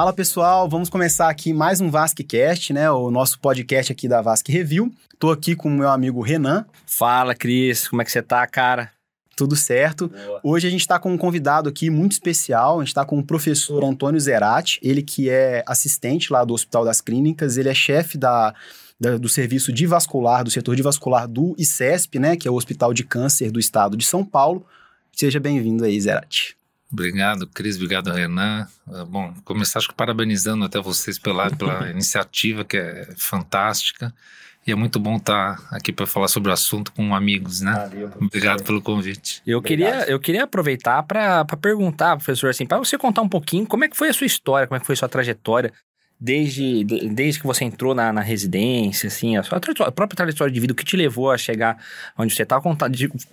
Fala 0.00 0.14
pessoal, 0.14 0.66
vamos 0.66 0.88
começar 0.88 1.28
aqui 1.28 1.52
mais 1.52 1.78
um 1.78 1.90
VasqueCast, 1.90 2.72
né? 2.72 2.90
O 2.90 3.10
nosso 3.10 3.38
podcast 3.38 3.92
aqui 3.92 4.08
da 4.08 4.22
Vasque 4.22 4.50
Review. 4.50 4.90
Tô 5.18 5.30
aqui 5.30 5.54
com 5.54 5.68
o 5.68 5.70
meu 5.70 5.90
amigo 5.90 6.22
Renan. 6.22 6.64
Fala, 6.86 7.34
Cris, 7.34 7.86
como 7.86 8.00
é 8.00 8.04
que 8.06 8.10
você 8.10 8.22
tá, 8.22 8.46
cara? 8.46 8.90
Tudo 9.36 9.54
certo. 9.54 10.08
Boa. 10.08 10.40
Hoje 10.42 10.66
a 10.66 10.70
gente 10.70 10.80
está 10.80 10.98
com 10.98 11.12
um 11.12 11.18
convidado 11.18 11.68
aqui 11.68 11.90
muito 11.90 12.12
especial. 12.12 12.78
A 12.78 12.82
gente 12.82 12.88
está 12.88 13.04
com 13.04 13.18
o 13.18 13.22
professor 13.22 13.84
Antônio 13.84 14.18
Zerati, 14.18 14.80
ele 14.82 15.02
que 15.02 15.28
é 15.28 15.62
assistente 15.66 16.32
lá 16.32 16.44
do 16.44 16.54
Hospital 16.54 16.82
das 16.82 17.02
Clínicas, 17.02 17.58
ele 17.58 17.68
é 17.68 17.74
chefe 17.74 18.16
da, 18.16 18.54
do 18.98 19.28
serviço 19.28 19.70
de 19.70 19.84
vascular, 19.86 20.42
do 20.42 20.50
setor 20.50 20.76
de 20.76 20.82
vascular 20.82 21.28
do 21.28 21.54
ICESP, 21.58 22.18
né? 22.18 22.36
Que 22.36 22.48
é 22.48 22.50
o 22.50 22.54
Hospital 22.54 22.94
de 22.94 23.04
Câncer 23.04 23.50
do 23.50 23.60
Estado 23.60 23.98
de 23.98 24.06
São 24.06 24.24
Paulo. 24.24 24.64
Seja 25.12 25.38
bem-vindo 25.38 25.84
aí, 25.84 26.00
Zerati. 26.00 26.58
Obrigado, 26.92 27.46
Cris. 27.46 27.76
Obrigado, 27.76 28.10
Renan. 28.10 28.66
Ah, 28.88 29.04
bom, 29.04 29.32
começar 29.44 29.78
acho 29.78 29.88
que 29.88 29.94
parabenizando 29.94 30.64
até 30.64 30.80
vocês 30.80 31.18
pela, 31.18 31.50
pela 31.54 31.88
iniciativa, 31.90 32.64
que 32.64 32.76
é 32.76 33.08
fantástica. 33.16 34.12
E 34.66 34.72
é 34.72 34.74
muito 34.74 35.00
bom 35.00 35.16
estar 35.16 35.58
aqui 35.70 35.90
para 35.90 36.06
falar 36.06 36.28
sobre 36.28 36.50
o 36.50 36.52
assunto 36.52 36.92
com 36.92 37.14
amigos, 37.14 37.62
né? 37.62 37.72
Valeu, 37.72 38.10
Obrigado 38.20 38.62
pelo 38.62 38.82
convite. 38.82 39.40
Eu 39.46 39.62
queria, 39.62 40.04
eu 40.04 40.20
queria 40.20 40.44
aproveitar 40.44 41.02
para 41.02 41.44
perguntar, 41.44 42.16
professor, 42.16 42.50
assim, 42.50 42.66
para 42.66 42.76
você 42.76 42.98
contar 42.98 43.22
um 43.22 43.28
pouquinho 43.28 43.66
como 43.66 43.84
é 43.84 43.88
que 43.88 43.96
foi 43.96 44.10
a 44.10 44.12
sua 44.12 44.26
história, 44.26 44.66
como 44.66 44.76
é 44.76 44.80
que 44.80 44.86
foi 44.86 44.92
a 44.92 44.96
sua 44.96 45.08
trajetória 45.08 45.72
desde, 46.20 46.84
de, 46.84 47.08
desde 47.08 47.40
que 47.40 47.46
você 47.46 47.64
entrou 47.64 47.94
na, 47.94 48.12
na, 48.12 48.20
residência, 48.20 49.06
assim, 49.06 49.38
a 49.38 49.42
sua 49.42 49.56
a 49.56 49.92
própria 49.92 50.16
trajetória 50.16 50.52
de 50.52 50.60
vida, 50.60 50.74
o 50.74 50.76
que 50.76 50.84
te 50.84 50.96
levou 50.96 51.30
a 51.30 51.38
chegar 51.38 51.82
onde 52.18 52.34
você 52.34 52.42
está, 52.42 52.60
contar, 52.60 52.90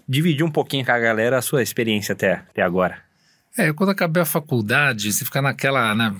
dividir 0.07 0.45
um 0.45 0.51
pouquinho 0.51 0.85
com 0.85 0.91
a 0.93 0.99
galera 0.99 1.37
a 1.37 1.41
sua 1.41 1.61
experiência 1.61 2.13
até, 2.13 2.35
até 2.35 2.61
agora. 2.61 3.06
É, 3.57 3.73
quando 3.73 3.89
acabei 3.89 4.21
a 4.21 4.25
faculdade, 4.25 5.11
você 5.11 5.25
fica 5.25 5.41
naquela, 5.41 5.95
né, 5.95 6.15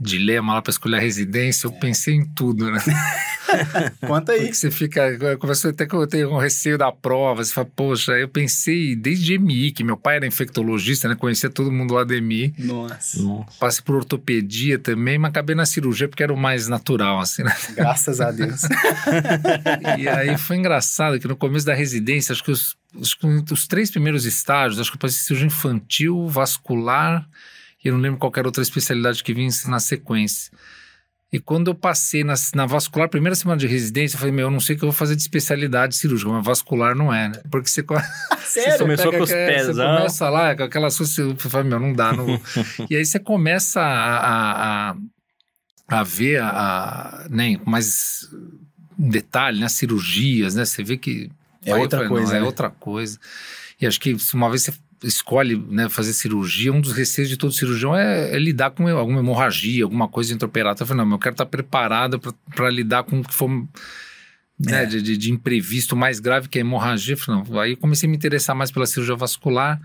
dilema 0.00 0.54
lá 0.54 0.62
para 0.62 0.70
escolher 0.70 0.98
a 0.98 1.00
residência, 1.00 1.66
eu 1.66 1.72
pensei 1.72 2.14
em 2.14 2.24
tudo, 2.24 2.70
né? 2.70 2.78
Conta 4.06 4.32
aí. 4.32 4.40
Porque 4.40 4.54
você 4.54 4.70
fica, 4.70 5.36
começou 5.38 5.70
até 5.70 5.86
que 5.86 5.94
eu 5.94 6.06
tenho 6.06 6.32
um 6.32 6.38
receio 6.38 6.78
da 6.78 6.90
prova, 6.92 7.44
você 7.44 7.52
fala, 7.52 7.68
poxa, 7.74 8.12
eu 8.12 8.28
pensei 8.28 8.94
desde 8.94 9.38
MI, 9.38 9.72
que 9.72 9.84
meu 9.84 9.96
pai 9.96 10.16
era 10.16 10.26
infectologista, 10.26 11.08
né? 11.08 11.14
Conhecia 11.14 11.50
todo 11.50 11.72
mundo 11.72 11.94
lá 11.94 12.04
de 12.04 12.20
MI. 12.20 12.54
Nossa. 12.58 13.18
Passei 13.58 13.82
por 13.82 13.96
ortopedia 13.96 14.78
também, 14.78 15.18
mas 15.18 15.30
acabei 15.30 15.54
na 15.54 15.66
cirurgia 15.66 16.08
porque 16.08 16.22
era 16.22 16.32
o 16.32 16.36
mais 16.36 16.68
natural, 16.68 17.20
assim, 17.20 17.42
né? 17.42 17.54
Graças 17.74 18.20
a 18.20 18.30
Deus. 18.30 18.62
e 19.98 20.08
aí 20.08 20.36
foi 20.38 20.56
engraçado 20.56 21.18
que 21.18 21.28
no 21.28 21.36
começo 21.36 21.66
da 21.66 21.74
residência, 21.74 22.32
acho 22.32 22.44
que 22.44 22.50
os, 22.50 22.76
os, 22.94 23.16
os 23.50 23.66
três 23.66 23.90
primeiros 23.90 24.24
estágios, 24.24 24.80
acho 24.80 24.90
que 24.90 24.96
eu 24.96 25.00
passei 25.00 25.18
cirurgia 25.18 25.46
infantil, 25.46 26.26
vascular 26.28 27.26
e 27.84 27.88
eu 27.88 27.94
não 27.94 28.00
lembro 28.00 28.18
qualquer 28.18 28.44
outra 28.44 28.62
especialidade 28.62 29.22
que 29.22 29.32
vinha 29.32 29.50
na 29.66 29.80
sequência. 29.80 30.52
E 31.30 31.38
quando 31.38 31.68
eu 31.68 31.74
passei 31.74 32.24
na, 32.24 32.32
na, 32.54 32.64
vascular, 32.64 33.06
primeira 33.08 33.34
semana 33.34 33.58
de 33.58 33.66
residência, 33.66 34.16
eu 34.16 34.18
falei, 34.18 34.34
meu, 34.34 34.46
eu 34.46 34.50
não 34.50 34.60
sei 34.60 34.74
o 34.74 34.78
que 34.78 34.84
eu 34.84 34.88
vou 34.88 34.96
fazer 34.96 35.14
de 35.14 35.20
especialidade 35.20 35.94
cirúrgica, 35.94 36.30
mas 36.30 36.44
vascular 36.44 36.94
não 36.94 37.12
é, 37.12 37.28
né? 37.28 37.42
Porque 37.50 37.68
você... 37.68 37.84
Sério? 38.40 38.72
Você 38.72 38.78
começou 38.78 39.12
com 39.12 39.22
os 39.22 39.30
pés, 39.30 39.66
Você 39.66 39.74
começa 39.74 40.30
lá, 40.30 40.56
com 40.56 40.62
aquela 40.62 40.90
sua... 40.90 41.06
Eu 41.22 41.36
falei, 41.36 41.68
meu, 41.68 41.78
não 41.78 41.92
dá. 41.92 42.14
Não... 42.14 42.40
e 42.88 42.96
aí 42.96 43.04
você 43.04 43.18
começa 43.18 43.80
a, 43.82 44.90
a, 44.90 44.96
a 45.86 46.02
ver 46.02 46.40
a, 46.40 46.48
a, 46.48 47.26
né, 47.28 47.60
mais 47.66 48.26
detalhe, 48.96 49.60
né? 49.60 49.68
Cirurgias, 49.68 50.54
né? 50.54 50.64
Você 50.64 50.82
vê 50.82 50.96
que... 50.96 51.30
É 51.62 51.74
outra 51.74 51.98
falei, 51.98 52.08
coisa, 52.08 52.26
não, 52.28 52.36
é 52.36 52.40
né? 52.40 52.44
É 52.44 52.46
outra 52.46 52.70
coisa. 52.70 53.18
E 53.78 53.86
acho 53.86 54.00
que 54.00 54.16
uma 54.32 54.48
vez 54.48 54.62
você 54.62 54.72
escolhe 55.02 55.56
né, 55.56 55.88
fazer 55.88 56.12
cirurgia, 56.12 56.72
um 56.72 56.80
dos 56.80 56.92
receios 56.92 57.28
de 57.28 57.36
todo 57.36 57.52
cirurgião 57.52 57.96
é, 57.96 58.34
é 58.34 58.38
lidar 58.38 58.70
com 58.70 58.88
alguma 58.88 59.20
hemorragia, 59.20 59.84
alguma 59.84 60.08
coisa 60.08 60.34
intraoperatória. 60.34 60.82
Eu 60.82 60.86
falei, 60.86 61.04
não, 61.04 61.12
eu 61.12 61.18
quero 61.18 61.34
estar 61.34 61.46
preparado 61.46 62.20
para 62.54 62.70
lidar 62.70 63.04
com 63.04 63.20
o 63.20 63.24
que 63.24 63.32
for 63.32 63.48
né, 64.58 64.82
é. 64.82 64.86
de, 64.86 65.00
de, 65.00 65.16
de, 65.16 65.32
imprevisto 65.32 65.94
mais 65.94 66.18
grave 66.18 66.48
que 66.48 66.58
a 66.58 66.60
hemorragia. 66.60 67.14
Eu 67.14 67.18
falei, 67.18 67.44
não, 67.48 67.60
aí 67.60 67.76
comecei 67.76 68.08
a 68.08 68.10
me 68.10 68.16
interessar 68.16 68.56
mais 68.56 68.70
pela 68.70 68.86
cirurgia 68.86 69.14
vascular. 69.14 69.80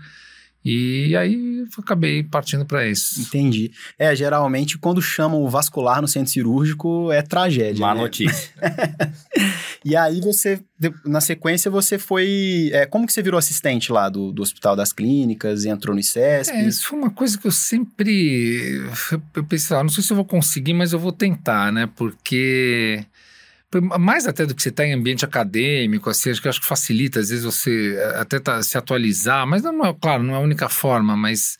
E 0.64 1.14
aí 1.14 1.64
acabei 1.78 2.22
partindo 2.22 2.64
para 2.64 2.86
isso. 2.88 3.20
Entendi. 3.20 3.70
É, 3.98 4.16
geralmente 4.16 4.78
quando 4.78 5.02
chamam 5.02 5.42
o 5.42 5.48
vascular 5.48 6.00
no 6.00 6.08
centro 6.08 6.32
cirúrgico 6.32 7.12
é 7.12 7.20
tragédia. 7.20 7.80
Má 7.80 7.94
né? 7.94 8.00
notícia. 8.00 8.50
e 9.84 9.94
aí 9.94 10.20
você, 10.20 10.60
na 11.04 11.20
sequência, 11.20 11.70
você 11.70 11.98
foi. 11.98 12.70
É, 12.72 12.86
como 12.86 13.06
que 13.06 13.12
você 13.12 13.22
virou 13.22 13.38
assistente 13.38 13.92
lá 13.92 14.08
do, 14.08 14.32
do 14.32 14.42
Hospital 14.42 14.74
das 14.74 14.92
Clínicas 14.92 15.64
e 15.64 15.68
entrou 15.68 15.94
no 15.94 16.00
ICESP? 16.00 16.54
É, 16.54 16.66
isso 16.66 16.88
foi 16.88 16.98
uma 16.98 17.10
coisa 17.10 17.36
que 17.36 17.46
eu 17.46 17.52
sempre. 17.52 18.82
Eu 19.34 19.44
pensei, 19.44 19.76
ah, 19.76 19.82
não 19.82 19.90
sei 19.90 20.02
se 20.02 20.12
eu 20.12 20.16
vou 20.16 20.24
conseguir, 20.24 20.72
mas 20.72 20.92
eu 20.92 20.98
vou 20.98 21.12
tentar, 21.12 21.70
né? 21.70 21.88
Porque 21.94 23.04
mais 23.80 24.26
até 24.26 24.46
do 24.46 24.54
que 24.54 24.62
você 24.62 24.68
está 24.68 24.84
em 24.84 24.92
ambiente 24.92 25.24
acadêmico, 25.24 26.10
assim, 26.10 26.30
acho 26.30 26.40
que, 26.40 26.48
acho 26.48 26.60
que 26.60 26.66
facilita, 26.66 27.20
às 27.20 27.28
vezes, 27.28 27.44
você 27.44 27.96
eh, 27.96 28.20
até 28.20 28.38
tá, 28.38 28.62
se 28.62 28.76
atualizar, 28.76 29.46
mas 29.46 29.62
não 29.62 29.84
é, 29.84 29.94
claro, 29.94 30.22
não 30.22 30.34
é 30.34 30.36
a 30.36 30.40
única 30.40 30.68
forma, 30.68 31.16
mas 31.16 31.56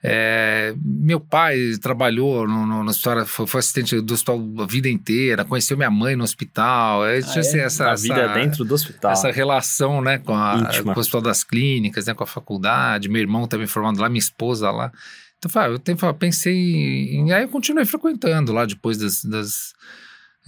é, 0.00 0.74
meu 0.80 1.18
pai 1.18 1.72
trabalhou 1.82 2.46
no, 2.46 2.64
no, 2.64 2.84
no 2.84 2.90
hospital, 2.90 3.26
foi, 3.26 3.46
foi, 3.46 3.58
assistente 3.58 4.00
do 4.00 4.14
hospital 4.14 4.40
a 4.60 4.66
vida 4.66 4.88
inteira, 4.88 5.44
conheceu 5.44 5.76
minha 5.76 5.90
mãe 5.90 6.14
no 6.14 6.22
hospital. 6.22 7.04
É, 7.04 7.18
ah, 7.18 7.34
é? 7.36 7.58
Essa, 7.58 7.90
a 7.90 7.94
vida 7.96 8.14
essa, 8.14 8.34
dentro 8.34 8.64
do 8.64 8.74
hospital. 8.74 9.10
Essa 9.10 9.32
relação 9.32 10.00
né, 10.00 10.18
com, 10.18 10.34
a, 10.34 10.70
com 10.84 10.90
o 10.90 10.98
hospital 10.98 11.20
das 11.20 11.42
clínicas, 11.42 12.06
né, 12.06 12.14
com 12.14 12.22
a 12.22 12.26
faculdade, 12.28 13.08
meu 13.08 13.20
irmão 13.20 13.48
também 13.48 13.66
formado 13.66 14.00
lá, 14.00 14.08
minha 14.08 14.20
esposa 14.20 14.70
lá. 14.70 14.92
Então, 15.38 15.62
eu 15.62 15.78
tenho, 15.78 15.96
pensei 16.14 16.54
em. 16.54 17.32
Aí 17.32 17.42
eu 17.42 17.48
continuei 17.48 17.84
frequentando 17.84 18.52
lá 18.52 18.64
depois 18.64 18.98
das, 18.98 19.24
das 19.24 19.72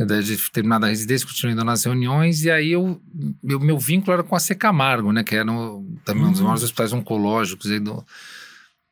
de 0.06 0.50
terminada 0.50 0.86
a 0.86 0.88
residência, 0.88 1.26
continuei 1.26 1.54
indo 1.54 1.64
nas 1.64 1.84
reuniões, 1.84 2.44
e 2.44 2.50
aí 2.50 2.72
eu, 2.72 3.00
meu, 3.42 3.60
meu 3.60 3.78
vínculo 3.78 4.14
era 4.14 4.22
com 4.22 4.34
a 4.34 4.40
C 4.40 4.54
Camargo, 4.54 5.12
né, 5.12 5.22
que 5.22 5.34
era 5.34 5.44
no, 5.44 5.86
também 6.04 6.22
uhum. 6.22 6.28
um 6.28 6.32
dos 6.32 6.40
maiores 6.40 6.62
hospitais 6.62 6.92
oncológicos 6.92 7.70
aí 7.70 7.78
do, 7.78 8.04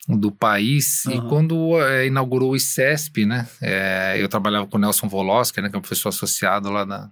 do 0.09 0.31
país, 0.31 1.05
uhum. 1.07 1.13
e 1.13 1.29
quando 1.29 1.83
é, 1.83 2.07
inaugurou 2.07 2.53
o 2.53 2.57
ICESP, 2.57 3.25
né, 3.25 3.49
é, 3.61 4.17
eu 4.19 4.29
trabalhava 4.29 4.67
com 4.67 4.77
o 4.77 4.81
Nelson 4.81 5.09
Voloski, 5.09 5.61
né, 5.61 5.69
que 5.69 5.77
é 5.77 5.79
um 5.79 5.83
professor 5.83 6.11
associado 6.11 6.71
lá 6.71 6.85
da, 6.85 7.11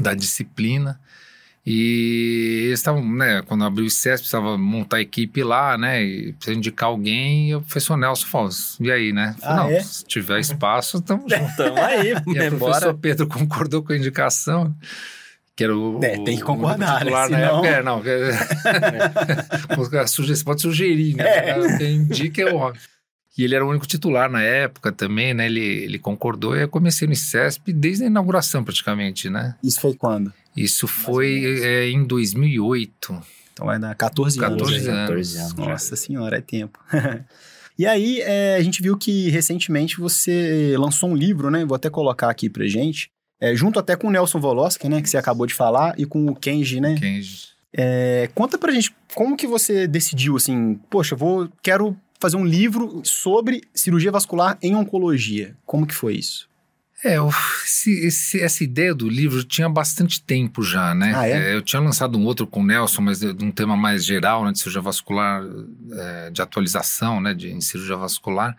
da 0.00 0.14
disciplina, 0.14 1.00
e 1.64 2.64
eles 2.66 2.80
estavam, 2.80 3.04
né, 3.04 3.42
quando 3.46 3.64
abriu 3.64 3.84
o 3.84 3.90
CES, 3.90 4.20
precisava 4.20 4.56
montar 4.56 4.96
a 4.96 5.00
equipe 5.02 5.42
lá, 5.42 5.76
né, 5.76 6.02
e 6.02 6.32
precisa 6.32 6.56
indicar 6.56 6.88
alguém, 6.88 7.50
e 7.50 7.54
o 7.54 7.60
professor 7.60 7.96
Nelson 7.96 8.26
falou, 8.26 8.50
e 8.80 8.90
aí, 8.90 9.12
né? 9.12 9.36
Falei, 9.38 9.54
ah, 9.54 9.56
não, 9.56 9.70
é? 9.70 9.80
se 9.80 10.04
tiver 10.04 10.40
espaço, 10.40 10.98
estamos 10.98 11.24
juntos. 11.30 11.50
Estamos 11.50 11.78
aí, 11.80 12.12
E 12.26 12.48
o 12.48 12.58
professor 12.58 12.94
Pedro 12.94 13.26
concordou 13.26 13.82
com 13.82 13.92
a 13.92 13.96
indicação, 13.96 14.74
que 15.54 15.64
era 15.64 15.76
o... 15.76 16.02
É, 16.02 16.16
tem 16.24 16.38
que 16.38 16.42
concordar, 16.42 17.04
né? 17.04 17.26
Senão... 17.26 17.64
É, 17.64 17.82
não, 17.82 18.02
é, 18.06 19.76
você 19.76 20.44
pode 20.44 20.62
sugerir, 20.62 21.14
né? 21.14 21.24
É. 21.24 21.78
Quem 21.78 21.96
indica 21.96 22.40
é 22.42 22.54
o... 22.54 22.72
E 23.36 23.44
ele 23.44 23.54
era 23.54 23.64
o 23.64 23.70
único 23.70 23.86
titular 23.86 24.30
na 24.30 24.42
época 24.42 24.92
também, 24.92 25.32
né? 25.32 25.46
Ele, 25.46 25.60
ele 25.60 25.98
concordou 25.98 26.56
e 26.56 26.62
eu 26.62 26.68
comecei 26.68 27.06
no 27.06 27.14
ICESP 27.14 27.72
desde 27.72 28.04
a 28.04 28.06
inauguração 28.06 28.64
praticamente, 28.64 29.30
né? 29.30 29.54
Isso 29.62 29.80
foi 29.80 29.94
quando? 29.94 30.32
Isso 30.56 30.86
foi 30.86 31.44
é, 31.62 31.90
em 31.90 32.04
2008. 32.04 33.22
Então 33.52 33.66
vai 33.66 33.78
dar 33.78 33.94
14, 33.94 34.38
14 34.38 34.74
anos. 34.74 34.86
14 34.86 35.38
anos. 35.38 35.54
Nossa 35.54 35.96
senhora, 35.96 36.38
é 36.38 36.40
tempo. 36.40 36.78
e 37.78 37.86
aí, 37.86 38.20
é, 38.22 38.56
a 38.56 38.62
gente 38.62 38.82
viu 38.82 38.96
que 38.96 39.30
recentemente 39.30 39.98
você 39.98 40.74
lançou 40.78 41.10
um 41.10 41.16
livro, 41.16 41.50
né? 41.50 41.64
Vou 41.64 41.76
até 41.76 41.90
colocar 41.90 42.30
aqui 42.30 42.48
pra 42.48 42.66
gente. 42.66 43.10
É, 43.40 43.54
junto 43.54 43.78
até 43.78 43.96
com 43.96 44.08
o 44.08 44.10
Nelson 44.10 44.40
Voloski, 44.40 44.88
né? 44.88 45.00
Que 45.00 45.08
você 45.08 45.16
acabou 45.16 45.46
de 45.46 45.54
falar, 45.54 45.98
e 45.98 46.04
com 46.04 46.26
o 46.26 46.34
Kenji, 46.34 46.80
né? 46.80 46.96
Kenji. 46.98 47.50
É, 47.72 48.28
conta 48.34 48.58
pra 48.58 48.72
gente, 48.72 48.94
como 49.14 49.36
que 49.36 49.46
você 49.46 49.86
decidiu, 49.86 50.36
assim, 50.36 50.74
poxa, 50.90 51.14
vou, 51.14 51.48
quero 51.62 51.96
fazer 52.18 52.36
um 52.36 52.44
livro 52.44 53.00
sobre 53.04 53.62
cirurgia 53.74 54.12
vascular 54.12 54.58
em 54.60 54.74
oncologia. 54.74 55.56
Como 55.64 55.86
que 55.86 55.94
foi 55.94 56.16
isso? 56.16 56.49
É, 57.02 57.16
esse, 57.64 57.90
esse, 58.06 58.40
essa 58.40 58.62
ideia 58.62 58.94
do 58.94 59.08
livro 59.08 59.42
tinha 59.42 59.68
bastante 59.68 60.22
tempo 60.22 60.62
já, 60.62 60.94
né? 60.94 61.12
Ah, 61.16 61.26
é? 61.26 61.32
É, 61.32 61.54
eu 61.54 61.62
tinha 61.62 61.80
lançado 61.80 62.18
um 62.18 62.24
outro 62.24 62.46
com 62.46 62.60
o 62.60 62.66
Nelson, 62.66 63.00
mas 63.00 63.20
de, 63.20 63.32
de 63.32 63.44
um 63.44 63.50
tema 63.50 63.74
mais 63.76 64.04
geral, 64.04 64.44
né, 64.44 64.52
de 64.52 64.58
cirurgia 64.58 64.82
vascular, 64.82 65.42
é, 65.92 66.30
de 66.30 66.42
atualização, 66.42 67.20
né, 67.20 67.32
de 67.32 67.50
em 67.50 67.60
cirurgia 67.60 67.96
vascular. 67.96 68.54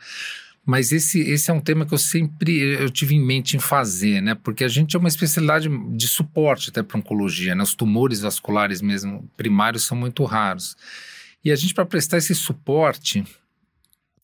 Mas 0.66 0.92
esse, 0.92 1.20
esse 1.20 1.50
é 1.50 1.54
um 1.54 1.60
tema 1.60 1.86
que 1.86 1.94
eu 1.94 1.98
sempre 1.98 2.60
eu 2.60 2.90
tive 2.90 3.16
em 3.16 3.24
mente 3.24 3.58
em 3.58 3.60
fazer, 3.60 4.22
né? 4.22 4.36
Porque 4.36 4.64
a 4.64 4.68
gente 4.68 4.96
é 4.96 5.00
uma 5.00 5.10
especialidade 5.10 5.68
de 5.96 6.08
suporte 6.08 6.70
até 6.70 6.84
para 6.84 7.00
oncologia, 7.00 7.56
né? 7.56 7.64
Os 7.64 7.74
tumores 7.74 8.22
vasculares 8.22 8.80
mesmo 8.80 9.28
primários 9.36 9.84
são 9.84 9.98
muito 9.98 10.24
raros. 10.24 10.78
E 11.44 11.52
a 11.52 11.56
gente, 11.56 11.74
para 11.74 11.86
prestar 11.86 12.18
esse 12.18 12.36
suporte, 12.36 13.24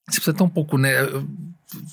você 0.08 0.18
precisa 0.18 0.34
ter 0.34 0.44
um 0.44 0.50
pouco, 0.50 0.78
né? 0.78 0.92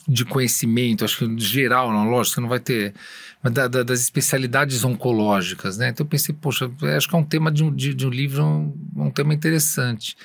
De 0.07 0.25
conhecimento, 0.25 1.05
acho 1.05 1.19
que 1.19 1.39
geral, 1.41 1.93
não, 1.93 2.09
lógico, 2.09 2.41
não 2.41 2.49
vai 2.49 2.61
ter, 2.61 2.95
mas 3.43 3.53
da, 3.53 3.67
da, 3.67 3.83
das 3.83 4.01
especialidades 4.01 4.85
oncológicas, 4.85 5.77
né? 5.77 5.89
Então 5.89 6.05
eu 6.05 6.09
pensei, 6.09 6.35
poxa, 6.35 6.71
acho 6.97 7.09
que 7.09 7.15
é 7.15 7.19
um 7.19 7.25
tema 7.25 7.51
de 7.51 7.65
um, 7.65 7.75
de, 7.75 7.93
de 7.93 8.07
um 8.07 8.11
livro, 8.11 8.45
um, 8.45 8.73
um, 8.97 9.11
tema 9.11 9.35
interessante. 9.35 10.17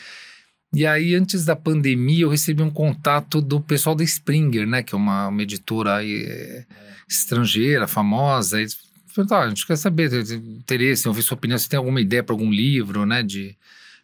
E 0.72 0.86
aí, 0.86 1.16
antes 1.16 1.46
da 1.46 1.56
pandemia, 1.56 2.24
eu 2.24 2.30
recebi 2.30 2.62
um 2.62 2.70
contato 2.70 3.42
do 3.42 3.60
pessoal 3.60 3.96
da 3.96 4.04
Springer, 4.04 4.68
né? 4.68 4.84
Que 4.84 4.94
é 4.94 4.98
uma, 4.98 5.28
uma 5.28 5.42
editora 5.42 5.96
aí, 5.96 6.24
é, 6.24 6.66
estrangeira, 7.08 7.88
famosa. 7.88 8.62
E 8.62 8.68
falei, 9.08 9.46
a 9.46 9.50
gente 9.50 9.66
quer 9.66 9.78
saber, 9.78 10.12
interesse, 10.32 11.08
ouvir 11.08 11.24
sua 11.24 11.36
opinião, 11.36 11.58
você 11.58 11.68
tem 11.68 11.78
alguma 11.78 12.00
ideia 12.00 12.24
para 12.24 12.34
algum 12.34 12.52
livro, 12.52 13.04
né? 13.06 13.24
De... 13.24 13.58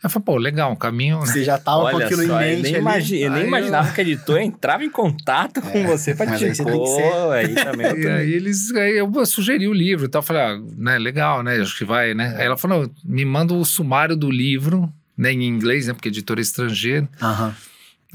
Eu 0.06 0.10
falei, 0.10 0.24
pô, 0.24 0.38
legal, 0.38 0.72
um 0.72 0.76
caminho. 0.76 1.20
Você 1.20 1.44
já 1.44 1.58
tava 1.58 1.90
com 1.90 1.98
aquilo 1.98 2.26
só, 2.28 2.40
em 2.42 2.58
mente. 2.58 2.68
Eu 2.68 2.72
nem, 2.72 2.76
imagi 2.76 3.22
eu 3.22 3.32
nem 3.32 3.48
imaginava 3.48 3.88
eu... 3.90 3.94
que 3.94 4.02
a 4.02 4.04
editora 4.04 4.44
entrava 4.44 4.84
em 4.84 4.90
contato 4.90 5.60
é, 5.60 5.62
com 5.62 5.84
você 5.88 6.14
para 6.14 6.38
te 6.38 6.64
pô, 6.64 7.32
aí 7.32 7.56
também. 7.56 7.98
e 7.98 8.08
aí 8.08 8.34
eles, 8.34 8.72
aí 8.76 8.98
eu 8.98 9.26
sugeri 9.26 9.68
o 9.68 9.74
livro 9.74 10.06
e 10.06 10.08
tal. 10.08 10.22
Falei, 10.22 10.44
ah, 10.44 10.62
né, 10.78 11.00
legal, 11.00 11.42
né? 11.42 11.60
Acho 11.60 11.76
que 11.76 11.84
vai, 11.84 12.14
né? 12.14 12.36
Aí 12.38 12.46
ela 12.46 12.56
falou, 12.56 12.88
me 13.04 13.26
manda 13.26 13.54
o 13.56 13.66
sumário 13.66 14.16
do 14.16 14.30
livro, 14.30 14.94
né, 15.18 15.34
em 15.34 15.44
inglês, 15.44 15.88
né? 15.88 15.94
Porque 15.94 16.10
editora 16.10 16.40
é 16.40 16.44
estrangeira. 16.44 17.10
Aham. 17.20 17.56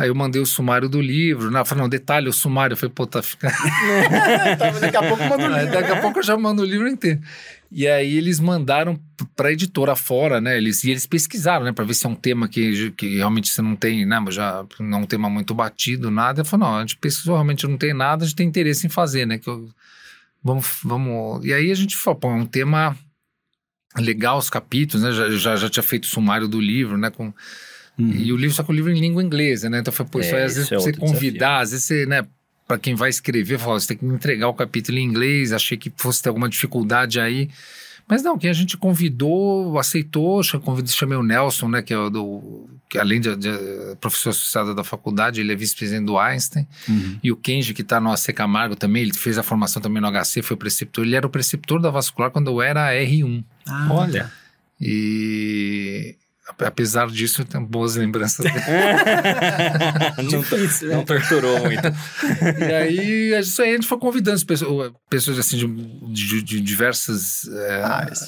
Aí 0.00 0.08
eu 0.08 0.14
mandei 0.14 0.40
o 0.40 0.46
sumário 0.46 0.88
do 0.88 0.98
livro, 0.98 1.50
né? 1.50 1.62
Falei, 1.62 1.82
não, 1.82 1.88
detalhe, 1.88 2.26
o 2.26 2.32
sumário. 2.32 2.72
Eu 2.72 2.76
falei, 2.78 2.90
pô, 2.94 3.06
tá 3.06 3.20
ficando. 3.20 3.52
Então, 4.50 4.80
daqui 4.80 4.96
a 4.96 5.02
pouco 5.02 5.22
eu 5.22 5.28
mando 5.28 5.44
o 5.44 5.58
livro. 5.58 5.72
Daqui 5.72 5.92
a 5.92 6.00
pouco 6.00 6.18
eu 6.20 6.22
já 6.22 6.36
mando 6.38 6.62
o 6.62 6.64
livro 6.64 6.88
inteiro. 6.88 7.20
E 7.70 7.86
aí 7.86 8.16
eles 8.16 8.40
mandaram 8.40 8.98
para 9.36 9.50
a 9.50 9.52
editora 9.52 9.94
fora, 9.94 10.40
né? 10.40 10.56
Eles, 10.56 10.82
e 10.84 10.90
eles 10.90 11.06
pesquisaram, 11.06 11.66
né? 11.66 11.72
Para 11.72 11.84
ver 11.84 11.92
se 11.92 12.06
é 12.06 12.08
um 12.08 12.14
tema 12.14 12.48
que, 12.48 12.92
que 12.92 13.18
realmente 13.18 13.50
você 13.50 13.60
não 13.60 13.76
tem, 13.76 14.06
né? 14.06 14.18
Já 14.30 14.64
não 14.78 15.00
é 15.00 15.02
um 15.02 15.06
tema 15.06 15.28
muito 15.28 15.52
batido, 15.52 16.10
nada. 16.10 16.40
Eu 16.40 16.44
falei, 16.46 16.66
não, 16.66 16.76
a 16.78 16.80
gente 16.80 16.96
pesquisou, 16.96 17.34
realmente 17.34 17.66
não 17.66 17.76
tem 17.76 17.92
nada, 17.92 18.24
a 18.24 18.26
gente 18.26 18.36
tem 18.36 18.48
interesse 18.48 18.86
em 18.86 18.90
fazer, 18.90 19.26
né? 19.26 19.36
Que 19.36 19.48
eu, 19.48 19.68
vamos, 20.42 20.78
vamos... 20.82 21.44
E 21.44 21.52
aí 21.52 21.70
a 21.70 21.74
gente 21.74 21.94
falou, 21.98 22.18
pô, 22.18 22.30
é 22.30 22.34
um 22.34 22.46
tema 22.46 22.96
legal 23.98 24.38
os 24.38 24.48
capítulos, 24.48 25.04
né? 25.04 25.12
Já, 25.12 25.28
já, 25.28 25.56
já 25.56 25.68
tinha 25.68 25.82
feito 25.82 26.04
o 26.04 26.08
sumário 26.08 26.48
do 26.48 26.58
livro, 26.58 26.96
né? 26.96 27.10
Com, 27.10 27.34
uhum. 27.98 28.12
E 28.12 28.32
o 28.32 28.36
livro, 28.36 28.54
só 28.54 28.62
que 28.62 28.70
o 28.70 28.74
livro 28.74 28.90
em 28.90 29.00
língua 29.00 29.22
inglesa, 29.22 29.70
né? 29.70 29.80
Então 29.80 29.92
foi, 29.92 30.06
pô, 30.06 30.20
é, 30.20 30.22
isso 30.22 30.36
aí, 30.36 30.42
às 30.42 30.54
vezes 30.56 30.72
é 30.72 30.76
você 30.76 30.92
convidar, 30.92 31.62
desafio. 31.62 31.62
às 31.62 31.70
vezes 31.70 31.84
você, 31.84 32.06
né? 32.06 32.26
para 32.70 32.78
quem 32.78 32.94
vai 32.94 33.10
escrever, 33.10 33.58
falou, 33.58 33.80
você 33.80 33.88
tem 33.88 33.96
que 33.96 34.04
entregar 34.04 34.46
o 34.46 34.54
capítulo 34.54 34.96
em 34.96 35.02
inglês, 35.02 35.52
achei 35.52 35.76
que 35.76 35.92
fosse 35.96 36.22
ter 36.22 36.28
alguma 36.28 36.48
dificuldade 36.48 37.18
aí. 37.18 37.50
Mas 38.06 38.22
não, 38.22 38.38
quem 38.38 38.48
a 38.48 38.52
gente 38.52 38.76
convidou, 38.76 39.76
aceitou, 39.76 40.40
convidei, 40.62 40.92
chamei 40.92 41.18
o 41.18 41.22
Nelson, 41.22 41.68
né, 41.68 41.82
que 41.82 41.92
é 41.92 41.98
o 41.98 42.08
do, 42.08 42.68
que 42.88 42.96
além 42.96 43.20
de, 43.20 43.34
de 43.34 43.50
professor 44.00 44.30
associado 44.30 44.72
da 44.72 44.84
faculdade, 44.84 45.40
ele 45.40 45.52
é 45.52 45.56
vice-presidente 45.56 46.06
do 46.06 46.16
Einstein, 46.16 46.64
uhum. 46.88 47.18
e 47.22 47.32
o 47.32 47.36
Kenji, 47.36 47.74
que 47.74 47.82
está 47.82 48.00
no 48.00 48.12
AC 48.12 48.26
Camargo 48.32 48.76
também, 48.76 49.02
ele 49.02 49.14
fez 49.14 49.36
a 49.36 49.42
formação 49.42 49.82
também 49.82 50.00
no 50.00 50.08
HC, 50.08 50.40
foi 50.40 50.56
preceptor, 50.56 51.04
ele 51.04 51.16
era 51.16 51.26
o 51.26 51.30
preceptor 51.30 51.80
da 51.80 51.90
vascular 51.90 52.30
quando 52.30 52.50
eu 52.52 52.62
era 52.62 52.92
R1. 52.92 53.44
Ah, 53.66 53.88
Olha. 53.90 54.32
E 54.80 56.14
apesar 56.58 57.08
disso, 57.08 57.44
tem 57.44 57.62
boas 57.62 57.96
lembranças 57.96 58.44
dele. 58.44 58.64
não, 60.30 60.40
Difícil, 60.40 60.88
né? 60.88 60.96
não 60.96 61.04
torturou 61.04 61.60
muito. 61.60 61.86
e 62.58 62.74
aí, 62.74 63.38
isso 63.38 63.62
aí 63.62 63.70
a 63.70 63.74
gente 63.74 63.86
foi 63.86 63.98
convidando 63.98 64.44
pessoas, 64.44 64.92
pessoas 65.08 65.38
assim, 65.38 65.56
de, 65.56 66.12
de, 66.12 66.42
de 66.42 66.60
diversas 66.60 67.48
é, 67.48 67.82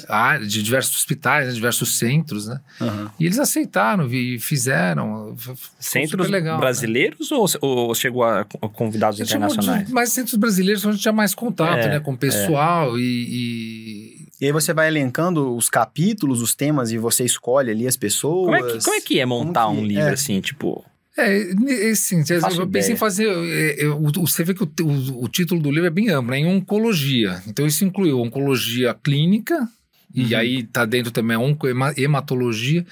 áreas, 0.09 0.51
de 0.51 0.63
diversos 0.63 0.97
hospitais, 0.97 1.49
né, 1.49 1.53
diversos 1.53 1.99
centros, 1.99 2.47
né? 2.47 2.61
Uhum. 2.81 3.11
E 3.19 3.27
eles 3.27 3.39
aceitaram 3.39 4.07
e 4.13 4.39
fizeram. 4.39 5.37
Centros 5.79 6.29
legal, 6.29 6.57
né? 6.57 6.61
brasileiros 6.61 7.31
né? 7.31 7.37
ou, 7.37 7.49
ou, 7.61 7.95
chegou 7.95 8.25
a 8.25 8.45
convidados 8.73 9.21
internacionais? 9.21 9.87
De, 9.87 9.93
mas 9.93 10.13
centros 10.13 10.35
brasileiros 10.37 10.87
a 10.87 10.93
gente 10.93 11.01
tinha 11.01 11.13
mais 11.13 11.35
contato, 11.35 11.79
é, 11.79 11.89
né? 11.89 12.01
Com 12.01 12.13
o 12.13 12.19
pessoal 12.19 12.97
é. 12.97 13.01
e, 13.01 13.03
e 13.05 14.12
e 14.43 14.47
aí 14.47 14.51
você 14.51 14.75
vai 14.75 14.89
elencando 14.89 15.55
os 15.55 15.71
capítulos, 15.71 16.43
os 16.43 16.53
temas 16.53 16.91
e 16.91 16.99
você 16.99 17.25
escolhe 17.25 17.71
ali 17.71 17.87
as 17.87 17.97
pessoas. 17.97 18.47
Como 18.47 18.57
é 18.57 18.73
que, 18.73 18.85
como 18.85 18.97
é, 18.97 19.01
que 19.01 19.21
é 19.21 19.25
montar 19.25 19.67
que, 19.67 19.73
um 19.73 19.87
livro 19.87 20.03
é. 20.03 20.15
assim, 20.15 20.41
tipo? 20.41 20.85
É, 21.17 21.53
assim, 21.93 22.25
eu 22.59 22.67
pensei 22.67 22.95
em 22.95 22.97
fazer. 22.97 23.29
É, 23.29 23.85
eu, 23.85 24.03
você 24.17 24.43
vê 24.43 24.53
que 24.53 24.65
o, 24.65 24.73
o, 24.81 25.25
o, 25.25 25.29
título 25.29 25.63
do 25.63 25.71
livro 25.71 25.87
é 25.87 25.91
bem 25.91 26.11
amplo, 26.11 26.35
é 26.35 26.39
em 26.39 26.47
oncologia. 26.47 27.41
Então, 27.47 27.65
isso 27.65 27.85
incluiu 27.85 28.19
oncologia 28.19 28.93
clínica, 28.95 29.55
uhum. 29.61 29.69
e 30.13 30.35
aí 30.35 30.65
tá 30.65 30.85
dentro 30.85 31.13
também 31.13 31.37
oncohematologia 31.37 32.85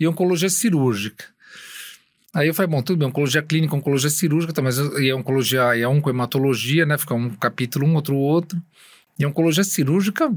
e 0.00 0.08
oncologia 0.08 0.48
cirúrgica. 0.48 1.26
Aí 2.32 2.48
eu 2.48 2.54
falei, 2.54 2.70
bom, 2.70 2.82
tudo 2.82 2.96
bem, 2.96 3.08
oncologia 3.08 3.42
clínica, 3.42 3.76
oncologia 3.76 4.08
cirúrgica, 4.08 4.54
tá, 4.54 4.62
mas 4.62 4.78
e 4.78 5.10
a 5.10 5.16
oncologia 5.16 5.76
e 5.76 5.84
a 5.84 5.88
oncohematologia, 5.90 6.86
né? 6.86 6.96
Fica 6.96 7.12
um 7.12 7.28
capítulo 7.28 7.86
um, 7.86 7.94
outro 7.94 8.16
outro. 8.16 8.58
E 9.16 9.24
oncologia 9.24 9.62
cirúrgica, 9.62 10.28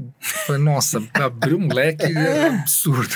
nossa, 0.60 1.02
abriu 1.12 1.58
um 1.58 1.66
leque 1.66 2.06
absurdo. 2.60 3.12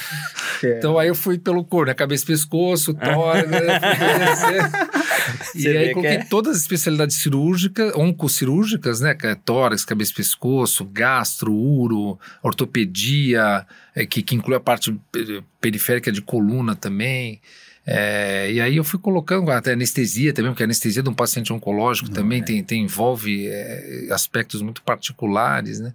É. 0.61 0.79
Então 0.79 0.99
aí 0.99 1.07
eu 1.07 1.15
fui 1.15 1.39
pelo 1.39 1.65
cor, 1.65 1.87
né? 1.87 1.95
Cabeça, 1.95 2.27
pescoço, 2.27 2.93
tórax, 2.95 3.49
né? 3.49 3.61
e 5.55 5.69
aí 5.69 5.93
coloquei 5.93 6.17
é? 6.17 6.25
todas 6.25 6.57
as 6.57 6.63
especialidades 6.63 7.17
cirúrgicas, 7.17 7.95
oncocirúrgicas, 7.95 9.01
né? 9.01 9.15
Que 9.15 9.29
é 9.29 9.35
tórax, 9.37 9.85
cabeça, 9.85 10.13
pescoço, 10.13 10.85
gastro, 10.85 11.55
uro, 11.55 12.19
ortopedia, 12.43 13.65
é, 13.95 14.05
que, 14.05 14.21
que 14.21 14.35
inclui 14.35 14.57
a 14.57 14.61
parte 14.61 14.99
periférica 15.61 16.11
de 16.11 16.23
coluna 16.23 16.75
também. 16.75 17.41
É, 17.85 18.51
e 18.53 18.61
aí 18.61 18.77
eu 18.77 18.85
fui 18.85 18.99
colocando 18.99 19.51
até 19.51 19.73
anestesia 19.73 20.33
também, 20.33 20.53
porque 20.53 20.63
a 20.63 20.67
anestesia 20.67 21.03
de 21.03 21.09
um 21.09 21.15
paciente 21.15 21.53
oncológico 21.53 22.09
Não, 22.09 22.15
também 22.15 22.41
é. 22.41 22.45
tem, 22.45 22.63
tem, 22.63 22.83
envolve 22.85 23.49
é, 23.49 24.07
aspectos 24.11 24.63
muito 24.63 24.83
particulares, 24.83 25.81
né? 25.81 25.93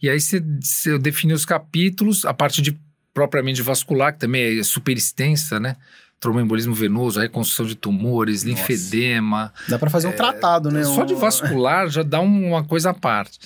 E 0.00 0.08
aí 0.08 0.20
você, 0.20 0.42
eu 0.86 0.98
defini 0.98 1.32
os 1.32 1.44
capítulos, 1.44 2.24
a 2.24 2.32
parte 2.32 2.62
de 2.62 2.78
propriamente 3.12 3.62
vascular, 3.62 4.12
que 4.12 4.20
também 4.20 4.58
é 4.58 4.62
super 4.62 4.96
extensa, 4.96 5.58
né? 5.58 5.76
Tromboembolismo 6.20 6.74
venoso, 6.74 7.20
reconstrução 7.20 7.66
de 7.66 7.74
tumores, 7.74 8.42
Nossa. 8.42 8.60
linfedema. 8.60 9.52
Dá 9.68 9.78
para 9.78 9.90
fazer 9.90 10.06
um 10.08 10.12
é, 10.12 10.14
tratado, 10.14 10.70
né? 10.70 10.84
Só 10.84 11.04
de 11.04 11.14
vascular 11.14 11.88
já 11.88 12.02
dá 12.02 12.20
uma 12.20 12.64
coisa 12.64 12.90
à 12.90 12.94
parte. 12.94 13.38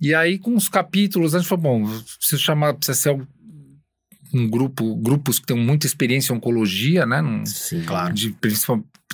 E 0.00 0.14
aí, 0.14 0.38
com 0.38 0.54
os 0.54 0.68
capítulos, 0.68 1.34
a 1.34 1.38
gente 1.38 1.48
falou, 1.48 1.62
bom, 1.62 2.00
precisa 2.18 2.40
chamar, 2.40 2.74
precisa 2.74 2.96
ser 2.96 3.20
um 4.32 4.48
grupo, 4.48 4.96
grupos 4.96 5.38
que 5.38 5.46
têm 5.46 5.56
muita 5.56 5.86
experiência 5.86 6.32
em 6.32 6.36
oncologia, 6.36 7.06
né? 7.06 7.20
Num, 7.20 7.44
Sim, 7.46 7.82
claro. 7.82 8.12
De, 8.12 8.36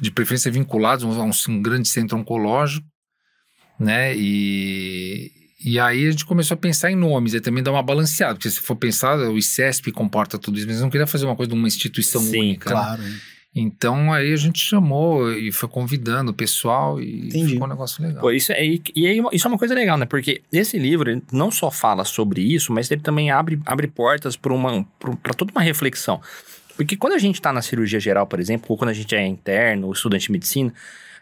de 0.00 0.11
preferência 0.11 0.50
vinculados 0.50 1.05
a 1.05 1.22
um, 1.22 1.31
um, 1.49 1.62
grande 1.62 1.88
centro 1.88 2.16
oncológico, 2.16 2.87
né? 3.78 4.16
E, 4.16 5.31
e 5.64 5.78
aí 5.78 6.06
a 6.06 6.11
gente 6.11 6.25
começou 6.25 6.55
a 6.55 6.58
pensar 6.58 6.90
em 6.90 6.96
nomes, 6.96 7.34
e 7.34 7.40
também 7.40 7.62
dá 7.62 7.70
uma 7.70 7.82
balanceada, 7.82 8.34
porque 8.34 8.50
se 8.50 8.61
for 8.61 8.76
pensar, 8.76 9.17
o 9.19 9.38
ICESP 9.38 9.93
comporta 9.93 10.38
tudo 10.38 10.58
isso, 10.58 10.67
mas 10.67 10.81
não 10.81 10.91
queria 10.91 11.06
fazer 11.06 11.24
uma 11.24 11.36
coisa 11.36 11.50
de 11.53 11.58
uma 11.58 11.69
instituição 11.69 12.20
Sim, 12.20 12.41
única. 12.41 12.70
Né? 12.70 12.77
Claro. 12.77 13.03
Né? 13.03 13.20
Então 13.55 14.13
aí 14.13 14.32
a 14.32 14.37
gente 14.37 14.58
chamou 14.58 15.31
e 15.32 15.53
foi 15.53 15.69
convidando 15.69 16.32
o 16.32 16.34
pessoal 16.34 17.01
e 17.01 17.29
Entendi. 17.29 17.53
ficou 17.53 17.67
um 17.67 17.70
negócio 17.70 18.03
legal. 18.03 18.20
Pô, 18.20 18.31
isso 18.32 18.53
é, 18.53 18.65
e, 18.65 18.82
e 18.96 19.06
aí, 19.06 19.23
isso 19.32 19.46
é 19.46 19.51
uma 19.51 19.58
coisa 19.58 19.75
legal, 19.75 19.96
né? 19.96 20.06
Porque 20.06 20.43
esse 20.53 20.77
livro 20.77 21.23
não 21.31 21.53
só 21.53 21.70
fala 21.70 22.05
sobre 22.05 22.41
isso, 22.41 22.73
mas 22.73 22.91
ele 22.91 23.01
também 23.01 23.31
abre, 23.31 23.61
abre 23.65 23.87
portas 23.87 24.37
para 24.37 25.34
toda 25.37 25.53
uma 25.53 25.63
reflexão. 25.63 26.20
Porque 26.77 26.96
quando 26.96 27.13
a 27.13 27.19
gente 27.19 27.37
está 27.37 27.53
na 27.53 27.63
cirurgia 27.63 28.01
geral, 28.01 28.27
por 28.27 28.41
exemplo, 28.41 28.67
ou 28.70 28.77
quando 28.77 28.91
a 28.91 28.94
gente 28.94 29.15
é 29.15 29.25
interno, 29.25 29.87
ou 29.87 29.93
estudante 29.93 30.27
de 30.27 30.32
medicina, 30.32 30.75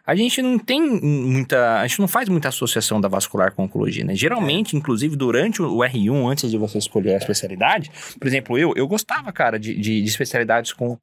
a 0.07 0.17
gente 0.17 0.43
não 0.43 0.59
tem 0.59 0.81
muita. 0.81 1.81
A 1.81 1.87
gente 1.87 2.01
não 2.01 2.09
faz 2.09 2.29
muita 2.29 2.49
associação 2.49 3.01
da 3.01 3.09
vascular 3.09 3.53
com 3.53 3.65
oncologia, 3.65 4.05
né? 4.05 4.17
Geralmente, 4.17 4.75
é. 4.75 4.79
inclusive, 4.79 5.15
durante 5.15 5.63
o 5.63 5.77
R1, 5.77 6.31
antes 6.31 6.51
de 6.51 6.57
você 6.59 6.79
escolher 6.79 7.15
a 7.15 7.19
especialidade, 7.19 7.91
por 8.19 8.27
exemplo, 8.27 8.59
eu, 8.59 8.73
eu 8.75 8.89
gostava, 8.89 9.31
cara, 9.31 9.61
de, 9.61 9.75
de, 9.75 10.03
de 10.03 10.09
especialidades 10.09 10.73
com 10.73 10.99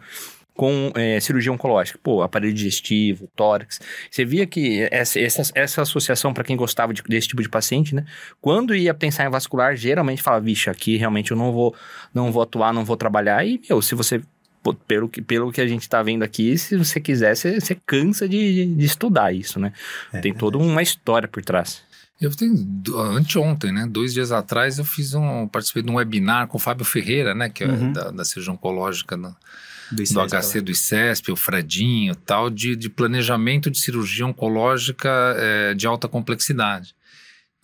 com 0.59 0.91
é, 0.93 1.21
cirurgia 1.21 1.53
oncológica. 1.53 1.97
Pô, 2.03 2.21
aparelho 2.21 2.53
digestivo, 2.53 3.29
tórax. 3.33 3.79
Você 4.11 4.25
via 4.25 4.45
que 4.45 4.85
essa, 4.91 5.17
essa, 5.17 5.41
essa 5.55 5.81
associação, 5.83 6.33
para 6.33 6.43
quem 6.43 6.57
gostava 6.57 6.93
de, 6.93 7.01
desse 7.03 7.29
tipo 7.29 7.41
de 7.41 7.47
paciente, 7.47 7.95
né? 7.95 8.03
Quando 8.41 8.75
ia 8.75 8.93
pensar 8.93 9.25
em 9.25 9.29
vascular, 9.29 9.77
geralmente 9.77 10.21
falava, 10.21 10.43
vixe, 10.43 10.69
aqui 10.69 10.97
realmente 10.97 11.31
eu 11.31 11.37
não 11.37 11.53
vou, 11.53 11.73
não 12.13 12.29
vou 12.29 12.43
atuar, 12.43 12.73
não 12.73 12.83
vou 12.83 12.97
trabalhar. 12.97 13.47
E, 13.47 13.61
meu, 13.69 13.81
se 13.81 13.95
você 13.95 14.21
pelo 14.85 15.07
que, 15.07 15.21
pelo 15.21 15.49
que 15.49 15.61
a 15.61 15.67
gente 15.67 15.83
está 15.83 16.03
vendo 16.03 16.23
aqui, 16.23 16.57
se 16.57 16.75
você 16.75 16.99
quiser, 16.99 17.37
você, 17.37 17.57
você 17.57 17.77
cansa 17.85 18.27
de, 18.27 18.65
de, 18.65 18.85
estudar 18.85 19.33
isso, 19.33 19.61
né? 19.61 19.71
É, 20.11 20.19
Tem 20.19 20.33
toda 20.33 20.57
uma 20.57 20.81
história 20.81 21.29
por 21.29 21.41
trás. 21.41 21.81
Eu 22.19 22.35
tenho 22.35 22.53
anteontem, 23.15 23.71
né? 23.71 23.87
Dois 23.89 24.13
dias 24.13 24.33
atrás 24.33 24.77
eu 24.77 24.83
fiz 24.83 25.13
um 25.13 25.47
participei 25.47 25.83
de 25.83 25.89
um 25.89 25.95
webinar 25.95 26.47
com 26.47 26.57
o 26.57 26.59
Fábio 26.59 26.83
Ferreira, 26.83 27.33
né? 27.33 27.47
Que 27.47 27.63
é 27.63 27.67
uhum. 27.67 27.93
da, 27.93 28.11
da 28.11 28.25
cirurgia 28.25 28.51
oncológica 28.51 29.15
no, 29.15 29.33
do, 29.91 30.01
ICESP, 30.01 30.13
do 30.13 30.41
HC 30.41 30.61
do 30.61 30.71
ICESP, 30.71 31.31
o 31.31 31.35
Fredinho 31.35 32.15
tal, 32.15 32.49
de, 32.49 32.75
de 32.75 32.89
planejamento 32.89 33.69
de 33.69 33.79
cirurgia 33.79 34.25
oncológica 34.25 35.09
é, 35.37 35.73
de 35.73 35.87
alta 35.87 36.07
complexidade. 36.07 36.95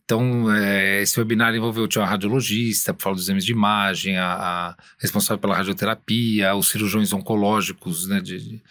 Então, 0.06 0.54
é, 0.54 1.02
esse 1.02 1.20
webinar 1.20 1.56
envolveu 1.56 1.88
tinha 1.88 2.04
a 2.04 2.08
radiologista, 2.08 2.94
para 2.94 3.04
falar 3.04 3.16
dos 3.16 3.26
exames 3.26 3.44
de 3.44 3.52
imagem, 3.52 4.18
a, 4.18 4.34
a, 4.34 4.78
responsável 5.00 5.40
pela 5.40 5.56
radioterapia, 5.56 6.56
os 6.56 6.70
cirurgiões 6.70 7.12
oncológicos, 7.12 8.08
né, 8.08 8.22
de, 8.22 8.40
de, 8.40 8.64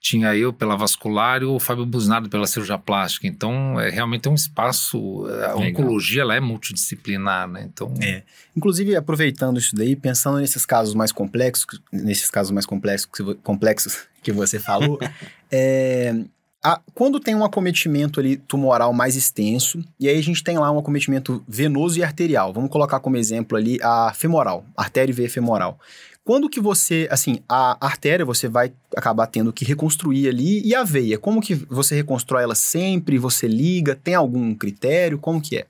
tinha 0.00 0.34
eu 0.34 0.50
pela 0.50 0.76
vascular 0.76 1.42
e 1.42 1.44
o 1.44 1.60
Fábio 1.60 1.84
Busnardo 1.84 2.28
pela 2.30 2.46
cirurgia 2.46 2.78
plástica. 2.78 3.26
Então, 3.26 3.78
é 3.78 3.90
realmente 3.90 4.26
é 4.26 4.30
um 4.30 4.34
espaço. 4.34 5.26
A 5.26 5.54
Legal. 5.54 5.58
oncologia 5.58 6.22
ela 6.22 6.34
é 6.34 6.40
multidisciplinar, 6.40 7.46
né? 7.46 7.68
Então. 7.70 7.92
É. 8.00 8.22
Inclusive, 8.56 8.96
aproveitando 8.96 9.58
isso 9.58 9.76
daí, 9.76 9.94
pensando 9.94 10.38
nesses 10.38 10.64
casos 10.64 10.94
mais 10.94 11.12
complexos, 11.12 11.66
nesses 11.92 12.30
casos 12.30 12.50
mais 12.50 12.64
complexos, 12.64 13.08
complexos 13.42 14.08
que 14.22 14.32
você 14.32 14.58
falou, 14.58 14.98
é, 15.52 16.14
a, 16.62 16.80
quando 16.94 17.18
tem 17.18 17.34
um 17.34 17.44
acometimento 17.44 18.20
ali 18.20 18.36
tumoral 18.36 18.92
mais 18.92 19.16
extenso, 19.16 19.82
e 19.98 20.08
aí 20.08 20.18
a 20.18 20.22
gente 20.22 20.44
tem 20.44 20.58
lá 20.58 20.70
um 20.70 20.78
acometimento 20.78 21.42
venoso 21.48 21.98
e 21.98 22.04
arterial. 22.04 22.52
Vamos 22.52 22.70
colocar 22.70 23.00
como 23.00 23.16
exemplo 23.16 23.56
ali 23.56 23.78
a 23.82 24.12
femoral, 24.14 24.64
artéria 24.76 25.10
e 25.10 25.14
veia 25.14 25.30
femoral. 25.30 25.78
Quando 26.22 26.50
que 26.50 26.60
você, 26.60 27.08
assim, 27.10 27.40
a 27.48 27.84
artéria 27.84 28.26
você 28.26 28.46
vai 28.46 28.72
acabar 28.94 29.26
tendo 29.26 29.52
que 29.52 29.64
reconstruir 29.64 30.28
ali 30.28 30.62
e 30.64 30.74
a 30.74 30.84
veia, 30.84 31.18
como 31.18 31.40
que 31.40 31.54
você 31.54 31.94
reconstrói 31.94 32.42
ela 32.42 32.54
sempre? 32.54 33.18
Você 33.18 33.48
liga? 33.48 33.96
Tem 33.96 34.14
algum 34.14 34.54
critério? 34.54 35.18
Como 35.18 35.40
que 35.40 35.56
é? 35.56 35.66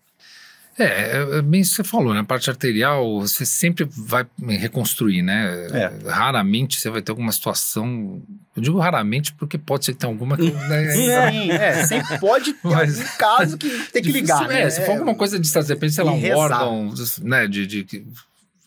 É, 0.78 0.84
é, 0.84 1.38
é 1.38 1.42
bem 1.42 1.60
isso 1.60 1.72
que 1.72 1.76
você 1.76 1.84
falou, 1.84 2.14
né? 2.14 2.20
A 2.20 2.24
parte 2.24 2.48
arterial 2.48 3.20
você 3.20 3.44
sempre 3.44 3.86
vai 3.90 4.26
reconstruir, 4.38 5.22
né? 5.22 5.66
É. 5.72 6.08
Raramente 6.08 6.80
você 6.80 6.88
vai 6.88 7.02
ter 7.02 7.10
alguma 7.10 7.32
situação. 7.32 8.22
Eu 8.56 8.62
digo 8.62 8.78
raramente 8.78 9.32
porque 9.34 9.58
pode 9.58 9.84
ser 9.84 9.92
que 9.92 9.98
tenha 9.98 10.12
alguma 10.12 10.36
que. 10.36 10.50
Né, 10.70 10.90
Sim, 10.90 11.50
é, 11.50 11.84
sempre 11.86 12.18
pode 12.18 12.52
ter 12.52 12.68
Mas, 12.68 13.00
algum 13.00 13.16
caso 13.18 13.58
que 13.58 13.68
tem 13.92 14.02
que 14.02 14.12
ligar. 14.12 14.48
Né? 14.48 14.62
É, 14.62 14.70
se 14.70 14.84
for 14.86 14.92
alguma 14.92 15.14
coisa 15.14 15.38
de 15.38 15.48
repente, 15.68 15.92
sei 15.92 16.04
lá, 16.04 16.12
um 16.12 16.20
rezar. 16.20 16.36
órgão, 16.38 16.94
né? 17.22 17.46
De, 17.46 17.66
de, 17.66 18.06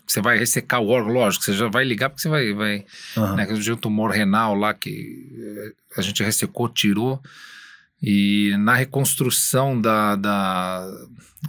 você 0.05 0.21
vai 0.21 0.37
ressecar 0.37 0.81
o 0.81 0.89
órgão, 0.89 1.13
lógico, 1.13 1.43
você 1.43 1.53
já 1.53 1.67
vai 1.67 1.83
ligar 1.83 2.09
porque 2.09 2.21
você 2.21 2.29
vai. 2.29 2.53
vai 2.53 2.85
uhum. 3.17 3.35
né, 3.35 3.47
um 3.49 3.75
tumor 3.75 4.11
renal 4.11 4.53
lá 4.53 4.73
que 4.73 5.31
eh, 5.35 5.71
a 5.97 6.01
gente 6.01 6.21
ressecou, 6.23 6.69
tirou. 6.69 7.21
E 8.03 8.53
na 8.57 8.75
reconstrução 8.75 9.79
da, 9.79 10.17
da, 10.17 10.91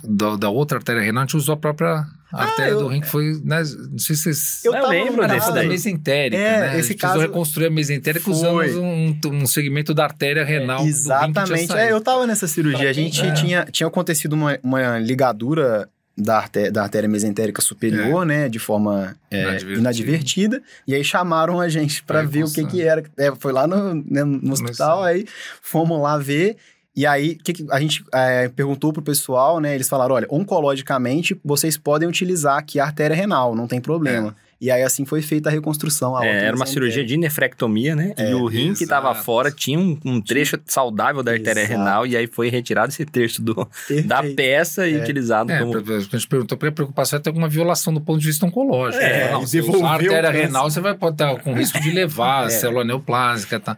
da, 0.04 0.36
da 0.36 0.48
outra 0.48 0.78
artéria 0.78 1.02
renal, 1.02 1.24
a 1.24 1.26
gente 1.26 1.36
usou 1.36 1.54
a 1.54 1.56
própria 1.56 2.06
ah, 2.32 2.44
artéria 2.44 2.70
eu, 2.70 2.78
do 2.78 2.86
rim, 2.86 3.00
que 3.00 3.08
foi. 3.08 3.40
Né, 3.44 3.62
não 3.90 3.98
sei 3.98 4.14
se 4.14 4.22
vocês. 4.22 4.64
Eu, 4.64 4.72
eu 4.72 4.88
lembro 4.88 5.26
desse 5.26 5.52
da 5.52 5.64
mesentérica. 5.64 6.40
É, 6.40 6.60
né? 6.60 6.78
esse 6.78 6.94
caso. 6.94 7.18
reconstruir 7.18 7.66
a 7.66 7.70
mesentérica 7.70 8.30
usando 8.30 8.80
um, 8.80 9.18
um 9.32 9.46
segmento 9.46 9.92
da 9.92 10.04
artéria 10.04 10.44
renal. 10.44 10.84
É, 10.84 10.86
exatamente. 10.86 11.72
É, 11.72 11.90
eu 11.90 12.00
tava 12.00 12.24
nessa 12.24 12.46
cirurgia. 12.46 12.88
A 12.88 12.92
gente 12.92 13.20
é. 13.20 13.32
tinha, 13.32 13.64
tinha 13.64 13.88
acontecido 13.88 14.34
uma, 14.34 14.56
uma 14.62 14.98
ligadura 15.00 15.88
da, 16.16 16.38
artéria, 16.38 16.70
da 16.70 16.82
artéria 16.82 17.08
mesentérica 17.08 17.60
superior, 17.60 18.22
é. 18.22 18.26
né, 18.26 18.48
de 18.48 18.58
forma 18.58 19.16
é, 19.30 19.40
inadvertida. 19.42 19.80
inadvertida. 19.80 20.62
e 20.86 20.94
aí 20.94 21.04
chamaram 21.04 21.60
a 21.60 21.68
gente 21.68 22.02
para 22.02 22.22
ver 22.22 22.44
o 22.44 22.52
que 22.52 22.64
que 22.66 22.82
era. 22.82 23.02
É, 23.16 23.32
foi 23.38 23.52
lá 23.52 23.66
no, 23.66 23.94
né, 23.94 24.22
no 24.24 24.52
hospital, 24.52 25.02
aí 25.02 25.26
fomos 25.60 26.00
lá 26.00 26.16
ver, 26.16 26.56
e 26.94 27.04
aí 27.04 27.34
que 27.34 27.52
que 27.52 27.66
a 27.70 27.80
gente 27.80 28.04
é, 28.12 28.48
perguntou 28.48 28.92
pro 28.92 29.02
pessoal, 29.02 29.58
né, 29.60 29.74
eles 29.74 29.88
falaram, 29.88 30.14
olha, 30.14 30.26
oncologicamente 30.30 31.38
vocês 31.44 31.76
podem 31.76 32.08
utilizar 32.08 32.58
aqui 32.58 32.78
a 32.78 32.84
artéria 32.84 33.16
renal, 33.16 33.54
não 33.54 33.66
tem 33.66 33.80
problema. 33.80 34.36
E 34.60 34.70
aí 34.70 34.82
assim 34.82 35.04
foi 35.04 35.20
feita 35.22 35.48
a 35.48 35.52
reconstrução. 35.52 36.16
A 36.16 36.24
é, 36.24 36.44
era 36.46 36.56
uma 36.56 36.66
cirurgia 36.66 37.04
de 37.04 37.16
nefrectomia, 37.16 37.94
né? 37.94 38.14
É, 38.16 38.30
e 38.30 38.34
o 38.34 38.46
rim 38.46 38.66
exato. 38.66 38.78
que 38.78 38.84
estava 38.84 39.14
fora 39.14 39.50
tinha 39.50 39.78
um, 39.78 39.98
um 40.04 40.20
trecho 40.20 40.58
saudável 40.66 41.22
da 41.22 41.32
artéria 41.32 41.60
exato. 41.60 41.78
renal 41.78 42.06
e 42.06 42.16
aí 42.16 42.26
foi 42.26 42.48
retirado 42.48 42.90
esse 42.90 43.04
trecho 43.04 43.42
do, 43.42 43.68
da 44.04 44.22
peça 44.22 44.86
e 44.86 44.94
é. 44.94 45.02
utilizado 45.02 45.50
é, 45.50 45.58
como... 45.58 45.76
A 45.76 46.00
gente 46.00 46.28
perguntou 46.28 46.56
para 46.56 46.68
a 46.68 46.72
preocupação 46.72 47.18
é 47.18 47.22
ter 47.22 47.30
alguma 47.30 47.48
violação 47.48 47.92
do 47.92 48.00
ponto 48.00 48.20
de 48.20 48.26
vista 48.26 48.46
oncológico. 48.46 49.02
É, 49.02 49.30
não, 49.30 49.46
se 49.46 49.60
usar 49.60 49.86
a 49.86 49.92
artéria 49.92 50.30
renal, 50.30 50.70
você 50.70 50.80
vai 50.80 50.92
estar 50.92 51.36
com 51.40 51.54
risco 51.54 51.80
de 51.80 51.90
levar 51.90 52.44
a 52.44 52.46
é. 52.46 52.50
célula 52.50 52.84
neoplásica, 52.84 53.60
tá? 53.60 53.76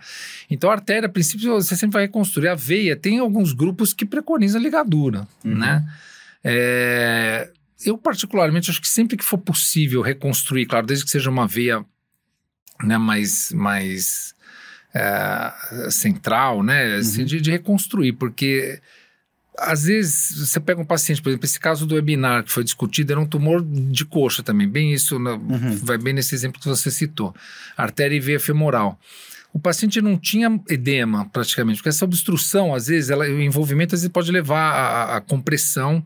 Então 0.51 0.71
a 0.71 0.75
artéria, 0.75 1.07
a 1.07 1.11
princípio, 1.11 1.55
você 1.55 1.75
sempre 1.77 1.95
vai 1.95 2.03
reconstruir. 2.03 2.49
A 2.49 2.55
veia 2.55 2.97
tem 2.97 3.19
alguns 3.19 3.53
grupos 3.53 3.93
que 3.93 4.05
preconizam 4.05 4.61
ligadura, 4.61 5.27
uhum. 5.45 5.57
né? 5.57 5.85
É, 6.45 7.49
eu, 7.85 7.99
particularmente, 7.99 8.71
acho 8.71 8.81
que 8.81 8.89
sempre 8.89 9.17
que 9.17 9.25
for 9.25 9.39
possível 9.39 10.01
reconstruir, 10.01 10.67
claro, 10.67 10.87
desde 10.87 11.05
que 11.05 11.11
seja 11.11 11.31
uma 11.31 11.47
veia 11.47 11.85
né, 12.83 12.97
mais, 12.97 13.53
mais 13.53 14.35
é, 14.95 15.91
central, 15.91 16.63
né, 16.63 16.97
assim, 16.97 17.21
uhum. 17.21 17.27
de, 17.27 17.41
de, 17.41 17.51
reconstruir, 17.51 18.13
porque 18.15 18.81
às 19.59 19.85
vezes 19.85 20.49
você 20.49 20.61
pega 20.61 20.81
um 20.81 20.85
paciente, 20.85 21.21
por 21.23 21.31
exemplo, 21.31 21.47
esse 21.47 21.61
caso 21.61 21.87
do 21.87 21.95
webinar 21.95 22.45
que 22.45 22.53
foi 22.53 22.65
discutido 22.65 23.13
era 23.13 23.21
um 23.21 23.27
tumor 23.27 23.63
de 23.63 24.05
coxa 24.05 24.43
também, 24.43 24.69
bem 24.69 24.93
isso, 24.93 25.17
uhum. 25.17 25.77
vai 25.83 25.99
bem 25.99 26.15
nesse 26.15 26.35
exemplo 26.35 26.61
que 26.61 26.69
você 26.69 26.91
citou, 26.91 27.35
artéria 27.77 28.17
e 28.17 28.21
veia 28.21 28.41
femoral. 28.41 28.99
O 29.53 29.59
paciente 29.59 30.03
não 30.03 30.19
tinha 30.19 30.61
edema 30.69 31.27
praticamente, 31.31 31.79
porque 31.79 31.89
essa 31.89 32.05
obstrução, 32.05 32.75
às 32.75 32.89
vezes, 32.89 33.09
ela, 33.09 33.25
o 33.25 33.41
envolvimento 33.41 33.95
às 33.95 34.03
vezes 34.03 34.13
pode 34.13 34.31
levar 34.31 35.17
à 35.17 35.21
compressão 35.21 36.05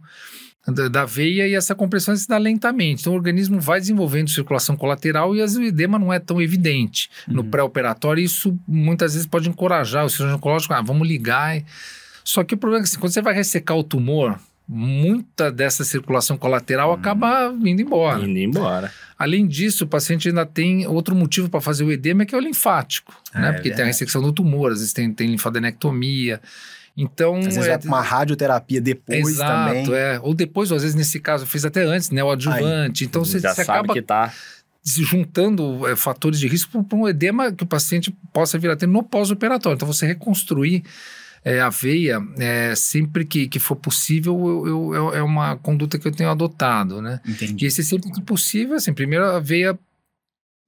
da, 0.69 1.05
veia 1.05 1.49
e 1.49 1.55
essa 1.55 1.75
compressão 1.75 2.15
se 2.15 2.29
dá 2.29 2.37
lentamente. 2.39 3.01
Então 3.01 3.13
o 3.13 3.17
organismo 3.17 3.61
vai 3.61 3.81
desenvolvendo 3.81 4.29
circulação 4.29 4.77
colateral 4.77 5.35
e 5.35 5.43
o 5.43 5.63
edema 5.63 5.99
não 5.99 6.13
é 6.13 6.19
tão 6.19 6.41
evidente. 6.41 7.11
Uhum. 7.27 7.37
No 7.37 7.45
pré-operatório, 7.45 8.23
isso 8.23 8.57
muitas 8.69 9.15
vezes 9.15 9.27
pode 9.27 9.49
encorajar 9.49 10.05
o 10.05 10.11
cirurgião 10.11 10.37
oncológico, 10.37 10.75
ah, 10.75 10.83
vamos 10.83 11.09
ligar. 11.09 11.63
Só 12.23 12.45
que 12.45 12.55
o 12.55 12.59
problema 12.59 12.83
é 12.83 12.85
que 12.85 12.91
assim, 12.91 13.01
quando 13.01 13.13
você 13.13 13.23
vai 13.23 13.35
ressecar 13.35 13.77
o 13.77 13.83
tumor, 13.83 14.39
muita 14.69 15.51
dessa 15.51 15.83
circulação 15.83 16.37
colateral 16.37 16.91
uhum. 16.91 16.95
acaba 16.95 17.53
indo 17.65 17.81
embora. 17.81 18.23
Indo 18.23 18.39
embora. 18.39 18.93
Além 19.19 19.47
disso, 19.47 19.85
o 19.85 19.87
paciente 19.89 20.29
ainda 20.29 20.47
tem 20.47 20.87
outro 20.87 21.15
motivo 21.15 21.49
para 21.49 21.61
fazer 21.61 21.85
o 21.85 21.91
edema, 21.91 22.25
que 22.25 22.35
é 22.35 22.39
o 22.39 22.41
linfático, 22.41 23.13
né? 23.35 23.41
é, 23.41 23.43
né? 23.43 23.53
Porque 23.53 23.71
é. 23.71 23.75
tem 23.75 23.83
a 23.83 23.87
ressecção 23.87 24.23
do 24.23 24.33
tumor, 24.33 24.73
às 24.73 24.79
vezes 24.79 24.93
tem, 24.93 25.13
tem 25.13 25.29
linfadenectomia. 25.29 26.41
Então, 27.03 27.39
às 27.39 27.47
vezes 27.47 27.67
é, 27.67 27.79
vai 27.79 27.87
uma 27.87 28.03
radioterapia 28.03 28.79
depois 28.79 29.27
exato, 29.27 29.51
também. 29.51 29.95
é. 29.95 30.21
Ou 30.23 30.35
depois, 30.35 30.71
ou 30.71 30.77
às 30.77 30.83
vezes 30.83 30.95
nesse 30.95 31.19
caso, 31.19 31.45
eu 31.45 31.49
fiz 31.49 31.65
até 31.65 31.83
antes, 31.83 32.11
né? 32.11 32.23
O 32.23 32.31
adjuvante. 32.31 33.05
Aí, 33.05 33.09
então 33.09 33.25
você, 33.25 33.41
já 33.41 33.55
você 33.55 33.65
sabe 33.65 33.79
acaba 33.79 33.95
que 33.95 34.03
tá 34.03 34.33
se 34.83 35.03
juntando 35.03 35.89
é, 35.89 35.97
fatores 35.97 36.39
de 36.39 36.47
risco 36.47 36.83
para 36.85 36.99
um 36.99 37.09
edema 37.09 37.53
que 37.53 37.65
o 37.65 37.67
paciente 37.67 38.15
possa 38.33 38.59
vir 38.59 38.71
a 38.71 38.77
ter 38.77 38.87
no 38.87 39.03
pós-operatório. 39.03 39.77
Então 39.77 39.89
você 39.89 40.07
reconstruir 40.07 40.83
é, 41.43 41.61
a 41.61 41.71
veia 41.71 42.19
é, 42.39 42.75
sempre 42.75 43.25
que, 43.25 43.49
que 43.49 43.59
for 43.59 43.77
possível 43.77 44.67
eu, 44.67 44.95
eu, 44.95 45.15
é 45.15 45.23
uma 45.23 45.57
conduta 45.57 45.99
que 45.99 46.07
eu 46.07 46.13
tenho 46.13 46.29
adotado, 46.29 47.01
né? 47.01 47.21
Entendi. 47.27 47.65
E 47.65 47.69
esse 47.69 47.83
sempre 47.83 48.11
que 48.11 48.21
possível, 48.21 48.77
assim, 48.77 48.93
primeiro 48.93 49.25
a 49.25 49.41
veia 49.41 49.79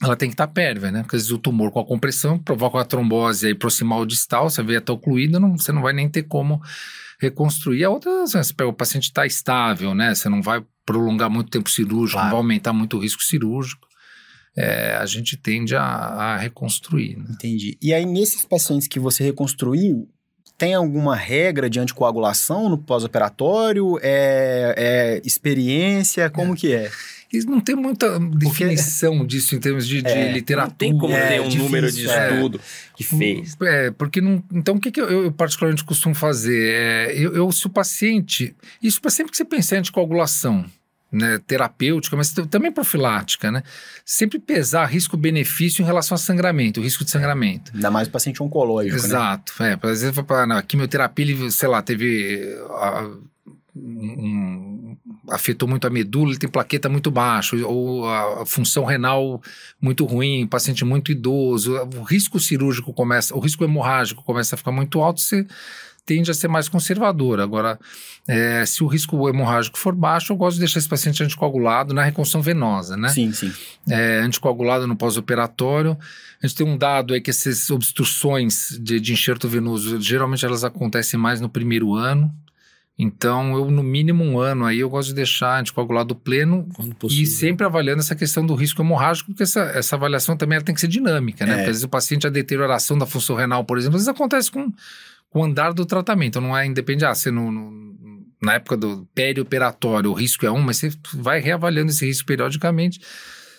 ela 0.02 0.16
tem 0.16 0.28
que 0.28 0.35
estar 0.35 0.47
tá 0.47 0.52
pérvia, 0.52 0.90
né? 0.90 1.02
Porque 1.02 1.16
às 1.16 1.23
vezes 1.23 1.32
o 1.32 1.38
tumor 1.38 1.71
com 1.71 1.80
a 1.80 1.87
compressão 1.87 2.38
provoca 2.38 2.78
uma 2.78 2.85
trombose 2.85 3.47
aí 3.47 3.54
proximal 3.54 4.04
distal, 4.04 4.50
você 4.50 4.62
vê 4.62 4.76
até 4.76 4.92
ocluída, 4.92 5.38
não, 5.38 5.56
você 5.56 5.71
não 5.71 5.80
vai 5.80 5.92
nem 5.92 6.09
ter 6.09 6.25
como 6.25 6.61
reconstruir. 7.21 7.85
A 7.85 7.90
outra, 7.90 8.25
assim, 8.25 8.38
o 8.64 8.73
paciente 8.73 9.04
está 9.04 9.25
estável, 9.25 9.94
né? 9.94 10.14
Você 10.14 10.28
não 10.28 10.42
vai 10.42 10.62
prolongar 10.85 11.30
muito 11.30 11.50
tempo 11.50 11.71
cirúrgico, 11.71 12.14
claro. 12.14 12.26
não 12.26 12.30
vai 12.32 12.38
aumentar 12.38 12.73
muito 12.73 12.97
o 12.97 13.00
risco 13.00 13.23
cirúrgico. 13.23 13.87
É, 14.56 14.97
a 14.97 15.06
gente 15.06 15.37
tende 15.37 15.75
a, 15.75 15.82
a 15.82 16.37
reconstruir. 16.37 17.16
Né? 17.16 17.25
Entendi. 17.30 17.78
E 17.80 17.94
aí, 17.94 18.04
nesses 18.04 18.44
pacientes 18.44 18.88
que 18.88 18.99
você 18.99 19.25
reconstruiu, 19.25 20.09
tem 20.59 20.75
alguma 20.75 21.16
regra 21.16 21.71
de 21.71 21.80
anticoagulação 21.80 22.68
no 22.68 22.76
pós-operatório? 22.76 23.99
É, 24.02 24.75
é, 24.76 25.23
experiência? 25.25 26.28
Como 26.28 26.52
é. 26.52 26.56
que 26.56 26.73
é? 26.73 26.90
Eles 27.32 27.46
não 27.46 27.60
tem 27.60 27.74
muita 27.74 28.18
definição 28.18 29.18
porque, 29.18 29.28
disso 29.28 29.54
em 29.54 29.58
termos 29.58 29.88
de, 29.88 30.06
é, 30.06 30.26
de 30.26 30.32
literatura. 30.34 30.68
Não 30.70 30.76
tem 30.76 30.98
como 30.98 31.14
é, 31.14 31.28
ter 31.28 31.40
um 31.40 31.44
difícil, 31.44 31.64
número 31.64 31.90
de 31.90 32.08
é. 32.08 32.34
estudo 32.34 32.60
que 32.94 33.04
fez. 33.04 33.56
É, 33.62 33.90
porque 33.90 34.20
não. 34.20 34.42
Então, 34.52 34.74
o 34.74 34.80
que, 34.80 34.90
que 34.90 35.00
eu, 35.00 35.24
eu, 35.24 35.32
particularmente 35.32 35.82
costumo 35.82 36.14
fazer? 36.14 36.72
É, 36.74 37.12
eu, 37.16 37.34
eu, 37.34 37.50
se 37.50 37.66
o 37.66 37.70
paciente. 37.70 38.54
Isso 38.82 39.00
para 39.00 39.10
sempre 39.10 39.30
que 39.30 39.36
você 39.36 39.44
pensa 39.44 39.74
em 39.74 39.78
anticoagulação. 39.78 40.64
Né, 41.14 41.38
terapêutica, 41.46 42.16
mas 42.16 42.32
também 42.32 42.72
profilática, 42.72 43.52
né? 43.52 43.62
Sempre 44.02 44.38
pesar 44.38 44.86
risco-benefício 44.86 45.82
em 45.82 45.84
relação 45.84 46.14
a 46.14 46.18
sangramento, 46.18 46.80
o 46.80 46.82
risco 46.82 47.04
de 47.04 47.10
sangramento. 47.10 47.70
Ainda 47.74 47.90
mais 47.90 48.08
o 48.08 48.10
paciente 48.10 48.42
oncológico, 48.42 48.96
né? 48.96 49.04
Exato, 49.04 49.52
né? 49.60 49.78
é. 49.82 49.86
Às 49.88 50.00
vezes, 50.00 50.18
a 50.18 50.62
quimioterapia, 50.62 51.26
ele, 51.26 51.50
sei 51.50 51.68
lá, 51.68 51.82
teve 51.82 52.56
a, 52.70 53.10
um, 53.74 54.51
afetou 55.32 55.68
muito 55.68 55.86
a 55.86 55.90
medula, 55.90 56.30
ele 56.30 56.38
tem 56.38 56.48
plaqueta 56.48 56.88
muito 56.88 57.10
baixa, 57.10 57.56
ou 57.66 58.08
a, 58.08 58.44
função 58.46 58.84
renal 58.84 59.42
muito 59.80 60.04
ruim, 60.04 60.46
paciente 60.46 60.84
muito 60.84 61.10
idoso, 61.10 61.74
o 61.96 62.02
risco 62.02 62.38
cirúrgico 62.38 62.92
começa, 62.92 63.34
o 63.34 63.40
risco 63.40 63.64
hemorrágico 63.64 64.22
começa 64.22 64.54
a 64.54 64.58
ficar 64.58 64.72
muito 64.72 65.00
alto, 65.00 65.20
você 65.20 65.46
tende 66.04 66.30
a 66.30 66.34
ser 66.34 66.48
mais 66.48 66.68
conservador. 66.68 67.40
Agora, 67.40 67.78
é, 68.26 68.66
se 68.66 68.82
o 68.82 68.86
risco 68.86 69.28
hemorrágico 69.28 69.78
for 69.78 69.94
baixo, 69.94 70.32
eu 70.32 70.36
gosto 70.36 70.54
de 70.54 70.60
deixar 70.60 70.80
esse 70.80 70.88
paciente 70.88 71.22
anticoagulado 71.22 71.94
na 71.94 72.02
reconstrução 72.02 72.42
venosa, 72.42 72.96
né? 72.96 73.08
Sim, 73.08 73.32
sim. 73.32 73.52
É, 73.88 74.18
anticoagulado 74.18 74.86
no 74.86 74.96
pós-operatório. 74.96 75.96
A 76.42 76.46
gente 76.46 76.56
tem 76.56 76.66
um 76.66 76.76
dado 76.76 77.14
aí 77.14 77.20
que 77.20 77.30
essas 77.30 77.70
obstruções 77.70 78.76
de, 78.80 78.98
de 78.98 79.12
enxerto 79.12 79.48
venoso, 79.48 80.00
geralmente 80.00 80.44
elas 80.44 80.64
acontecem 80.64 81.18
mais 81.18 81.40
no 81.40 81.48
primeiro 81.48 81.94
ano, 81.94 82.34
Então, 82.99 83.56
eu, 83.56 83.70
no 83.70 83.82
mínimo 83.82 84.22
um 84.22 84.38
ano 84.38 84.66
aí, 84.66 84.80
eu 84.80 84.90
gosto 84.90 85.08
de 85.08 85.14
deixar 85.14 85.58
anticoagulado 85.58 86.14
pleno 86.14 86.68
e 87.11 87.26
sempre 87.26 87.64
avaliando 87.64 88.00
essa 88.00 88.14
questão 88.14 88.44
do 88.44 88.54
risco 88.54 88.82
hemorrágico, 88.82 89.30
porque 89.30 89.42
essa, 89.42 89.62
essa 89.75 89.96
avaliação 89.96 90.37
também 90.37 90.61
tem 90.61 90.75
que 90.75 90.80
ser 90.80 90.88
dinâmica, 90.88 91.46
né? 91.46 91.52
É. 91.52 91.56
Porque 91.56 91.70
às 91.70 91.76
vezes 91.76 91.84
o 91.84 91.88
paciente, 91.88 92.26
a 92.26 92.30
deterioração 92.30 92.99
da 92.99 93.06
função 93.06 93.34
renal, 93.34 93.64
por 93.64 93.78
exemplo, 93.78 93.96
às 93.96 94.02
vezes 94.02 94.14
acontece 94.14 94.50
com, 94.50 94.70
com 95.30 95.40
o 95.40 95.44
andar 95.44 95.72
do 95.72 95.87
tratamento. 95.87 96.40
Não 96.40 96.56
é 96.56 96.66
independente, 96.66 97.06
ah, 97.06 97.14
você 97.14 97.30
no, 97.30 97.50
no, 97.50 98.26
na 98.42 98.54
época 98.54 98.76
do 98.76 99.08
perioperatório 99.14 100.11
o 100.11 100.14
risco 100.14 100.44
é 100.44 100.50
um, 100.50 100.61
mas 100.61 100.76
você 100.76 100.90
vai 101.14 101.40
reavaliando 101.40 101.90
esse 101.90 102.04
risco 102.04 102.26
periodicamente. 102.26 103.00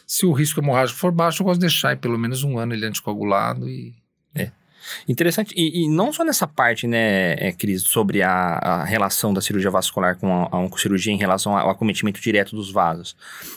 Se 0.05 0.25
o 0.25 0.31
risco 0.31 0.59
hemorrágico 0.59 0.99
for 0.99 1.11
baixo, 1.11 1.41
eu 1.41 1.45
gosto 1.45 1.59
de 1.59 1.67
deixar 1.67 1.97
pelo 1.97 2.19
menos 2.19 2.43
um 2.43 2.59
ano 2.59 2.73
ele 2.73 2.85
anticoagulado 2.85 3.67
e 3.67 3.95
Interessante. 5.07 5.53
E, 5.55 5.83
e, 5.83 5.89
não 5.89 6.11
só 6.11 6.23
nessa 6.23 6.47
parte, 6.47 6.87
né, 6.87 7.33
é, 7.33 7.51
Cris, 7.51 7.83
sobre 7.83 8.21
a, 8.21 8.31
a, 8.31 8.83
relação 8.83 9.33
da 9.33 9.41
cirurgia 9.41 9.71
vascular 9.71 10.17
com 10.17 10.31
a, 10.31 10.49
a 10.51 11.11
em 11.11 11.17
relação 11.17 11.57
ao 11.57 11.69
acometimento 11.69 12.19
direto 12.21 12.55
dos 12.55 12.71
vasos. 12.71 13.15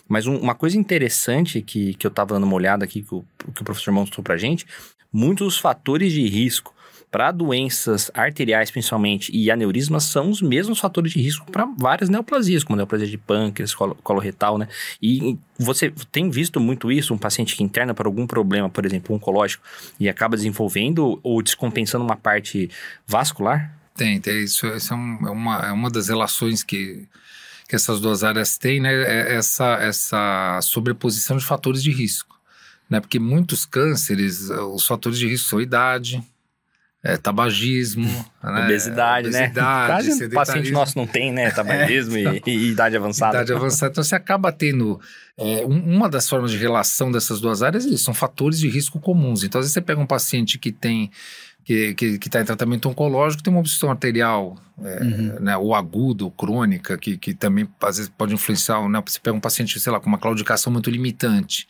Mas 0.08 0.26
um, 0.26 0.36
uma 0.36 0.54
coisa 0.54 0.76
interessante 0.78 1.62
que, 1.62 1.94
que 1.94 2.06
eu 2.06 2.10
estava 2.10 2.34
dando 2.34 2.44
uma 2.44 2.54
olhada 2.54 2.84
aqui, 2.84 3.02
que 3.02 3.14
o, 3.14 3.24
que 3.54 3.62
o 3.62 3.64
professor 3.64 3.92
mostrou 3.92 4.22
pra 4.22 4.36
gente, 4.36 4.66
muitos 5.12 5.58
fatores 5.58 6.12
de 6.12 6.26
risco 6.28 6.75
para 7.16 7.32
doenças 7.32 8.10
arteriais, 8.12 8.70
principalmente, 8.70 9.34
e 9.34 9.50
aneurismas 9.50 10.04
são 10.04 10.28
os 10.28 10.42
mesmos 10.42 10.78
fatores 10.78 11.12
de 11.12 11.18
risco 11.18 11.50
para 11.50 11.64
várias 11.64 12.10
neoplasias, 12.10 12.62
como 12.62 12.76
neoplasia 12.76 13.06
de 13.06 13.16
pâncreas, 13.16 13.74
colo, 13.74 13.94
coloretal, 14.02 14.58
né? 14.58 14.68
E 15.00 15.38
você 15.58 15.90
tem 16.12 16.28
visto 16.28 16.60
muito 16.60 16.92
isso, 16.92 17.14
um 17.14 17.16
paciente 17.16 17.56
que 17.56 17.64
interna 17.64 17.94
para 17.94 18.06
algum 18.06 18.26
problema, 18.26 18.68
por 18.68 18.84
exemplo, 18.84 19.16
oncológico, 19.16 19.64
e 19.98 20.10
acaba 20.10 20.36
desenvolvendo 20.36 21.18
ou 21.22 21.40
descompensando 21.40 22.04
uma 22.04 22.16
parte 22.16 22.68
vascular? 23.06 23.74
Tem, 23.96 24.20
tem. 24.20 24.44
Isso, 24.44 24.66
isso 24.66 24.92
é, 24.92 24.96
um, 24.98 25.26
é, 25.26 25.30
uma, 25.30 25.56
é 25.68 25.72
uma 25.72 25.90
das 25.90 26.08
relações 26.08 26.62
que, 26.62 27.08
que 27.66 27.74
essas 27.74 27.98
duas 27.98 28.24
áreas 28.24 28.58
têm, 28.58 28.78
né? 28.78 28.92
É 28.92 29.36
essa, 29.36 29.76
essa 29.76 30.60
sobreposição 30.60 31.38
de 31.38 31.46
fatores 31.46 31.82
de 31.82 31.90
risco. 31.90 32.38
Né? 32.90 33.00
Porque 33.00 33.18
muitos 33.18 33.64
cânceres, 33.64 34.50
os 34.50 34.86
fatores 34.86 35.18
de 35.18 35.26
risco 35.26 35.48
são 35.48 35.62
idade, 35.62 36.22
é, 37.06 37.16
tabagismo, 37.16 38.04
né? 38.42 38.64
obesidade, 38.64 39.30
né? 39.30 39.48
Quase 39.50 40.28
paciente 40.30 40.72
nosso 40.72 40.98
não 40.98 41.06
tem, 41.06 41.32
né? 41.32 41.52
Tabagismo 41.52 42.16
é, 42.16 42.20
então, 42.20 42.40
e, 42.46 42.50
e, 42.50 42.70
idade 42.72 42.96
avançada. 42.96 43.36
Idade 43.36 43.52
avançada. 43.52 43.92
Então 43.92 44.02
você 44.02 44.16
acaba 44.16 44.50
tendo 44.50 45.00
é, 45.38 45.64
uma 45.64 46.08
das 46.08 46.28
formas 46.28 46.50
de 46.50 46.56
relação 46.56 47.12
dessas 47.12 47.40
duas 47.40 47.62
áreas 47.62 47.84
são 48.00 48.12
fatores 48.12 48.58
de 48.58 48.68
risco 48.68 48.98
comuns. 48.98 49.44
Então, 49.44 49.60
às 49.60 49.66
vezes 49.66 49.74
você 49.74 49.80
pega 49.80 50.00
um 50.00 50.06
paciente 50.06 50.58
que 50.58 50.72
tem 50.72 51.10
que 51.64 51.96
está 52.24 52.40
em 52.40 52.44
tratamento 52.44 52.88
oncológico, 52.88 53.42
tem 53.42 53.52
uma 53.52 53.58
obstrução 53.58 53.90
arterial, 53.90 54.56
é, 54.84 55.02
uhum. 55.02 55.40
né, 55.40 55.56
ou 55.56 55.74
aguda, 55.74 56.22
ou 56.22 56.30
crônica, 56.30 56.96
que, 56.96 57.18
que 57.18 57.34
também 57.34 57.68
às 57.82 57.96
vezes 57.96 58.12
pode 58.16 58.32
influenciar, 58.32 58.88
né, 58.88 59.02
você 59.04 59.18
pega 59.18 59.36
um 59.36 59.40
paciente, 59.40 59.80
sei 59.80 59.92
lá, 59.92 59.98
com 59.98 60.06
uma 60.06 60.16
claudicação 60.16 60.72
muito 60.72 60.88
limitante, 60.88 61.66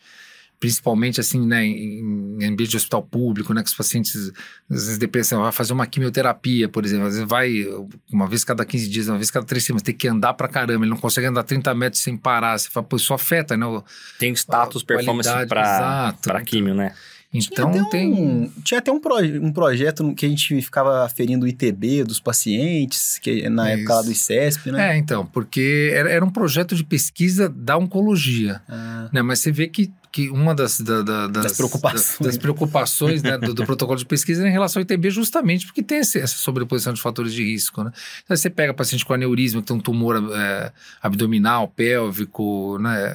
principalmente 0.59 1.19
assim, 1.19 1.45
né, 1.45 1.63
em, 1.65 2.43
ambiente 2.43 2.71
de 2.71 2.77
hospital 2.77 3.03
público, 3.03 3.53
né, 3.53 3.61
que 3.61 3.69
os 3.69 3.75
pacientes, 3.75 4.31
às 4.69 4.85
vezes, 4.85 4.97
depressão, 4.97 5.41
vai 5.41 5.51
fazer 5.51 5.73
uma 5.73 5.85
quimioterapia, 5.85 6.67
por 6.67 6.83
exemplo, 6.83 7.07
às 7.07 7.13
vezes 7.13 7.29
vai 7.29 7.65
uma 8.11 8.27
vez 8.27 8.43
cada 8.43 8.65
15 8.65 8.89
dias, 8.89 9.07
uma 9.07 9.17
vez 9.17 9.29
cada 9.29 9.45
3 9.45 9.63
semanas, 9.63 9.83
tem 9.83 9.95
que 9.95 10.07
andar 10.07 10.33
pra 10.33 10.47
caramba, 10.47 10.83
ele 10.83 10.89
não 10.89 10.97
consegue 10.97 11.27
andar 11.27 11.43
30 11.43 11.73
metros 11.75 12.01
sem 12.01 12.17
parar, 12.17 12.57
você 12.57 12.69
fala, 12.69 12.85
pô, 12.85 12.95
isso 12.95 13.13
afeta, 13.13 13.55
né? 13.55 13.65
O, 13.65 13.83
tem 14.19 14.33
status, 14.33 14.83
performance 14.83 15.29
pra, 15.47 16.13
pra 16.21 16.41
químio, 16.41 16.73
né? 16.73 16.93
Então 17.37 17.71
tinha 17.71 17.89
tem. 17.89 18.13
Um, 18.13 18.51
tinha 18.63 18.79
até 18.79 18.91
um, 18.91 18.99
um 19.41 19.51
projeto 19.51 20.13
que 20.13 20.25
a 20.25 20.29
gente 20.29 20.61
ficava 20.61 21.05
aferindo 21.05 21.45
o 21.45 21.47
ITB 21.47 22.03
dos 22.03 22.19
pacientes, 22.19 23.19
que 23.19 23.49
na 23.49 23.71
Isso. 23.71 23.79
época 23.79 23.95
lá 23.95 24.01
do 24.01 24.11
ICESP, 24.11 24.71
né? 24.71 24.93
É, 24.93 24.97
então, 24.97 25.25
porque 25.25 25.91
era, 25.93 26.09
era 26.09 26.25
um 26.25 26.29
projeto 26.29 26.75
de 26.75 26.83
pesquisa 26.83 27.49
da 27.49 27.77
oncologia. 27.77 28.61
Ah. 28.67 29.09
Né? 29.11 29.21
Mas 29.21 29.39
você 29.39 29.51
vê 29.51 29.67
que 29.67 29.91
que 30.17 30.29
uma 30.29 30.55
das, 30.55 30.79
da, 30.81 31.03
da, 31.03 31.27
das, 31.27 31.43
das, 31.43 31.57
preocupações, 31.57 32.17
das, 32.17 32.27
das 32.27 32.37
preocupações 32.39 33.21
né, 33.21 33.37
do, 33.37 33.53
do, 33.53 33.63
protocolo 33.65 33.99
de 33.99 34.05
pesquisa 34.05 34.43
é 34.43 34.49
em 34.49 34.51
relação 34.51 34.79
ao 34.79 34.83
ITB, 34.83 35.11
justamente 35.11 35.67
porque 35.67 35.83
tem 35.83 35.99
esse, 35.99 36.17
essa 36.17 36.37
sobreposição 36.37 36.91
de 36.91 36.99
fatores 36.99 37.31
de 37.31 37.43
risco. 37.43 37.83
Né? 37.83 37.91
Então, 38.23 38.35
você 38.35 38.49
pega 38.49 38.73
paciente 38.73 39.05
com 39.05 39.13
aneurisma, 39.13 39.61
que 39.61 39.67
tem 39.67 39.77
um 39.77 39.79
tumor 39.79 40.15
é, 40.33 40.71
abdominal, 41.03 41.67
pélvico, 41.67 42.79
né, 42.79 43.13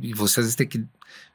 e 0.00 0.12
você 0.14 0.40
às 0.40 0.46
vezes 0.46 0.56
tem 0.56 0.66
que 0.66 0.84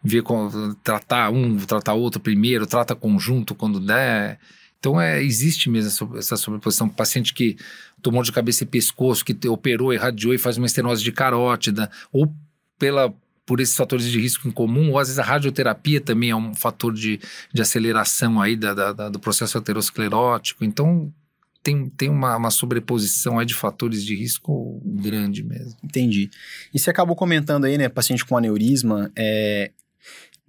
ver 0.04 0.24
com, 0.24 0.74
tratar 0.84 1.30
um, 1.32 1.58
tratar 1.58 1.94
outro 1.94 2.20
primeiro, 2.20 2.66
trata 2.66 2.96
conjunto 2.96 3.56
quando 3.56 3.80
der. 3.80 4.40
Então 4.80 5.00
é, 5.02 5.24
existe 5.24 5.70
mesmo 5.70 5.90
essa, 5.90 6.18
essa 6.18 6.38
sobreposição. 6.38 6.88
Paciente 6.88 7.34
que 7.34 7.58
tomou 8.02 8.24
de 8.24 8.32
cabeça 8.32 8.64
e 8.64 8.68
pescoço, 8.68 9.26
que 9.26 9.48
operou, 9.48 9.94
irradiou 9.94 10.34
e 10.34 10.38
faz 10.38 10.58
uma 10.58 10.68
estenose 10.68 11.04
de 11.04 11.12
carótida, 11.12 11.90
ou 12.12 12.34
pela 12.78 13.14
por 13.46 13.62
esses 13.62 13.78
fatores 13.78 14.12
de 14.12 14.20
risco 14.20 14.46
em 14.46 14.52
comum, 14.52 14.92
ou 14.92 15.00
às 15.00 15.08
vezes 15.08 15.20
a 15.20 15.24
radioterapia 15.24 16.02
também 16.02 16.32
é 16.32 16.36
um 16.36 16.54
fator 16.54 16.94
de, 16.94 17.18
de 17.54 17.62
aceleração 17.62 18.42
aí 18.42 18.58
da, 18.58 18.74
da, 18.74 18.92
da 18.92 19.10
do 19.10 19.20
processo 19.20 19.58
aterosclerótico. 19.58 20.66
Então, 20.66 21.14
tem, 21.68 21.90
tem 21.90 22.10
uma, 22.10 22.38
uma 22.38 22.50
sobreposição 22.50 23.40
aí 23.40 23.46
de 23.46 23.54
fatores 23.54 24.02
de 24.02 24.16
risco 24.16 24.82
grande 24.86 25.44
mesmo. 25.44 25.76
Entendi. 25.84 26.30
E 26.74 26.80
você 26.80 26.90
acabou 26.90 27.14
comentando 27.14 27.66
aí, 27.66 27.78
né, 27.78 27.90
paciente 27.90 28.24
com 28.24 28.38
aneurisma, 28.38 29.12
é, 29.18 29.72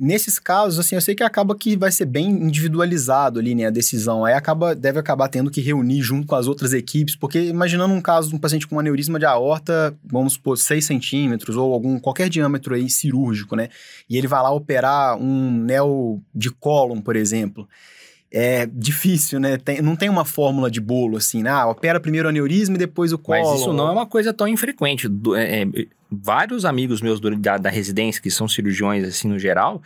Nesses 0.00 0.38
casos, 0.38 0.78
assim, 0.78 0.94
eu 0.94 1.00
sei 1.00 1.12
que 1.12 1.24
acaba 1.24 1.56
que 1.56 1.76
vai 1.76 1.90
ser 1.90 2.06
bem 2.06 2.30
individualizado 2.30 3.40
ali, 3.40 3.52
né, 3.52 3.66
a 3.66 3.70
decisão. 3.70 4.24
Aí 4.24 4.32
acaba, 4.32 4.72
deve 4.72 5.00
acabar 5.00 5.26
tendo 5.26 5.50
que 5.50 5.60
reunir 5.60 6.00
junto 6.02 6.24
com 6.24 6.36
as 6.36 6.46
outras 6.46 6.72
equipes, 6.72 7.16
porque 7.16 7.40
imaginando 7.40 7.92
um 7.92 8.00
caso 8.00 8.28
de 8.28 8.36
um 8.36 8.38
paciente 8.38 8.68
com 8.68 8.78
aneurisma 8.78 9.18
de 9.18 9.24
aorta, 9.24 9.92
vamos 10.04 10.34
supor, 10.34 10.56
6 10.56 10.84
centímetros 10.84 11.56
ou 11.56 11.74
algum, 11.74 11.98
qualquer 11.98 12.28
diâmetro 12.28 12.76
aí 12.76 12.88
cirúrgico, 12.88 13.56
né, 13.56 13.70
e 14.08 14.16
ele 14.16 14.28
vai 14.28 14.40
lá 14.40 14.52
operar 14.52 15.16
um 15.20 15.50
neo 15.50 16.22
de 16.32 16.52
cólon, 16.52 17.00
por 17.00 17.16
exemplo 17.16 17.68
é 18.30 18.66
difícil, 18.66 19.40
né? 19.40 19.56
Tem, 19.56 19.80
não 19.80 19.96
tem 19.96 20.08
uma 20.08 20.24
fórmula 20.24 20.70
de 20.70 20.80
bolo 20.80 21.16
assim, 21.16 21.42
né? 21.42 21.50
ah, 21.50 21.66
opera 21.66 21.98
primeiro 21.98 22.26
o 22.26 22.30
aneurisma 22.30 22.76
e 22.76 22.78
depois 22.78 23.12
o 23.12 23.18
colo. 23.18 23.38
Mas 23.42 23.60
isso 23.60 23.72
não 23.72 23.88
é 23.88 23.90
uma 23.90 24.06
coisa 24.06 24.32
tão 24.32 24.46
infrequente. 24.46 25.08
Do, 25.08 25.34
é, 25.34 25.62
é, 25.62 25.66
vários 26.10 26.64
amigos 26.64 27.00
meus 27.00 27.20
do, 27.20 27.34
da, 27.36 27.56
da 27.56 27.70
residência, 27.70 28.20
que 28.20 28.30
são 28.30 28.46
cirurgiões 28.46 29.04
assim 29.04 29.28
no 29.28 29.38
geral, 29.38 29.82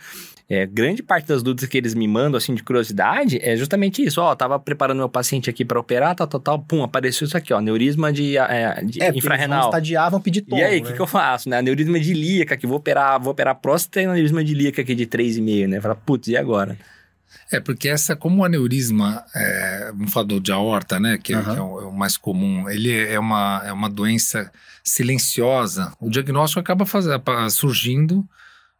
é, 0.49 0.65
grande 0.65 1.01
parte 1.01 1.27
das 1.27 1.41
dúvidas 1.41 1.69
que 1.69 1.77
eles 1.77 1.93
me 1.93 2.07
mandam, 2.07 2.37
assim, 2.37 2.53
de 2.53 2.61
curiosidade, 2.61 3.39
é 3.41 3.55
justamente 3.55 4.03
isso. 4.03 4.21
Ó, 4.21 4.35
tava 4.35 4.59
preparando 4.59 4.97
meu 4.97 5.09
paciente 5.09 5.49
aqui 5.49 5.63
para 5.63 5.79
operar, 5.79 6.13
tal, 6.15 6.27
tal, 6.27 6.39
tal, 6.39 6.59
pum, 6.59 6.83
apareceu 6.83 7.25
isso 7.25 7.37
aqui, 7.37 7.53
ó, 7.53 7.61
neurisma 7.61 8.11
de, 8.11 8.37
é, 8.37 8.83
de 8.83 9.01
é, 9.01 9.09
infrarrenal. 9.09 9.65
estadiar, 9.65 10.11
vão 10.11 10.19
pedir 10.19 10.41
tom, 10.41 10.57
E 10.57 10.63
aí, 10.63 10.79
o 10.79 10.83
né? 10.83 10.89
que, 10.89 10.95
que 10.95 11.01
eu 11.01 11.07
faço, 11.07 11.49
né? 11.49 11.61
Neurisma 11.61 11.97
de 11.97 12.11
ilíaca, 12.11 12.57
que 12.57 12.67
vou 12.67 12.77
operar, 12.77 13.19
vou 13.21 13.31
operar 13.31 13.55
próstata 13.55 14.01
e 14.01 14.05
neurisma 14.05 14.43
de 14.43 14.51
ilíaca 14.51 14.81
aqui 14.81 14.93
de 14.93 15.07
3,5, 15.07 15.67
né? 15.67 15.81
Fala, 15.81 15.95
putz, 15.95 16.27
e 16.27 16.35
agora? 16.35 16.77
É, 17.53 17.59
porque 17.59 17.87
essa, 17.87 18.15
como 18.15 18.41
o 18.41 18.45
aneurisma, 18.45 19.23
é, 19.35 19.91
vamos 19.95 20.11
falar 20.11 20.39
de 20.39 20.51
aorta, 20.51 20.99
né, 20.99 21.19
que, 21.19 21.35
uhum. 21.35 21.39
é, 21.39 21.43
que 21.43 21.49
é, 21.51 21.61
o, 21.61 21.81
é, 21.81 21.85
o, 21.85 21.91
mais 21.91 22.17
comum, 22.17 22.67
ele 22.67 22.91
é 22.91 23.19
uma, 23.19 23.61
é 23.63 23.71
uma 23.71 23.87
doença 23.87 24.51
silenciosa. 24.83 25.93
O 25.99 26.09
diagnóstico 26.09 26.59
acaba 26.59 26.83
faz, 26.83 27.05
surgindo 27.53 28.27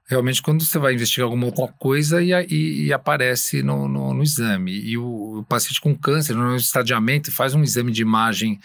realmente 0.07 0.41
quando 0.41 0.63
você 0.65 0.79
vai 0.79 0.95
investigar 0.95 1.25
alguma 1.25 1.45
outra 1.45 1.67
coisa 1.67 2.21
e, 2.21 2.31
e, 2.49 2.85
e 2.85 2.93
aparece 2.93 3.61
no, 3.61 3.87
no, 3.87 4.11
no, 4.11 4.23
exame. 4.23 4.71
E 4.71 4.97
o, 4.97 5.39
o, 5.39 5.43
paciente 5.43 5.79
com 5.79 5.95
câncer, 5.95 6.35
no 6.35 6.55
estadiamento, 6.55 7.31
faz 7.31 7.53
um 7.53 7.61
exame 7.61 7.91
de 7.91 8.01
imagem 8.01 8.59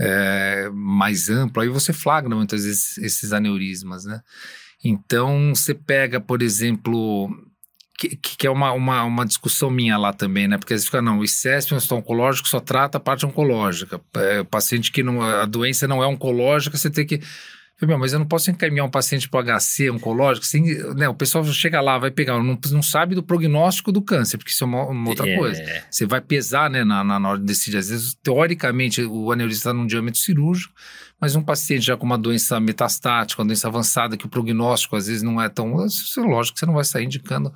é, 0.00 0.68
mais 0.72 1.28
amplo, 1.30 1.62
aí 1.62 1.68
você 1.68 1.92
flagra 1.92 2.34
muitas 2.34 2.64
vezes 2.64 2.98
esses 2.98 3.32
aneurismas, 3.32 4.04
né? 4.04 4.20
Então, 4.84 5.54
você 5.54 5.72
pega, 5.72 6.20
por 6.20 6.42
exemplo, 6.42 7.30
que, 7.98 8.16
que 8.16 8.46
é 8.46 8.50
uma, 8.50 8.72
uma, 8.72 9.04
uma, 9.04 9.24
discussão 9.24 9.70
minha 9.70 9.96
lá 9.96 10.12
também, 10.12 10.48
né? 10.48 10.58
Porque 10.58 10.74
às 10.74 10.80
vezes 10.80 10.86
fica, 10.86 11.00
não, 11.00 11.18
o 11.18 11.24
ICESP, 11.24 11.72
o 11.72 11.76
hospital 11.76 11.98
oncológico, 11.98 12.48
só 12.48 12.60
trata 12.60 12.98
a 12.98 13.00
parte 13.00 13.24
oncológica. 13.24 14.00
É, 14.14 14.42
paciente 14.42 14.90
que 14.90 15.02
não, 15.02 15.22
a 15.22 15.44
doença 15.46 15.86
não 15.86 16.02
é 16.02 16.06
oncológica, 16.06 16.76
você 16.76 16.90
tem 16.90 17.06
que. 17.06 17.20
Meu, 17.86 17.98
mas 17.98 18.12
eu 18.12 18.18
não 18.18 18.26
posso 18.26 18.50
encaminhar 18.50 18.84
um 18.84 18.90
paciente 18.90 19.28
para 19.28 19.40
o 19.40 19.58
HC 19.58 19.90
oncológico, 19.90 20.46
assim, 20.46 20.62
né? 20.94 21.08
O 21.08 21.14
pessoal 21.14 21.44
chega 21.44 21.80
lá, 21.80 21.98
vai 21.98 22.10
pegar, 22.10 22.42
não, 22.42 22.58
não 22.70 22.82
sabe 22.82 23.14
do 23.14 23.22
prognóstico 23.22 23.92
do 23.92 24.02
câncer, 24.02 24.38
porque 24.38 24.50
isso 24.52 24.64
é 24.64 24.66
uma, 24.66 24.84
uma 24.86 25.10
outra 25.10 25.28
é. 25.28 25.36
coisa. 25.36 25.62
Você 25.90 26.06
vai 26.06 26.20
pesar, 26.20 26.70
né, 26.70 26.84
na, 26.84 27.04
na 27.04 27.28
hora 27.28 27.38
de 27.38 27.44
decidir. 27.44 27.78
Às 27.78 27.88
vezes, 27.88 28.14
teoricamente, 28.22 29.02
o 29.02 29.32
aneurisma 29.32 29.58
está 29.58 29.72
num 29.72 29.86
diâmetro 29.86 30.20
cirúrgico, 30.20 30.74
mas 31.20 31.36
um 31.36 31.42
paciente 31.42 31.86
já 31.86 31.96
com 31.96 32.04
uma 32.04 32.18
doença 32.18 32.58
metastática, 32.60 33.40
uma 33.40 33.46
doença 33.46 33.68
avançada, 33.68 34.16
que 34.16 34.26
o 34.26 34.28
prognóstico 34.28 34.96
às 34.96 35.06
vezes 35.06 35.22
não 35.22 35.40
é 35.40 35.48
tão. 35.48 35.84
É 35.84 36.20
lógico 36.20 36.54
que 36.54 36.60
você 36.60 36.66
não 36.66 36.74
vai 36.74 36.84
sair 36.84 37.04
indicando, 37.04 37.52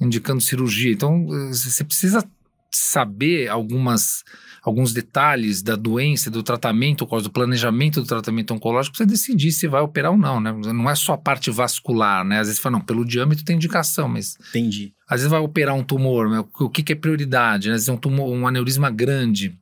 indicando 0.00 0.40
cirurgia. 0.40 0.92
Então, 0.92 1.26
você 1.52 1.82
precisa 1.84 2.24
saber 2.70 3.48
algumas 3.48 4.24
alguns 4.66 4.92
detalhes 4.92 5.62
da 5.62 5.76
doença, 5.76 6.28
do 6.28 6.42
tratamento, 6.42 7.06
do 7.06 7.30
planejamento 7.30 8.00
do 8.00 8.06
tratamento 8.06 8.52
oncológico, 8.52 8.96
você 8.96 9.06
decidir 9.06 9.52
se 9.52 9.68
vai 9.68 9.80
operar 9.80 10.10
ou 10.10 10.18
não, 10.18 10.40
né? 10.40 10.52
Não 10.52 10.90
é 10.90 10.94
só 10.96 11.12
a 11.12 11.18
parte 11.18 11.52
vascular, 11.52 12.24
né? 12.24 12.40
Às 12.40 12.48
vezes 12.48 12.60
fala, 12.60 12.72
não, 12.72 12.84
pelo 12.84 13.04
diâmetro 13.04 13.44
tem 13.44 13.54
indicação, 13.54 14.08
mas... 14.08 14.36
Entendi. 14.48 14.92
Às 15.08 15.20
vezes 15.20 15.30
vai 15.30 15.38
operar 15.38 15.72
um 15.76 15.84
tumor, 15.84 16.44
o 16.58 16.68
que, 16.68 16.82
que 16.82 16.92
é 16.92 16.96
prioridade? 16.96 17.68
Né? 17.68 17.74
Às 17.74 17.82
vezes 17.82 17.88
é 17.88 17.92
um 17.92 17.96
tumor, 17.96 18.28
um 18.28 18.44
aneurisma 18.44 18.90
grande, 18.90 19.56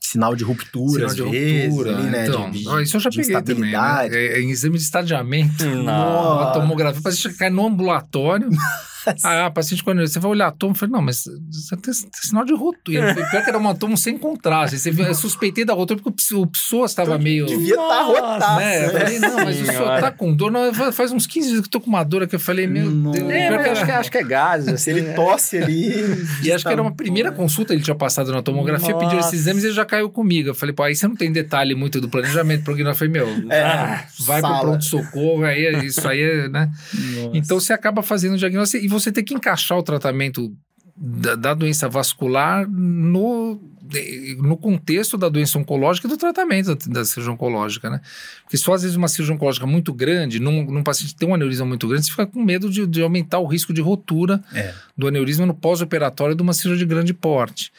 sinal 0.00 0.34
de 0.34 0.42
ruptura, 0.42 1.08
sinal 1.08 1.30
de 1.30 1.38
vezes, 1.38 1.68
ruptura, 1.68 1.96
ali, 1.96 2.10
né? 2.10 2.26
Então, 2.26 2.50
de, 2.50 2.64
de, 2.64 2.82
isso 2.82 2.96
eu 2.96 3.00
já 3.00 3.10
peguei 3.10 3.42
também, 3.42 3.70
né? 3.70 4.08
É, 4.08 4.38
é, 4.38 4.40
em 4.40 4.50
exame 4.50 4.76
de 4.76 4.82
estadiamento, 4.82 5.62
uma 5.78 6.50
tomografia, 6.52 7.00
para 7.00 7.12
você 7.12 7.32
cair 7.34 7.50
no 7.50 7.64
ambulatório. 7.64 8.50
Ah, 9.24 9.46
a 9.46 9.50
paciente, 9.50 9.82
quando 9.82 10.00
você 10.00 10.18
vai 10.18 10.30
olhar 10.30 10.48
a 10.48 10.50
tomo, 10.50 10.72
eu 10.72 10.76
falei, 10.76 10.92
não, 10.92 11.02
mas 11.02 11.24
você 11.50 11.76
tem, 11.76 11.92
tem 11.92 12.10
sinal 12.22 12.44
de 12.44 12.54
ruptura. 12.54 13.14
Pior 13.14 13.42
que 13.42 13.48
era 13.48 13.58
uma 13.58 13.74
tomo 13.74 13.96
sem 13.96 14.16
contraste. 14.18 14.78
Você 14.78 14.90
viu, 14.90 15.06
eu 15.06 15.14
suspeitei 15.14 15.64
da 15.64 15.72
ruptura 15.72 16.00
porque 16.00 16.34
o 16.34 16.46
psoas 16.46 16.90
estava 16.90 17.18
meio. 17.18 17.46
Devia 17.46 17.74
estar 17.74 17.88
tá 17.88 18.02
rotado. 18.02 18.60
Né? 18.60 18.86
Eu 18.86 18.90
falei, 18.90 19.18
não, 19.18 19.36
mas 19.36 19.60
o 19.60 19.66
senhor 19.66 20.00
tá 20.00 20.10
com 20.10 20.34
dor. 20.34 20.50
Não, 20.50 20.92
faz 20.92 21.12
uns 21.12 21.26
15 21.26 21.48
dias 21.48 21.60
que 21.60 21.66
eu 21.66 21.70
tô 21.70 21.80
com 21.80 21.88
uma 21.88 22.04
dor 22.04 22.22
aqui. 22.22 22.34
Eu 22.34 22.40
falei, 22.40 22.66
meu 22.66 22.90
Deus. 22.90 23.30
É, 23.30 23.50
mas 23.50 23.66
acho, 23.68 23.84
que, 23.84 23.90
acho 23.90 24.10
que 24.10 24.18
é 24.18 24.24
gases. 24.24 24.68
Assim, 24.80 24.90
ele 24.90 25.02
né? 25.02 25.12
tosse 25.14 25.58
ali. 25.58 25.92
E 26.42 26.52
acho 26.52 26.64
que 26.64 26.72
era 26.72 26.80
uma 26.80 26.92
primeira 26.92 27.32
consulta, 27.32 27.72
ele 27.72 27.82
tinha 27.82 27.94
passado 27.94 28.32
na 28.32 28.42
tomografia, 28.42 28.92
Nossa. 28.92 29.06
pediu 29.06 29.18
esses 29.20 29.40
exames 29.40 29.64
e 29.64 29.68
ele 29.68 29.74
já 29.74 29.84
caiu 29.84 30.10
comigo. 30.10 30.50
Eu 30.50 30.54
falei, 30.54 30.74
pô, 30.74 30.82
aí 30.82 30.94
você 30.94 31.06
não 31.06 31.16
tem 31.16 31.32
detalhe 31.32 31.74
muito 31.74 32.00
do 32.00 32.08
planejamento, 32.08 32.64
porque 32.64 32.82
eu 32.82 32.94
falei, 32.94 33.12
meu, 33.12 33.28
é, 33.50 33.62
ah, 33.62 34.04
vai 34.20 34.40
sala. 34.40 34.58
pro 34.58 34.68
pronto-socorro, 34.68 35.44
aí 35.44 35.86
isso 35.86 36.06
aí 36.06 36.20
é, 36.20 36.48
né? 36.48 36.70
Nossa. 36.92 37.30
Então 37.34 37.60
você 37.60 37.72
acaba 37.72 38.02
fazendo 38.02 38.34
o 38.34 38.36
diagnóstico 38.36 38.84
e 38.84 38.88
você 38.88 38.99
tem 39.12 39.24
que 39.24 39.34
encaixar 39.34 39.50
encaixar 39.60 39.78
o 39.78 39.82
tratamento 39.82 40.54
da, 40.96 41.34
da, 41.34 41.54
doença 41.54 41.88
vascular 41.88 42.68
no, 42.68 43.60
no 44.38 44.56
contexto 44.56 45.16
da 45.16 45.28
doença 45.28 45.58
oncológica 45.58 46.06
e 46.06 46.10
do 46.10 46.16
tratamento 46.16 46.74
da, 46.74 47.00
da, 47.00 47.04
cirurgia 47.04 47.32
oncológica, 47.32 47.88
né? 47.88 48.00
Porque 48.42 48.58
só 48.58 48.74
às 48.74 48.82
vezes 48.82 48.96
uma 48.96 49.08
cirurgia 49.08 49.34
oncológica 49.34 49.66
muito 49.66 49.94
grande, 49.94 50.38
num, 50.38 50.64
num 50.64 50.82
paciente 50.82 51.14
que 51.14 51.20
tem 51.20 51.28
um 51.28 51.34
aneurisma 51.34 51.64
muito 51.64 51.88
grande, 51.88 52.04
você 52.04 52.10
fica 52.10 52.26
com 52.26 52.42
medo 52.42 52.68
de, 52.68 52.86
de 52.86 53.02
aumentar 53.02 53.38
o 53.38 53.46
risco 53.46 53.72
de 53.72 53.80
rotura 53.80 54.42
é. 54.52 54.74
do 54.96 55.06
aneurisma 55.06 55.46
no 55.46 55.54
pós-operatório 55.54 56.34
de 56.34 56.42
uma 56.42 56.52
cirurgia 56.52 56.86
de 56.86 56.90
grande 56.90 57.14
porte. 57.14 57.72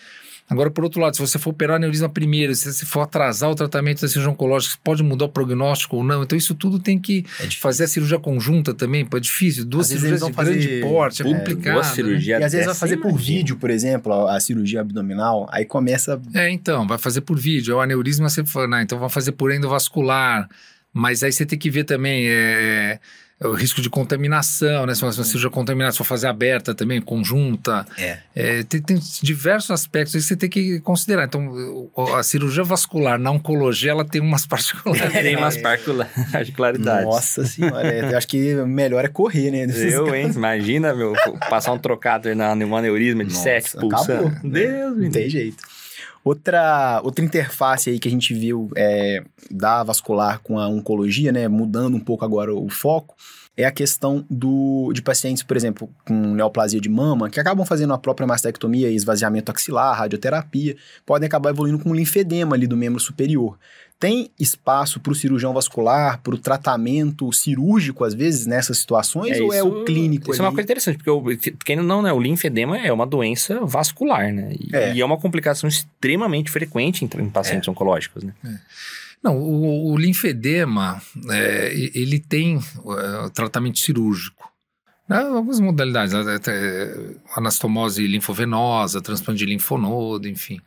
Agora, 0.51 0.69
por 0.69 0.83
outro 0.83 0.99
lado, 0.99 1.15
se 1.15 1.21
você 1.21 1.39
for 1.39 1.51
operar 1.51 1.77
aneurisma 1.77 2.09
primeiro, 2.09 2.53
se 2.53 2.73
você 2.73 2.85
for 2.85 2.99
atrasar 2.99 3.49
o 3.49 3.55
tratamento 3.55 4.01
da 4.01 4.07
cirurgia 4.09 4.29
oncológica, 4.29 4.77
pode 4.83 5.01
mudar 5.01 5.23
o 5.23 5.29
prognóstico 5.29 5.95
ou 5.95 6.03
não. 6.03 6.23
Então, 6.23 6.37
isso 6.37 6.53
tudo 6.53 6.77
tem 6.77 6.99
que 6.99 7.25
é 7.39 7.49
fazer 7.51 7.85
a 7.85 7.87
cirurgia 7.87 8.19
conjunta 8.19 8.73
também, 8.73 9.05
pô, 9.05 9.15
é 9.15 9.21
difícil. 9.21 9.63
Duas 9.63 9.85
às 9.85 9.97
cirurgias 9.97 10.21
de 10.21 10.33
fazer, 10.33 10.57
grande 10.57 10.81
porte, 10.81 11.23
é, 11.23 11.25
é 11.25 11.33
complicado. 11.33 11.75
Duas 11.75 11.87
cirurgias. 11.87 12.39
Né? 12.39 12.43
E 12.43 12.45
às 12.45 12.51
vezes 12.51 12.65
vai 12.65 12.75
fazer 12.75 12.97
por 12.97 13.17
vídeo, 13.17 13.55
por 13.55 13.69
exemplo, 13.69 14.11
a, 14.11 14.35
a, 14.35 14.39
cirurgia 14.41 14.81
abdominal, 14.81 15.47
aí 15.53 15.63
começa... 15.63 16.21
É, 16.33 16.49
então, 16.49 16.85
vai 16.85 16.97
fazer 16.97 17.21
por 17.21 17.39
vídeo. 17.39 17.77
O 17.77 17.79
aneurisma, 17.79 18.27
você 18.27 18.43
fala, 18.43 18.67
não, 18.67 18.81
então 18.81 18.99
vai 18.99 19.09
fazer 19.09 19.31
por 19.31 19.53
endovascular. 19.53 20.49
Mas 20.93 21.23
aí 21.23 21.31
você 21.31 21.45
tem 21.45 21.57
que 21.57 21.69
ver 21.69 21.85
também... 21.85 22.27
É, 22.27 22.99
o 23.47 23.53
risco 23.53 23.81
de 23.81 23.89
contaminação, 23.89 24.85
né? 24.85 24.93
Se 24.93 25.03
uma 25.03 25.11
cirurgia 25.11 25.49
contaminada, 25.49 25.91
se 25.91 25.97
for 25.97 26.03
fazer 26.03 26.27
aberta 26.27 26.75
também, 26.75 27.01
conjunta. 27.01 27.85
É. 27.97 28.19
é 28.35 28.63
tem, 28.63 28.81
tem, 28.81 28.99
diversos 29.21 29.71
aspectos 29.71 30.13
que 30.13 30.21
você 30.21 30.35
tem 30.35 30.49
que 30.49 30.79
considerar. 30.81 31.25
Então, 31.25 31.89
a 32.15 32.21
cirurgia 32.21 32.63
vascular 32.63 33.17
na 33.17 33.31
oncologia, 33.31 33.91
ela 33.91 34.05
tem 34.05 34.21
umas 34.21 34.45
particularidades. 34.47 35.23
tem 35.23 35.35
umas 35.35 35.57
particularidades. 35.57 37.05
Nossa 37.05 37.45
senhora, 37.45 37.87
é, 37.87 38.11
eu 38.11 38.17
acho 38.17 38.27
que 38.27 38.55
melhor 38.55 39.03
é 39.03 39.07
correr, 39.07 39.49
né? 39.49 39.65
Eu, 39.91 40.13
hein? 40.13 40.31
Imagina, 40.33 40.93
meu, 40.93 41.13
passar 41.49 41.73
um 41.73 41.79
trocado 41.79 42.33
na 42.35 42.53
um 42.53 42.75
aneurisma 42.75 43.25
de 43.25 43.33
Nossa, 43.33 43.43
7 43.43 43.77
pulsando. 43.77 44.27
Acabou. 44.27 44.51
Deus, 44.51 44.97
Não 44.97 45.09
tem 45.09 45.29
jeito. 45.29 45.70
Outra, 46.23 47.01
outra 47.03 47.25
interface 47.25 47.89
aí 47.89 47.99
que 47.99 48.07
a 48.07 48.11
gente 48.11 48.33
viu 48.33 48.69
é, 48.75 49.23
da 49.49 49.81
vascular 49.83 50.39
com 50.39 50.59
a 50.59 50.67
oncologia, 50.67 51.31
né, 51.31 51.47
mudando 51.47 51.95
um 51.95 51.99
pouco 51.99 52.23
agora 52.23 52.53
o 52.53 52.69
foco, 52.69 53.15
é 53.57 53.65
a 53.65 53.71
questão 53.71 54.25
do, 54.29 54.91
de 54.93 55.01
pacientes, 55.01 55.43
por 55.43 55.57
exemplo, 55.57 55.89
com 56.05 56.13
neoplasia 56.13 56.79
de 56.79 56.89
mama, 56.89 57.29
que 57.29 57.39
acabam 57.39 57.65
fazendo 57.65 57.93
a 57.93 57.97
própria 57.97 58.27
mastectomia 58.27 58.89
esvaziamento 58.89 59.51
axilar, 59.51 59.97
radioterapia, 59.97 60.75
podem 61.05 61.27
acabar 61.27 61.49
evoluindo 61.49 61.79
com 61.79 61.93
linfedema 61.93 62.55
ali 62.55 62.67
do 62.67 62.77
membro 62.77 62.99
superior. 62.99 63.57
Tem 64.01 64.31
espaço 64.39 64.99
para 64.99 65.11
o 65.11 65.15
cirurgião 65.15 65.53
vascular, 65.53 66.19
para 66.23 66.33
o 66.33 66.37
tratamento 66.39 67.31
cirúrgico, 67.31 68.03
às 68.03 68.15
vezes, 68.15 68.47
nessas 68.47 68.79
situações, 68.79 69.37
é, 69.37 69.41
ou 69.43 69.49
isso, 69.49 69.57
é 69.57 69.63
o 69.63 69.85
clínico? 69.85 70.31
Isso 70.31 70.41
ali? 70.41 70.47
é 70.47 70.49
uma 70.49 70.55
coisa 70.55 70.65
interessante, 70.65 70.97
porque, 70.97 71.09
o, 71.11 71.53
porque 71.55 71.75
não, 71.75 72.01
né, 72.01 72.11
o 72.11 72.19
linfedema 72.19 72.79
é 72.79 72.91
uma 72.91 73.05
doença 73.05 73.63
vascular, 73.63 74.33
né? 74.33 74.55
E 74.59 74.75
é, 74.75 74.95
e 74.95 75.01
é 75.01 75.05
uma 75.05 75.19
complicação 75.19 75.69
extremamente 75.69 76.49
frequente 76.49 77.05
em, 77.05 77.21
em 77.21 77.29
pacientes 77.29 77.67
é. 77.67 77.71
oncológicos, 77.71 78.23
né? 78.23 78.33
É. 78.43 78.55
Não, 79.23 79.37
o, 79.37 79.91
o 79.91 79.97
linfedema, 79.97 80.99
é, 81.29 81.71
ele 81.93 82.17
tem 82.17 82.59
tratamento 83.35 83.77
cirúrgico. 83.77 84.51
Né? 85.07 85.17
Algumas 85.17 85.59
modalidades, 85.59 86.11
anastomose 87.35 88.07
linfovenosa, 88.07 88.99
transplante 88.99 89.37
de 89.37 89.45
linfonodo, 89.45 90.27
enfim. 90.27 90.59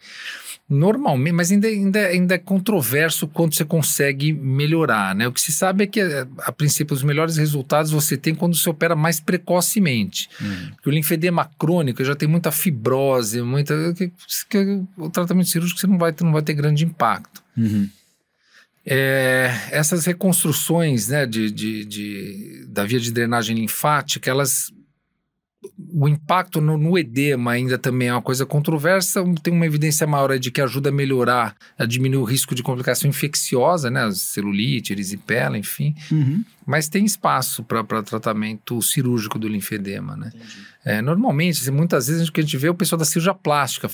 Normalmente, 0.69 1.33
mas 1.35 1.53
ainda, 1.53 1.69
ainda, 1.69 2.07
ainda 2.07 2.35
é 2.37 2.39
controverso 2.39 3.29
quando 3.29 3.55
você 3.55 3.67
consegue 3.67 4.33
melhorar, 4.33 5.15
né? 5.15 5.29
O 5.29 5.33
que 5.33 5.41
se 5.41 5.53
sabe 5.53 5.85
é 5.85 5.87
que, 5.87 6.01
a 6.39 6.53
princípio, 6.53 6.95
os 6.95 7.03
melhores 7.03 7.37
resultados 7.37 7.91
você 7.93 8.17
tem 8.17 8.35
quando 8.35 8.57
você 8.57 8.71
opera 8.71 8.97
mais 8.97 9.21
precocemente. 9.21 10.29
Uhum. 10.41 10.71
o 10.87 10.91
linfedema 10.91 11.51
crônico 11.59 12.03
já 12.03 12.15
tem 12.15 12.27
muita 12.27 12.51
fibrose, 12.51 13.43
muita... 13.43 13.93
Que, 13.93 14.11
que, 14.49 14.83
o 14.97 15.11
tratamento 15.11 15.51
cirúrgico 15.51 15.79
você 15.79 15.87
não 15.87 15.99
vai, 15.99 16.15
não 16.23 16.33
vai 16.33 16.43
ter 16.43 16.55
grande 16.55 16.85
impacto. 16.85 17.43
Uhum. 17.55 17.89
É, 18.87 19.51
essas 19.71 20.07
reconstruções 20.07 21.09
né, 21.09 21.27
de, 21.27 21.51
de, 21.51 21.85
de, 21.85 22.67
da 22.69 22.85
via 22.85 23.01
de 23.01 23.13
drenagem 23.13 23.57
linfática, 23.57 24.31
elas 24.31 24.73
o 25.93 26.09
impacto 26.09 26.61
no, 26.61 26.77
no, 26.77 26.99
edema 26.99 27.53
ainda 27.53 27.79
também 27.79 28.09
é 28.09 28.13
uma 28.13 28.23
coisa 28.23 28.45
controversa. 28.45 29.25
Tem 29.43 29.53
uma 29.53 29.67
evidência 29.67 30.07
maior 30.07 30.39
de 30.39 30.51
que 30.51 30.61
ajuda 30.61 30.89
a 30.89 30.93
melhorar, 30.93 31.57
a 31.79 31.85
diminuir 31.85 32.21
o 32.21 32.25
risco 32.25 32.55
de 32.55 32.63
complicação 32.63 33.09
infecciosa, 33.09 33.91
né? 33.91 34.11
Celulite, 34.13 34.93
erisipela, 34.93 35.59
enfim. 35.59 35.95
Uhum. 36.11 36.45
Mas 36.67 36.89
tem 36.89 37.05
espaço 37.05 37.63
para 37.63 38.03
tratamento 38.03 38.81
cirúrgico 38.81 39.39
do 39.39 39.49
linfedema, 39.49 40.17
né? 40.17 40.33
É, 40.85 41.03
normalmente, 41.03 41.61
assim, 41.61 41.71
muitas 41.71 42.07
vezes, 42.07 42.29
o 42.29 42.33
que 42.33 42.41
a 42.41 42.43
gente 42.43 42.57
vê 42.57 42.69
é 42.69 42.71
o 42.71 42.75
pessoal 42.75 42.99
da 42.99 43.05
cirurgia 43.05 43.35
plástica 43.35 43.91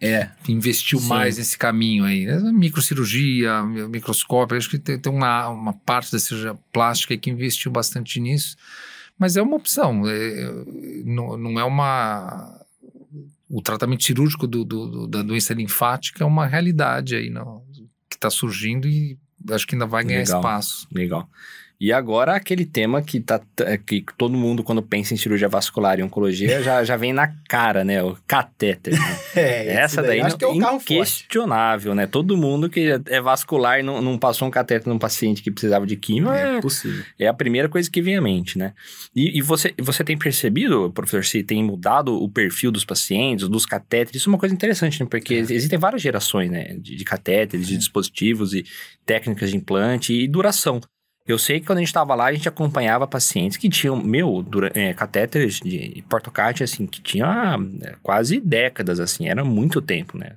é. 0.00 0.30
investiu 0.48 1.00
Sim. 1.00 1.08
mais 1.08 1.38
nesse 1.38 1.58
caminho 1.58 2.04
aí. 2.04 2.24
Né? 2.24 2.38
Microcirurgia, 2.52 3.62
microscópio, 3.62 4.56
acho 4.56 4.70
que 4.70 4.78
tem, 4.78 4.98
tem 4.98 5.12
uma, 5.12 5.48
uma 5.48 5.72
parte 5.72 6.12
da 6.12 6.18
cirurgia 6.18 6.56
plástica 6.72 7.16
que 7.16 7.30
investiu 7.30 7.70
bastante 7.70 8.20
nisso. 8.20 8.56
Mas 9.18 9.36
é 9.36 9.42
uma 9.42 9.56
opção, 9.56 10.06
é, 10.06 10.50
não, 11.04 11.36
não 11.36 11.58
é 11.60 11.64
uma. 11.64 12.54
O 13.50 13.60
tratamento 13.60 14.04
cirúrgico 14.04 14.46
do, 14.46 14.64
do, 14.64 15.06
da 15.06 15.22
doença 15.22 15.54
linfática 15.54 16.22
é 16.22 16.26
uma 16.26 16.46
realidade 16.46 17.16
aí 17.16 17.30
não, 17.30 17.62
que 18.08 18.16
está 18.16 18.28
surgindo 18.28 18.86
e 18.86 19.18
acho 19.50 19.66
que 19.66 19.74
ainda 19.74 19.86
vai 19.86 20.04
ganhar 20.04 20.20
legal, 20.20 20.38
espaço. 20.38 20.86
Legal. 20.92 21.28
E 21.80 21.92
agora 21.92 22.34
aquele 22.34 22.64
tema 22.64 23.00
que, 23.00 23.20
tá, 23.20 23.40
que 23.86 24.04
todo 24.16 24.36
mundo, 24.36 24.64
quando 24.64 24.82
pensa 24.82 25.14
em 25.14 25.16
cirurgia 25.16 25.48
vascular 25.48 26.00
e 26.00 26.02
oncologia, 26.02 26.60
já, 26.60 26.82
já 26.82 26.96
vem 26.96 27.12
na 27.12 27.28
cara, 27.48 27.84
né? 27.84 28.02
O 28.02 28.16
catéter. 28.26 28.94
Né? 28.94 29.18
é, 29.36 29.74
Essa 29.74 30.02
daí, 30.02 30.20
daí 30.20 30.58
é 30.58 30.74
inquestionável, 30.74 31.94
né? 31.94 32.08
Todo 32.08 32.36
mundo 32.36 32.68
que 32.68 33.00
é 33.06 33.20
vascular 33.20 33.78
e 33.78 33.84
não, 33.84 34.02
não 34.02 34.18
passou 34.18 34.48
um 34.48 34.50
catéter 34.50 34.88
num 34.88 34.98
paciente 34.98 35.40
que 35.40 35.52
precisava 35.52 35.86
de 35.86 35.96
químio 35.96 36.32
é, 36.32 36.56
é 36.56 36.60
possível. 36.60 37.04
É 37.16 37.28
a 37.28 37.34
primeira 37.34 37.68
coisa 37.68 37.88
que 37.88 38.02
vem 38.02 38.16
à 38.16 38.20
mente, 38.20 38.58
né? 38.58 38.72
E, 39.14 39.38
e, 39.38 39.40
você, 39.40 39.72
você 39.78 40.02
tem 40.02 40.18
percebido, 40.18 40.90
professor, 40.90 41.24
se 41.24 41.44
tem 41.44 41.62
mudado 41.62 42.12
o 42.12 42.28
perfil 42.28 42.72
dos 42.72 42.84
pacientes, 42.84 43.48
dos 43.48 43.64
catéteres? 43.64 44.20
Isso 44.20 44.28
é 44.28 44.32
uma 44.32 44.38
coisa 44.38 44.52
interessante, 44.52 45.00
né? 45.00 45.06
Porque 45.08 45.34
é. 45.34 45.38
existem 45.38 45.78
várias 45.78 46.02
gerações, 46.02 46.50
né? 46.50 46.76
De, 46.80 46.96
de 46.96 47.04
catéteres, 47.04 47.68
de 47.68 47.76
é. 47.76 47.78
dispositivos 47.78 48.52
e 48.52 48.64
técnicas 49.06 49.50
de 49.50 49.56
implante 49.56 50.12
e 50.12 50.26
duração. 50.26 50.80
Eu 51.28 51.38
sei 51.38 51.60
que 51.60 51.66
quando 51.66 51.76
a 51.76 51.80
gente 51.82 51.88
estava 51.88 52.14
lá, 52.14 52.24
a 52.24 52.32
gente 52.32 52.48
acompanhava 52.48 53.06
pacientes 53.06 53.58
que 53.58 53.68
tinham, 53.68 54.02
meu, 54.02 54.42
dura, 54.42 54.72
é, 54.74 54.94
catéteres 54.94 55.60
de 55.60 56.02
portocarte, 56.08 56.64
assim, 56.64 56.86
que 56.86 57.02
tinha 57.02 57.58
é, 57.82 57.96
quase 58.02 58.40
décadas, 58.40 58.98
assim, 58.98 59.28
era 59.28 59.44
muito 59.44 59.82
tempo, 59.82 60.16
né? 60.16 60.36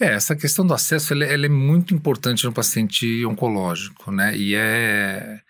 É, 0.00 0.14
essa 0.14 0.34
questão 0.34 0.66
do 0.66 0.74
acesso, 0.74 1.12
ela, 1.12 1.24
ela 1.24 1.46
é 1.46 1.48
muito 1.48 1.94
importante 1.94 2.44
no 2.44 2.52
paciente 2.52 3.24
oncológico, 3.24 4.10
né? 4.10 4.36
E 4.36 4.56
é... 4.56 5.40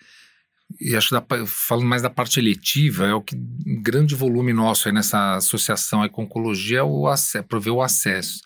E 0.79 0.95
acho 0.97 1.09
que 1.09 1.47
falando 1.47 1.87
mais 1.87 2.03
da 2.03 2.11
parte 2.11 2.39
eletiva, 2.39 3.07
é 3.07 3.15
o 3.15 3.21
que 3.21 3.37
grande 3.83 4.15
volume 4.15 4.53
nosso 4.53 4.89
aí 4.89 4.95
nessa 4.95 5.37
associação 5.37 6.03
aí 6.03 6.09
com 6.09 6.25
oncologia 6.25 6.79
é 6.79 6.83
o 6.83 7.07
acesso, 7.07 7.45
prover 7.47 7.73
o 7.73 7.83
acesso. 7.83 8.41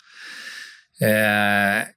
É, 1.01 1.93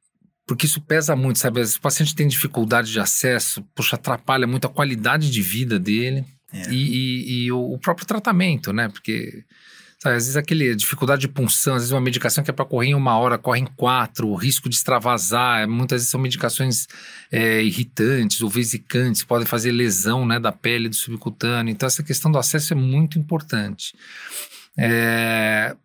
porque 0.51 0.67
isso 0.67 0.81
pesa 0.81 1.15
muito, 1.15 1.39
sabe? 1.39 1.63
O 1.63 1.81
paciente 1.81 2.13
tem 2.13 2.27
dificuldade 2.27 2.91
de 2.91 2.99
acesso, 2.99 3.63
puxa, 3.73 3.95
atrapalha 3.95 4.49
muito 4.49 4.67
a 4.67 4.69
qualidade 4.69 5.31
de 5.31 5.41
vida 5.41 5.79
dele 5.79 6.25
é. 6.53 6.73
e, 6.73 6.75
e, 6.75 7.45
e 7.45 7.53
o, 7.53 7.75
o, 7.75 7.79
próprio 7.79 8.05
tratamento, 8.05 8.73
né? 8.73 8.89
Porque 8.89 9.45
sabe, 10.03 10.17
às 10.17 10.25
vezes 10.25 10.37
aquele 10.37 10.75
dificuldade 10.75 11.21
de 11.21 11.29
punção, 11.29 11.77
às 11.77 11.83
vezes 11.83 11.93
uma 11.93 12.01
medicação 12.01 12.43
que 12.43 12.51
é 12.51 12.53
para 12.53 12.65
correr 12.65 12.89
em 12.89 12.97
uma 12.97 13.17
hora, 13.17 13.39
corre 13.39 13.61
em 13.61 13.65
quatro, 13.65 14.27
o 14.27 14.35
risco 14.35 14.69
de 14.69 14.75
extravasar, 14.75 15.69
muitas 15.69 16.01
vezes 16.01 16.11
são 16.11 16.19
medicações 16.19 16.89
é, 17.31 17.63
irritantes 17.63 18.43
ou 18.43 18.51
vesicantes, 18.51 19.23
podem 19.23 19.47
fazer 19.47 19.71
lesão 19.71 20.27
né, 20.27 20.41
da 20.41 20.51
pele, 20.51 20.89
do 20.89 20.97
subcutâneo. 20.97 21.71
Então 21.71 21.87
essa 21.87 22.03
questão 22.03 22.29
do 22.29 22.39
acesso 22.39 22.73
é 22.73 22.77
muito 22.77 23.21
importante. 23.21 23.95
É, 24.77 25.77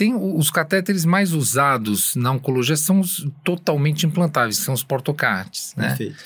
tem 0.00 0.14
os 0.14 0.50
catéteres 0.50 1.04
mais 1.04 1.34
usados 1.34 2.16
na 2.16 2.30
oncologia 2.30 2.74
são 2.74 3.00
os 3.00 3.28
totalmente 3.44 4.06
implantáveis, 4.06 4.56
são 4.56 4.72
os 4.72 4.82
portocates, 4.82 5.74
né? 5.76 5.88
Perfeito. 5.88 6.24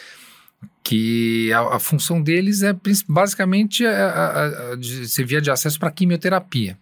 Que 0.81 1.53
a, 1.53 1.75
a 1.75 1.81
função 1.81 2.23
deles 2.23 2.63
é 2.63 2.73
basicamente 3.09 3.85
a, 3.85 4.07
a, 4.07 4.73
a 4.73 4.77
de 4.77 5.09
ser 5.09 5.25
via 5.25 5.41
de 5.41 5.51
acesso 5.51 5.77
para 5.81 5.91
quimioterapia. 5.91 6.79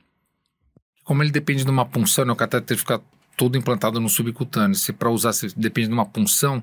Como 1.02 1.22
ele 1.22 1.30
depende 1.30 1.64
de 1.64 1.70
uma 1.70 1.86
punção, 1.86 2.26
né, 2.26 2.32
o 2.34 2.36
catéter 2.36 2.76
fica 2.76 3.00
todo 3.38 3.56
implantado 3.56 3.98
no 3.98 4.10
subcutâneo, 4.10 4.74
se 4.74 4.92
para 4.92 5.08
usar 5.08 5.32
se 5.32 5.48
depende 5.58 5.88
de 5.88 5.94
uma 5.94 6.04
punção, 6.04 6.62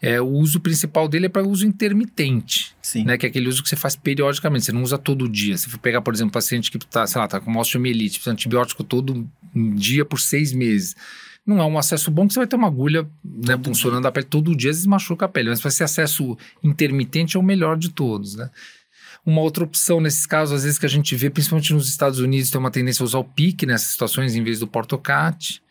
é, 0.00 0.20
o 0.20 0.26
uso 0.26 0.60
principal 0.60 1.08
dele 1.08 1.26
é 1.26 1.28
para 1.28 1.46
uso 1.46 1.66
intermitente. 1.66 2.74
Sim. 2.82 3.04
Né, 3.04 3.16
que 3.16 3.26
é 3.26 3.28
aquele 3.28 3.48
uso 3.48 3.62
que 3.62 3.68
você 3.68 3.76
faz 3.76 3.96
periodicamente, 3.96 4.66
você 4.66 4.72
não 4.72 4.82
usa 4.82 4.98
todo 4.98 5.28
dia. 5.28 5.56
Se 5.56 5.68
for 5.68 5.78
pegar, 5.78 6.00
por 6.02 6.12
exemplo, 6.12 6.28
um 6.28 6.32
paciente 6.32 6.70
que 6.70 6.76
está, 6.76 7.06
sei 7.06 7.20
lá, 7.20 7.26
tá 7.26 7.40
com 7.40 7.56
osteomielite, 7.56 8.18
precisa 8.18 8.32
antibiótico 8.32 8.84
todo 8.84 9.28
dia 9.54 10.04
por 10.04 10.20
seis 10.20 10.52
meses. 10.52 10.94
Não 11.46 11.60
é 11.60 11.66
um 11.66 11.78
acesso 11.78 12.10
bom 12.10 12.26
que 12.26 12.32
você 12.32 12.40
vai 12.40 12.46
ter 12.46 12.56
uma 12.56 12.66
agulha 12.66 13.08
né, 13.22 13.58
funcionando 13.62 14.06
a 14.06 14.12
pele 14.12 14.26
todo 14.26 14.54
dia, 14.56 14.70
às 14.70 14.76
vezes 14.76 14.86
machuca 14.86 15.26
a 15.26 15.28
pele. 15.28 15.50
Mas 15.50 15.60
para 15.60 15.68
esse 15.68 15.84
acesso 15.84 16.36
intermitente 16.62 17.36
é 17.36 17.40
o 17.40 17.42
melhor 17.42 17.76
de 17.76 17.90
todos, 17.90 18.34
né? 18.34 18.50
Uma 19.26 19.40
outra 19.40 19.64
opção 19.64 20.02
nesses 20.02 20.26
casos, 20.26 20.54
às 20.54 20.64
vezes 20.64 20.78
que 20.78 20.84
a 20.84 20.88
gente 20.88 21.16
vê, 21.16 21.30
principalmente 21.30 21.72
nos 21.72 21.88
Estados 21.88 22.18
Unidos, 22.18 22.50
tem 22.50 22.60
uma 22.60 22.70
tendência 22.70 23.02
a 23.02 23.06
usar 23.06 23.18
o 23.18 23.24
PIC 23.24 23.64
nessas 23.64 23.88
situações 23.88 24.34
em 24.34 24.42
vez 24.42 24.58
do 24.60 24.66
portocat 24.66 25.62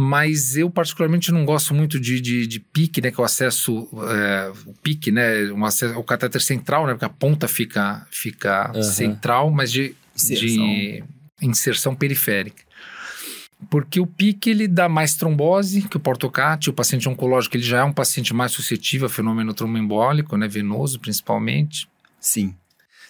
mas 0.00 0.56
eu 0.56 0.70
particularmente 0.70 1.32
não 1.32 1.44
gosto 1.44 1.74
muito 1.74 1.98
de, 1.98 2.20
de, 2.20 2.46
de 2.46 2.60
pique, 2.60 3.00
né, 3.00 3.10
que 3.10 3.20
é 3.20 3.22
o 3.22 3.24
acesso, 3.24 3.88
é, 4.08 4.52
o 4.64 4.72
pique, 4.74 5.10
né, 5.10 5.50
um 5.50 5.64
acesso, 5.64 5.98
o 5.98 6.04
catéter 6.04 6.40
central, 6.40 6.86
né, 6.86 6.92
porque 6.92 7.04
a 7.04 7.08
ponta 7.08 7.48
fica, 7.48 8.06
fica 8.08 8.70
uhum. 8.76 8.82
central, 8.84 9.50
mas 9.50 9.72
de 9.72 9.96
inserção. 10.14 10.46
de 10.46 11.04
inserção 11.42 11.94
periférica. 11.96 12.62
Porque 13.68 13.98
o 13.98 14.06
pique 14.06 14.50
ele 14.50 14.68
dá 14.68 14.88
mais 14.88 15.16
trombose 15.16 15.82
que 15.82 15.96
o 15.96 16.00
portocate, 16.00 16.70
o 16.70 16.72
paciente 16.72 17.08
oncológico 17.08 17.56
ele 17.56 17.64
já 17.64 17.78
é 17.78 17.84
um 17.84 17.92
paciente 17.92 18.32
mais 18.32 18.52
suscetível 18.52 19.08
a 19.08 19.10
fenômeno 19.10 19.52
tromboembólico, 19.52 20.36
né, 20.36 20.46
venoso 20.46 21.00
principalmente. 21.00 21.88
Sim. 22.20 22.54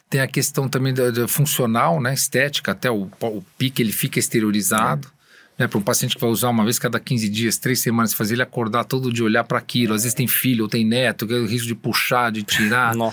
Tem 0.09 0.23
a 0.23 0.27
questão 0.27 0.67
também 0.67 0.95
da, 0.95 1.11
da 1.11 1.29
funcional, 1.29 2.01
né, 2.01 2.15
estética, 2.15 2.73
até 2.73 2.91
o, 2.91 3.11
o 3.21 3.45
pique 3.59 3.83
ele 3.83 3.93
fica 3.93 4.19
exteriorizado. 4.19 5.18
Né, 5.59 5.67
para 5.67 5.79
um 5.79 5.83
paciente 5.83 6.15
que 6.15 6.21
vai 6.21 6.31
usar 6.31 6.51
uma 6.51 6.63
vez 6.63 6.79
cada 6.79 7.01
15 7.01 7.29
dias, 7.29 7.59
três 7.59 7.81
semanas, 7.81 8.15
fazer 8.15 8.35
ele 8.35 8.43
acordar 8.43 8.85
todo 8.85 9.13
dia, 9.13 9.25
olhar 9.25 9.43
para 9.43 9.59
aquilo. 9.59 9.93
Às 9.93 10.05
vezes 10.05 10.15
tem 10.15 10.29
filho 10.29 10.65
ou 10.65 10.69
tem 10.69 10.85
neto, 10.85 11.27
que 11.27 11.35
é 11.35 11.37
o 11.37 11.47
risco 11.47 11.67
de 11.67 11.75
puxar, 11.75 12.31
de 12.31 12.43
tirar. 12.43 12.95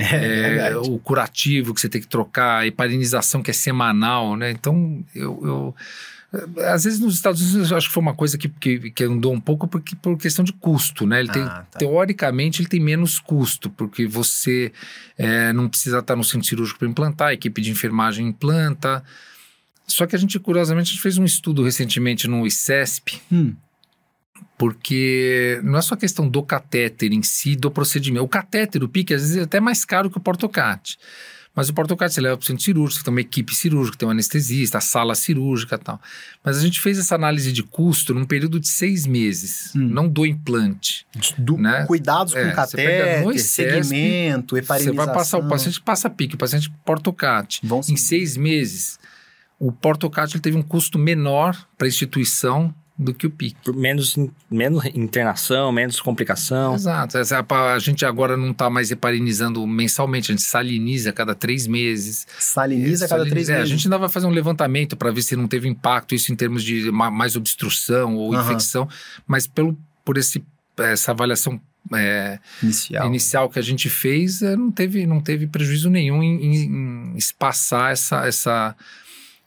É, 0.00 0.68
é, 0.70 0.76
o 0.76 0.96
curativo 1.00 1.74
que 1.74 1.80
você 1.80 1.88
tem 1.88 2.00
que 2.00 2.06
trocar, 2.06 2.60
a 2.60 2.66
heparinização 2.68 3.42
que 3.42 3.50
é 3.50 3.52
semanal, 3.52 4.36
né? 4.36 4.48
Então, 4.52 5.04
eu, 5.12 5.40
eu 5.42 5.74
às 6.66 6.84
vezes 6.84 7.00
nos 7.00 7.14
Estados 7.14 7.40
Unidos 7.40 7.70
eu 7.70 7.76
acho 7.76 7.88
que 7.88 7.94
foi 7.94 8.02
uma 8.02 8.14
coisa 8.14 8.36
que, 8.36 8.48
que, 8.48 8.90
que 8.90 9.04
andou 9.04 9.32
um 9.32 9.40
pouco 9.40 9.66
porque, 9.66 9.96
por 9.96 10.16
questão 10.18 10.44
de 10.44 10.52
custo, 10.52 11.06
né? 11.06 11.20
Ele 11.20 11.30
tem, 11.30 11.42
ah, 11.42 11.66
tá. 11.70 11.78
Teoricamente 11.78 12.60
ele 12.60 12.68
tem 12.68 12.80
menos 12.80 13.18
custo, 13.18 13.70
porque 13.70 14.06
você 14.06 14.70
é, 15.16 15.52
não 15.54 15.68
precisa 15.68 16.00
estar 16.00 16.14
no 16.14 16.22
centro 16.22 16.46
cirúrgico 16.46 16.78
para 16.78 16.88
implantar, 16.88 17.28
a 17.28 17.32
equipe 17.34 17.62
de 17.62 17.70
enfermagem 17.70 18.28
implanta. 18.28 19.02
Só 19.88 20.06
que 20.06 20.14
a 20.14 20.18
gente, 20.18 20.38
curiosamente, 20.38 20.90
a 20.90 20.92
gente 20.92 21.02
fez 21.02 21.18
um 21.18 21.24
estudo 21.24 21.64
recentemente 21.64 22.28
no 22.28 22.46
ICESP, 22.46 23.20
hum. 23.32 23.54
porque 24.56 25.60
não 25.64 25.78
é 25.78 25.82
só 25.82 25.96
questão 25.96 26.28
do 26.28 26.42
catéter 26.42 27.12
em 27.12 27.22
si, 27.22 27.56
do 27.56 27.70
procedimento. 27.70 28.24
O 28.24 28.28
catéter, 28.28 28.84
o 28.84 28.88
pique, 28.88 29.14
às 29.14 29.22
vezes 29.22 29.36
é 29.36 29.42
até 29.42 29.60
mais 29.60 29.84
caro 29.84 30.10
que 30.10 30.18
o 30.18 30.20
portocate. 30.20 30.98
Mas 31.58 31.68
o 31.68 31.74
portocate 31.74 32.14
você 32.14 32.20
leva 32.20 32.36
para 32.36 32.44
o 32.44 32.46
centro 32.46 32.62
cirúrgico, 32.62 33.02
tem 33.02 33.12
uma 33.12 33.20
equipe 33.20 33.52
cirúrgica, 33.52 33.98
tem 33.98 34.06
um 34.06 34.12
anestesista, 34.12 34.78
a 34.78 34.80
sala 34.80 35.16
cirúrgica 35.16 35.74
e 35.74 35.78
tal. 35.78 36.00
Mas 36.44 36.56
a 36.56 36.60
gente 36.60 36.80
fez 36.80 37.00
essa 37.00 37.16
análise 37.16 37.50
de 37.50 37.64
custo 37.64 38.14
num 38.14 38.24
período 38.24 38.60
de 38.60 38.68
seis 38.68 39.06
meses, 39.06 39.72
hum. 39.74 39.88
não 39.88 40.08
do 40.08 40.24
implante. 40.24 41.04
Do 41.36 41.58
né? 41.58 41.84
Cuidados 41.86 42.32
com 42.32 42.38
é, 42.38 42.52
catéter, 42.52 43.40
segmento, 43.40 44.56
heparinização. 44.56 44.94
Você 44.94 45.06
vai 45.06 45.14
passar, 45.14 45.38
o 45.38 45.48
paciente 45.48 45.80
passa 45.80 46.08
pique, 46.08 46.36
o 46.36 46.38
paciente 46.38 46.70
portocate. 46.84 47.60
Em 47.88 47.96
seis 47.96 48.36
meses, 48.36 48.96
o 49.58 49.72
portocátio 49.72 50.40
teve 50.40 50.56
um 50.56 50.62
custo 50.62 50.98
menor 50.98 51.56
para 51.76 51.86
a 51.86 51.88
instituição 51.88 52.74
do 52.98 53.14
que 53.14 53.26
o 53.26 53.30
PIC. 53.30 53.56
Por 53.64 53.76
menos, 53.76 54.16
menos 54.50 54.84
internação, 54.86 55.70
menos 55.70 56.00
complicação. 56.00 56.74
Exato. 56.74 57.16
A 57.16 57.78
gente 57.78 58.04
agora 58.04 58.36
não 58.36 58.50
está 58.50 58.68
mais 58.68 58.90
heparinizando 58.90 59.64
mensalmente, 59.66 60.32
a 60.32 60.34
gente 60.34 60.44
saliniza 60.44 61.10
a 61.10 61.12
cada 61.12 61.34
três 61.34 61.68
meses. 61.68 62.26
Saliniza 62.40 63.06
a 63.06 63.08
cada 63.08 63.20
saliniza, 63.22 63.34
três 63.34 63.48
é, 63.48 63.52
meses. 63.52 63.70
A 63.70 63.74
gente 63.74 63.86
ainda 63.86 63.98
vai 63.98 64.08
fazer 64.08 64.26
um 64.26 64.30
levantamento 64.30 64.96
para 64.96 65.12
ver 65.12 65.22
se 65.22 65.36
não 65.36 65.46
teve 65.46 65.68
impacto 65.68 66.14
isso 66.14 66.32
em 66.32 66.36
termos 66.36 66.64
de 66.64 66.90
mais 66.90 67.36
obstrução 67.36 68.16
ou 68.16 68.34
uhum. 68.34 68.40
infecção, 68.40 68.88
mas 69.26 69.46
pelo, 69.46 69.78
por 70.04 70.18
esse, 70.18 70.44
essa 70.76 71.12
avaliação 71.12 71.60
é, 71.94 72.40
inicial. 72.60 73.06
inicial 73.06 73.48
que 73.48 73.60
a 73.60 73.62
gente 73.62 73.88
fez, 73.88 74.42
é, 74.42 74.56
não 74.56 74.72
teve, 74.72 75.06
não 75.06 75.20
teve 75.20 75.46
prejuízo 75.46 75.88
nenhum 75.88 76.20
em, 76.20 76.44
em, 76.44 76.64
em 76.64 77.16
espaçar 77.16 77.92
essa, 77.92 78.26
essa 78.26 78.76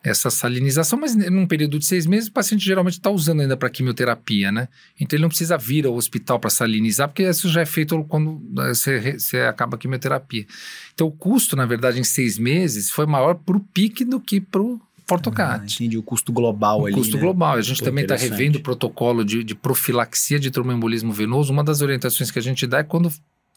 essa 0.03 0.29
salinização, 0.29 0.99
mas 0.99 1.15
num 1.15 1.45
período 1.45 1.77
de 1.77 1.85
seis 1.85 2.07
meses 2.07 2.27
o 2.27 2.31
paciente 2.31 2.65
geralmente 2.65 2.93
está 2.93 3.09
usando 3.09 3.41
ainda 3.41 3.55
para 3.55 3.69
quimioterapia, 3.69 4.51
né? 4.51 4.67
Então 4.99 5.15
ele 5.15 5.21
não 5.21 5.29
precisa 5.29 5.57
vir 5.57 5.85
ao 5.85 5.95
hospital 5.95 6.39
para 6.39 6.49
salinizar, 6.49 7.07
porque 7.07 7.23
isso 7.23 7.49
já 7.49 7.61
é 7.61 7.65
feito 7.65 8.03
quando 8.05 8.41
né, 8.51 8.69
você, 8.69 9.19
você 9.19 9.41
acaba 9.41 9.75
a 9.75 9.79
quimioterapia. 9.79 10.45
Então 10.93 11.07
o 11.07 11.11
custo, 11.11 11.55
na 11.55 11.65
verdade, 11.65 11.99
em 11.99 12.03
seis 12.03 12.37
meses 12.37 12.89
foi 12.89 13.05
maior 13.05 13.35
para 13.35 13.57
o 13.57 13.59
PIC 13.59 14.03
do 14.05 14.19
que 14.19 14.41
para 14.41 14.61
o 14.61 14.81
Portocate. 15.05 15.61
Ah, 15.61 15.83
entendi, 15.83 15.97
o 15.97 16.03
custo 16.03 16.31
global 16.31 16.81
o 16.81 16.85
ali. 16.85 16.95
O 16.95 16.97
custo 16.97 17.17
né? 17.17 17.21
global. 17.21 17.55
A 17.55 17.61
gente 17.61 17.79
Pô, 17.79 17.85
também 17.85 18.03
está 18.03 18.15
revendo 18.15 18.59
o 18.59 18.61
protocolo 18.61 19.25
de, 19.25 19.43
de 19.43 19.53
profilaxia 19.53 20.39
de 20.39 20.49
tromboembolismo 20.49 21.11
venoso. 21.11 21.51
Uma 21.51 21.65
das 21.65 21.81
orientações 21.81 22.31
que 22.31 22.39
a 22.39 22.41
gente 22.41 22.65
dá 22.65 22.79
é 22.79 22.83
quando 22.83 23.11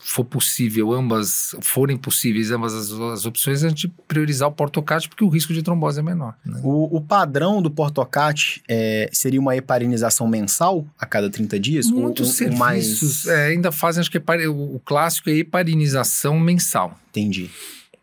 for 0.07 0.23
possível, 0.23 0.93
ambas 0.93 1.57
forem 1.63 1.97
possíveis, 1.97 2.51
ambas 2.51 2.75
as, 2.75 2.93
as 2.93 3.25
opções, 3.25 3.65
a 3.65 3.69
gente 3.71 3.89
priorizar 4.07 4.47
o 4.47 4.53
portocate 4.53 5.09
porque 5.09 5.25
o 5.25 5.29
risco 5.29 5.55
de 5.55 5.63
trombose 5.63 5.99
é 5.99 6.03
menor. 6.03 6.35
Né? 6.45 6.61
O, 6.63 6.99
o, 6.99 7.01
padrão 7.01 7.63
do 7.63 7.71
portocate 7.71 8.63
é, 8.69 9.09
seria 9.11 9.41
uma 9.41 9.57
heparinização 9.57 10.29
mensal 10.29 10.87
a 11.01 11.07
cada 11.07 11.31
30 11.31 11.59
dias? 11.59 11.87
Muitos 11.91 12.29
ou, 12.29 12.35
serviços 12.35 13.25
mais... 13.25 13.39
é, 13.39 13.47
ainda 13.47 13.73
fazem, 13.73 14.03
acho 14.03 14.11
que 14.11 14.19
é, 14.19 14.49
o, 14.49 14.77
o 14.77 14.81
clássico 14.85 15.31
é 15.31 15.39
heparinização 15.39 16.39
mensal. 16.39 17.01
Entendi. 17.09 17.51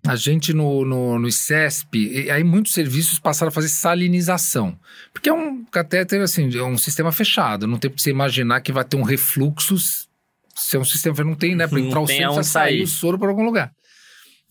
A 0.03 0.15
gente 0.15 0.51
no, 0.53 0.83
no, 0.83 1.19
no 1.19 1.27
ICESP, 1.27 2.31
aí 2.31 2.43
muitos 2.43 2.73
serviços 2.73 3.19
passaram 3.19 3.49
a 3.49 3.51
fazer 3.51 3.69
salinização. 3.69 4.75
Porque 5.13 5.29
é 5.29 5.33
um 5.33 5.63
catéter, 5.65 6.19
assim, 6.21 6.49
é 6.57 6.63
um 6.63 6.79
sistema 6.79 7.11
fechado. 7.11 7.67
Não 7.67 7.77
tem 7.77 7.91
para 7.91 8.01
você 8.01 8.09
imaginar 8.09 8.61
que 8.61 8.71
vai 8.71 8.83
ter 8.83 8.97
um 8.97 9.03
refluxo 9.03 9.75
se 10.61 10.77
é 10.77 10.79
um 10.79 10.85
sistema 10.85 11.23
não 11.23 11.35
tem, 11.35 11.55
né? 11.55 11.67
Para 11.67 11.79
entrar 11.79 12.01
o 12.01 12.07
soro, 12.07 12.33
vai 12.33 12.43
sair 12.43 12.83
o 12.83 12.87
soro 12.87 13.19
para 13.19 13.29
algum 13.29 13.43
lugar. 13.43 13.71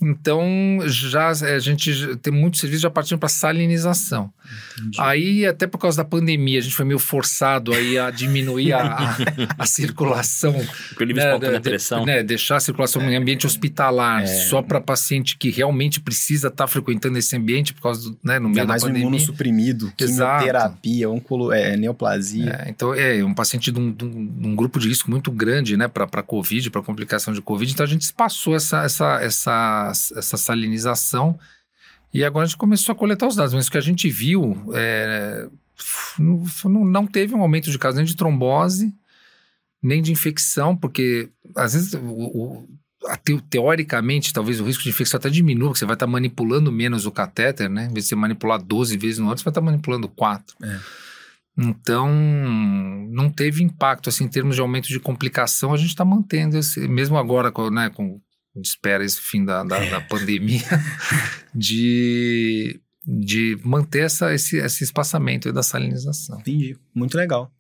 Então, 0.03 0.79
já 0.87 1.29
a 1.29 1.59
gente 1.59 2.17
tem 2.17 2.33
muitos 2.33 2.61
serviços 2.61 2.83
já 2.83 2.91
partindo 2.91 3.19
para 3.19 3.29
salinização. 3.29 4.33
Entendi. 4.79 5.01
Aí, 5.01 5.47
até 5.47 5.67
por 5.67 5.79
causa 5.79 5.99
da 5.99 6.05
pandemia, 6.05 6.59
a 6.59 6.63
gente 6.63 6.75
foi 6.75 6.85
meio 6.85 6.99
forçado 6.99 7.73
aí 7.73 7.99
a 7.99 8.11
diminuir 8.11 8.73
a, 8.73 8.83
a, 8.83 9.17
a 9.59 9.67
circulação. 9.67 10.55
Pelo 10.97 11.15
né, 11.15 11.39
de, 11.39 11.61
pressão. 11.61 12.05
Né, 12.05 12.23
deixar 12.23 12.57
a 12.57 12.61
circulação 12.61 13.03
é. 13.03 13.13
em 13.13 13.17
ambiente 13.17 13.47
hospitalar, 13.47 14.23
é. 14.23 14.27
só 14.27 14.63
para 14.63 14.81
paciente 14.81 15.37
que 15.37 15.51
realmente 15.51 16.01
precisa 16.01 16.49
estar 16.49 16.65
tá 16.65 16.69
frequentando 16.69 17.19
esse 17.19 17.37
ambiente 17.37 17.75
por 17.75 17.83
causa 17.83 18.11
do, 18.11 18.19
né, 18.23 18.39
no 18.39 18.49
meio 18.49 18.63
é 18.63 18.67
mais 18.67 18.83
da 18.83 18.89
pandemia. 18.89 19.07
um 19.07 19.11
imunossuprimido, 19.11 19.93
quimioterapia, 19.97 21.11
oncolo, 21.11 21.53
é, 21.53 21.77
neoplasia. 21.77 22.65
É, 22.65 22.71
então, 22.71 22.95
é 22.95 23.23
um 23.25 23.35
paciente 23.35 23.71
de 23.71 23.79
um, 23.79 23.93
de 23.93 24.05
um, 24.05 24.33
um, 24.45 24.57
grupo 24.57 24.79
de 24.79 24.89
risco 24.89 25.11
muito 25.11 25.31
grande, 25.31 25.77
né, 25.77 25.89
para 25.89 26.23
Covid, 26.23 26.71
para 26.71 26.83
complicação 26.83 27.33
de 27.33 27.41
Covid. 27.41 27.73
Então, 27.73 27.85
a 27.85 27.89
gente 27.89 28.13
passou 28.13 28.55
essa, 28.55 28.85
essa, 28.85 29.21
essa, 29.21 29.90
essa 29.91 30.37
salinização 30.37 31.39
e 32.13 32.25
agora 32.25 32.45
a 32.45 32.47
gente 32.49 32.59
começou 32.59 32.93
a 32.93 32.97
coletar 32.97 33.29
os 33.29 33.37
dados, 33.37 33.55
mas 33.55 33.69
o 33.69 33.71
que 33.71 33.79
a 33.79 33.83
gente 33.83 34.11
viu 34.11 34.57
é, 34.75 35.49
não, 36.19 36.85
não 36.85 37.07
teve 37.07 37.35
um 37.35 37.41
aumento 37.41 37.71
de 37.71 37.79
casos 37.79 37.97
nem 37.97 38.05
de 38.05 38.17
trombose, 38.17 38.93
nem 39.83 40.03
de 40.03 40.11
infecção, 40.11 40.77
porque 40.77 41.31
às 41.55 41.75
vezes 41.75 41.95
o, 41.95 41.99
o, 41.99 42.69
teoricamente 43.49 44.33
talvez 44.33 44.61
o 44.61 44.65
risco 44.65 44.83
de 44.83 44.91
infecção 44.91 45.19
até 45.19 45.31
diminua, 45.31 45.69
porque 45.69 45.79
você 45.79 45.87
vai 45.87 45.95
estar 45.95 46.07
manipulando 46.07 46.73
menos 46.73 47.07
o 47.07 47.13
catéter, 47.13 47.71
né? 47.71 47.85
Em 47.85 47.93
vez 47.93 48.05
de 48.05 48.09
você 48.09 48.17
manipular 48.17 48.61
12 48.61 48.97
vezes 48.97 49.19
no 49.19 49.29
outro, 49.29 49.39
você 49.39 49.45
vai 49.45 49.53
estar 49.53 49.61
manipulando 49.61 50.09
4. 50.09 50.57
É. 50.63 50.81
Então, 51.57 52.13
não 53.11 53.31
teve 53.31 53.63
impacto 53.63 54.09
assim, 54.09 54.25
em 54.25 54.29
termos 54.29 54.57
de 54.57 54.61
aumento 54.61 54.89
de 54.89 54.99
complicação, 54.99 55.73
a 55.73 55.77
gente 55.77 55.91
está 55.91 56.05
mantendo 56.05 56.59
esse, 56.59 56.89
mesmo 56.89 57.17
agora 57.17 57.53
né, 57.71 57.91
com 57.91 58.21
espera 58.63 59.05
esse 59.05 59.21
fim 59.21 59.45
da, 59.45 59.63
da, 59.63 59.79
da 59.79 60.01
pandemia, 60.01 60.63
de, 61.55 62.81
de 63.07 63.59
manter 63.65 64.05
essa, 64.05 64.35
esse, 64.35 64.59
esse 64.59 64.85
espaçamento 64.85 65.53
da 65.53 65.63
salinização. 65.63 66.41
Entendi, 66.41 66.77
muito 66.95 67.17
legal. 67.17 67.51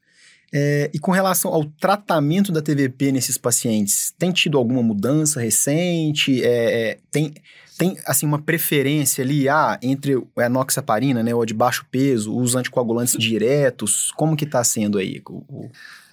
É, 0.52 0.90
e 0.92 0.98
com 0.98 1.12
relação 1.12 1.52
ao 1.52 1.64
tratamento 1.64 2.50
da 2.50 2.60
TVP 2.60 3.12
nesses 3.12 3.38
pacientes, 3.38 4.12
tem 4.18 4.32
tido 4.32 4.58
alguma 4.58 4.82
mudança 4.82 5.40
recente? 5.40 6.42
É, 6.44 6.90
é 6.90 6.98
tem, 7.10 7.32
tem, 7.78 7.96
assim, 8.04 8.26
uma 8.26 8.40
preferência 8.40 9.22
ali, 9.22 9.48
ah, 9.48 9.78
entre 9.80 10.16
a 10.36 10.46
enoxaparina, 10.46 11.22
né, 11.22 11.34
ou 11.34 11.46
de 11.46 11.54
baixo 11.54 11.86
peso, 11.90 12.36
os 12.36 12.54
anticoagulantes 12.56 13.16
diretos, 13.16 14.10
como 14.16 14.36
que 14.36 14.44
está 14.44 14.62
sendo 14.64 14.98
aí? 14.98 15.22
O, 15.28 15.70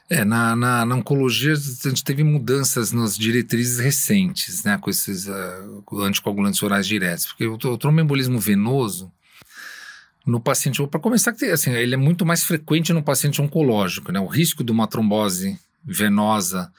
É, 0.10 0.24
na, 0.24 0.56
na, 0.56 0.86
na, 0.86 0.96
oncologia 0.96 1.54
a 1.54 1.89
gente 1.89 2.04
teve 2.04 2.24
mudanças 2.24 2.93
nas 2.93 3.17
diretrizes 3.17 3.78
recentes, 3.78 4.63
né, 4.63 4.78
com 4.78 4.89
esses 4.89 5.28
uh, 5.28 6.02
anticoagulantes 6.02 6.63
orais 6.63 6.88
diretos, 6.88 7.26
porque 7.26 7.46
o, 7.46 7.56
o 7.56 7.78
tromboembolismo 7.78 8.39
venoso, 8.39 9.12
no 10.26 10.39
paciente, 10.39 10.86
para 10.88 11.00
começar, 11.00 11.36
assim, 11.52 11.72
ele 11.72 11.93
é 11.93 11.98
muito 11.98 12.26
mais 12.26 12.43
frequente 12.43 12.93
no 12.93 13.04
paciente 13.04 13.41
oncológico, 13.41 14.12
né? 14.12 14.20
O 14.20 14.28
risco 14.28 14.62
de 14.62 14.74
uma 14.74 14.86
trombose 14.86 15.58
venosa, 15.84 16.72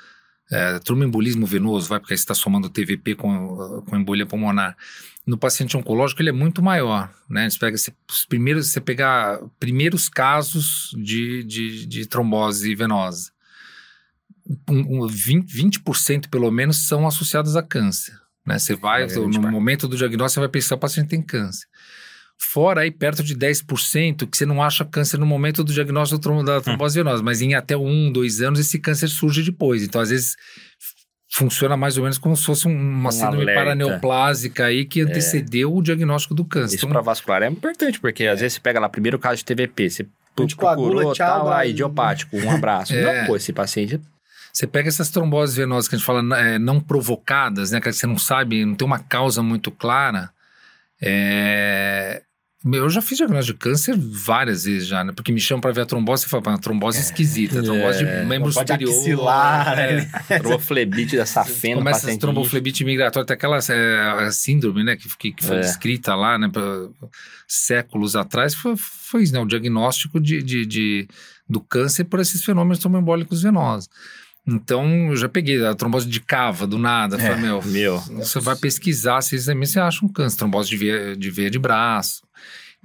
é, 0.51 0.79
tromboembolismo 0.79 1.47
venoso, 1.47 1.89
vai 1.89 2.01
porque 2.01 2.15
aí 2.15 2.19
está 2.19 2.35
somando 2.35 2.71
TVP 2.71 3.15
com, 3.15 3.83
com 3.87 3.97
embolia 3.97 4.27
pulmonar. 4.27 4.77
No 5.27 5.37
paciente 5.37 5.77
oncológico 5.77 6.23
ele 6.23 6.31
é 6.31 6.33
muito 6.33 6.63
maior, 6.63 7.13
né? 7.29 7.49
Você 7.49 7.59
pega 7.59 7.77
os 7.77 8.25
primeiros, 8.27 8.69
você 8.69 8.81
pegar 8.81 9.41
primeiros 9.61 10.09
casos 10.09 10.91
de, 10.97 11.45
de, 11.45 11.87
de 11.87 12.07
trombose 12.07 12.75
venosa, 12.75 13.31
um, 14.69 15.05
um 15.05 15.07
20%, 15.07 15.45
20 15.47 16.29
pelo 16.31 16.51
menos 16.51 16.89
são 16.89 17.07
associados 17.07 17.57
a 17.57 17.63
câncer. 17.63 18.19
Né? 18.47 18.59
Você 18.59 18.75
vai, 18.75 19.03
é, 19.03 19.15
no 19.15 19.51
momento 19.51 19.87
do 19.87 19.97
diagnóstico, 19.97 20.35
você 20.35 20.41
vai 20.41 20.49
pensar 20.49 20.69
que 20.69 20.75
o 20.75 20.79
paciente 20.79 21.09
tem 21.09 21.21
câncer. 21.21 21.67
Fora 22.41 22.83
aí 22.83 22.91
perto 22.91 23.23
de 23.23 23.35
10% 23.37 24.29
que 24.29 24.37
você 24.37 24.47
não 24.47 24.63
acha 24.63 24.85
câncer 24.85 25.19
no 25.19 25.27
momento 25.27 25.65
do 25.65 25.73
diagnóstico 25.73 26.43
da 26.45 26.61
trombose 26.61 27.01
hum. 27.01 27.05
venosa, 27.05 27.23
mas 27.23 27.43
em 27.43 27.55
até 27.55 27.77
um, 27.77 28.13
dois 28.13 28.41
anos 28.41 28.61
esse 28.61 28.79
câncer 28.79 29.09
surge 29.09 29.43
depois. 29.43 29.83
Então, 29.83 30.01
às 30.01 30.11
vezes, 30.11 30.37
funciona 31.31 31.77
mais 31.77 31.97
ou 31.97 32.05
menos 32.05 32.17
como 32.17 32.37
se 32.37 32.45
fosse 32.45 32.67
uma 32.67 33.09
um 33.09 33.13
síndrome 33.13 33.43
alerta. 33.43 33.61
paraneoplásica 33.61 34.67
aí 34.67 34.85
que 34.85 35.01
é. 35.01 35.05
antecedeu 35.05 35.69
é. 35.69 35.73
o 35.73 35.83
diagnóstico 35.83 36.35
do 36.35 36.45
câncer. 36.45 36.77
Isso 36.77 36.87
então, 36.87 36.91
para 36.91 37.01
vascular 37.01 37.43
é 37.43 37.49
importante, 37.49 38.01
porque 38.01 38.25
é. 38.25 38.31
às 38.31 38.41
vezes 38.41 38.55
você 38.55 38.61
pega 38.61 38.79
lá 38.79 38.89
primeiro 38.89 39.19
caso 39.19 39.39
de 39.39 39.45
TVP, 39.45 39.91
você 39.91 40.07
procurou, 40.35 41.13
tchau, 41.13 41.41
tal, 41.41 41.53
aí, 41.53 41.71
idiopático, 41.71 42.37
um 42.37 42.51
abraço. 42.51 42.95
é. 42.97 43.21
Não, 43.21 43.27
pô, 43.27 43.37
esse 43.37 43.53
paciente 43.53 44.01
você 44.53 44.67
pega 44.67 44.89
essas 44.89 45.11
tromboses 45.11 45.55
venosas 45.55 45.89
que 45.89 45.95
a 45.95 45.99
gente 45.99 46.07
fala 46.07 46.39
é, 46.39 46.59
não 46.59 46.81
provocadas, 46.81 47.71
né? 47.71 47.81
Que 47.81 47.93
você 47.93 48.07
não 48.07 48.19
sabe, 48.19 48.65
não 48.65 48.75
tem 48.75 48.87
uma 48.87 48.99
causa 48.99 49.43
muito 49.43 49.71
clara. 49.71 50.31
É, 51.01 52.23
eu 52.65 52.91
já 52.91 53.01
fiz 53.01 53.19
diagnóstico 53.19 53.57
de 53.57 53.65
câncer 53.65 53.97
várias 53.97 54.65
vezes 54.65 54.89
já, 54.89 55.05
né? 55.05 55.13
Porque 55.15 55.31
me 55.31 55.39
chamam 55.39 55.61
para 55.61 55.71
ver 55.71 55.83
a 55.83 55.87
trombose 55.87 56.27
e 56.27 56.29
falam, 56.29 56.59
trombose 56.59 56.99
é. 56.99 57.01
esquisita, 57.03 57.63
trombose 57.63 58.05
é. 58.05 58.21
de 58.23 58.27
membro 58.27 58.53
superior. 58.53 58.91
Axilar, 58.91 59.79
é. 59.79 59.97
né? 59.97 60.11
Tromboflebite 60.39 61.17
da 61.17 61.25
safena. 61.25 61.77
Começa 61.77 62.11
essa 62.11 62.19
tromboflebite 62.19 62.85
migratória, 62.85 63.25
tem 63.25 63.35
aquela 63.35 63.59
é, 63.59 64.31
síndrome, 64.33 64.83
né? 64.83 64.97
Que, 64.97 65.33
que, 65.33 65.45
foi 65.45 65.59
é. 65.59 65.61
descrita 65.61 66.17
lá, 66.17 66.37
né? 66.37 66.49
Pra, 66.49 66.63
séculos 67.47 68.17
atrás, 68.17 68.55
foi, 68.55 68.75
foi 68.77 69.23
isso, 69.23 69.33
né? 69.33 69.39
O 69.39 69.47
diagnóstico 69.47 70.21
de, 70.21 70.43
de, 70.43 70.67
de, 70.67 71.09
do 71.49 71.61
câncer 71.61 72.05
por 72.05 72.19
esses 72.19 72.45
fenômenos 72.45 72.81
tromboembólicos 72.81 73.41
venosos. 73.41 73.89
Então, 74.45 75.11
eu 75.11 75.17
já 75.17 75.29
peguei 75.29 75.65
a 75.65 75.75
trombose 75.75 76.09
de 76.09 76.21
cava, 76.21 76.67
do 76.67 76.79
nada. 76.79 77.17
É, 77.17 77.21
falei, 77.21 77.37
meu, 77.37 77.63
meu, 77.67 77.99
você 77.99 78.41
vai 78.41 78.57
pesquisar, 78.57 79.21
se 79.21 79.39
você 79.39 79.79
acha 79.79 80.05
um 80.05 80.09
câncer, 80.09 80.39
trombose 80.39 80.71
de 80.71 80.77
veia 80.77 81.17
de, 81.17 81.31
veia 81.31 81.51
de 81.51 81.59
braço. 81.59 82.23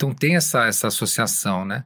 Então, 0.03 0.13
tem 0.13 0.35
essa, 0.35 0.65
essa 0.65 0.87
associação, 0.87 1.63
né? 1.63 1.85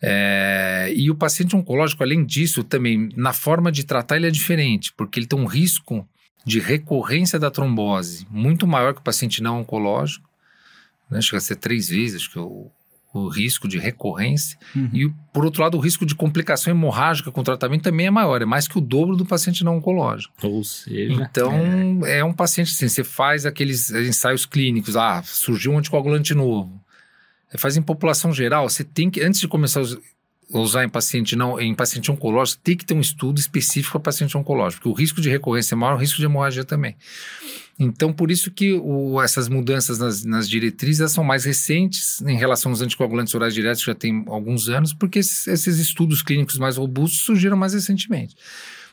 É, 0.00 0.90
e 0.94 1.10
o 1.10 1.14
paciente 1.14 1.54
oncológico, 1.54 2.02
além 2.02 2.24
disso, 2.24 2.64
também, 2.64 3.10
na 3.14 3.34
forma 3.34 3.70
de 3.70 3.84
tratar, 3.84 4.16
ele 4.16 4.26
é 4.26 4.30
diferente, 4.30 4.92
porque 4.96 5.20
ele 5.20 5.26
tem 5.26 5.38
um 5.38 5.44
risco 5.44 6.08
de 6.46 6.60
recorrência 6.60 7.38
da 7.38 7.50
trombose 7.50 8.26
muito 8.30 8.66
maior 8.66 8.94
que 8.94 9.00
o 9.00 9.04
paciente 9.04 9.42
não 9.42 9.60
oncológico, 9.60 10.26
né? 11.10 11.20
chega 11.20 11.36
a 11.36 11.40
ser 11.40 11.56
três 11.56 11.88
vezes, 11.88 12.22
acho 12.22 12.30
que 12.30 12.38
o, 12.38 12.70
o 13.12 13.28
risco 13.28 13.68
de 13.68 13.76
recorrência. 13.76 14.56
Uhum. 14.74 14.90
E, 14.94 15.12
por 15.32 15.44
outro 15.44 15.62
lado, 15.62 15.76
o 15.76 15.80
risco 15.80 16.06
de 16.06 16.14
complicação 16.14 16.70
hemorrágica 16.70 17.30
com 17.30 17.40
o 17.42 17.44
tratamento 17.44 17.82
também 17.82 18.06
é 18.06 18.10
maior, 18.10 18.40
é 18.40 18.46
mais 18.46 18.66
que 18.66 18.78
o 18.78 18.80
dobro 18.80 19.14
do 19.14 19.26
paciente 19.26 19.62
não 19.62 19.76
oncológico. 19.76 20.32
Ou 20.42 20.64
seja. 20.64 21.12
Então, 21.12 21.52
é, 22.06 22.20
é 22.20 22.24
um 22.24 22.32
paciente 22.32 22.72
assim, 22.72 22.88
você 22.88 23.04
faz 23.04 23.44
aqueles 23.44 23.90
ensaios 23.90 24.46
clínicos, 24.46 24.96
ah, 24.96 25.22
surgiu 25.22 25.72
um 25.72 25.78
anticoagulante 25.78 26.34
novo. 26.34 26.80
Faz 27.56 27.76
em 27.76 27.82
população 27.82 28.32
geral, 28.32 28.68
você 28.68 28.84
tem 28.84 29.08
que, 29.10 29.22
antes 29.22 29.40
de 29.40 29.48
começar 29.48 29.80
a 29.80 30.58
usar 30.58 30.84
em 30.84 30.88
paciente 30.88 31.36
não 31.36 31.60
em 31.60 31.74
paciente 31.74 32.10
oncológico, 32.10 32.60
tem 32.62 32.76
que 32.76 32.84
ter 32.84 32.94
um 32.94 33.00
estudo 33.00 33.38
específico 33.38 33.92
para 33.92 34.00
paciente 34.00 34.36
oncológico, 34.36 34.82
porque 34.82 34.88
o 34.88 34.98
risco 34.98 35.20
de 35.20 35.28
recorrência 35.28 35.74
é 35.74 35.76
maior, 35.76 35.94
o 35.94 35.98
risco 35.98 36.18
de 36.18 36.24
hemorragia 36.24 36.64
também. 36.64 36.96
Então, 37.78 38.12
por 38.12 38.30
isso 38.30 38.50
que 38.50 38.72
o, 38.72 39.22
essas 39.22 39.48
mudanças 39.48 39.98
nas, 39.98 40.24
nas, 40.24 40.48
diretrizes 40.48 41.12
são 41.12 41.22
mais 41.22 41.44
recentes 41.44 42.20
em 42.22 42.36
relação 42.36 42.72
aos 42.72 42.80
anticoagulantes 42.80 43.34
orais 43.34 43.54
diretos, 43.54 43.82
que 43.82 43.86
já 43.86 43.94
tem 43.94 44.24
alguns 44.26 44.68
anos, 44.68 44.92
porque 44.92 45.20
esses, 45.20 45.46
esses 45.46 45.78
estudos 45.78 46.20
clínicos 46.20 46.58
mais 46.58 46.76
robustos 46.76 47.20
surgiram 47.20 47.56
mais 47.56 47.74
recentemente. 47.74 48.34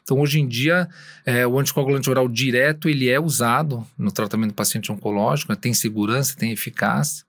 Então, 0.04 0.20
hoje 0.20 0.40
em 0.40 0.48
dia, 0.48 0.88
é, 1.26 1.48
o 1.48 1.58
anticoagulante 1.58 2.08
oral 2.12 2.30
direto 2.30 2.88
ele 2.88 3.10
é 3.10 3.20
usado 3.20 3.84
no 3.98 4.12
tratamento 4.12 4.52
do 4.52 4.56
paciente 4.56 4.92
oncológico, 4.92 5.52
né, 5.52 5.58
tem 5.60 5.74
segurança, 5.74 6.36
tem 6.38 6.52
eficácia. 6.52 7.25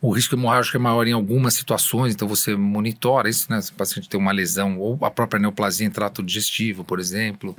O 0.00 0.10
risco 0.12 0.34
hemorrágico 0.34 0.76
é 0.76 0.80
maior 0.80 1.06
em 1.06 1.12
algumas 1.12 1.54
situações, 1.54 2.14
então 2.14 2.28
você 2.28 2.54
monitora 2.54 3.28
isso, 3.28 3.50
né? 3.50 3.60
Se 3.60 3.70
o 3.70 3.74
paciente 3.74 4.08
tem 4.08 4.18
uma 4.18 4.32
lesão 4.32 4.78
ou 4.78 4.98
a 5.02 5.10
própria 5.10 5.40
neoplasia 5.40 5.86
em 5.86 5.90
trato 5.90 6.22
digestivo, 6.22 6.84
por 6.84 7.00
exemplo, 7.00 7.56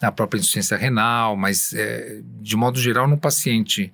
a 0.00 0.12
própria 0.12 0.38
insuficiência 0.38 0.76
renal, 0.76 1.36
mas 1.36 1.72
é, 1.72 2.20
de 2.40 2.56
modo 2.56 2.78
geral, 2.78 3.06
no 3.06 3.16
paciente 3.16 3.92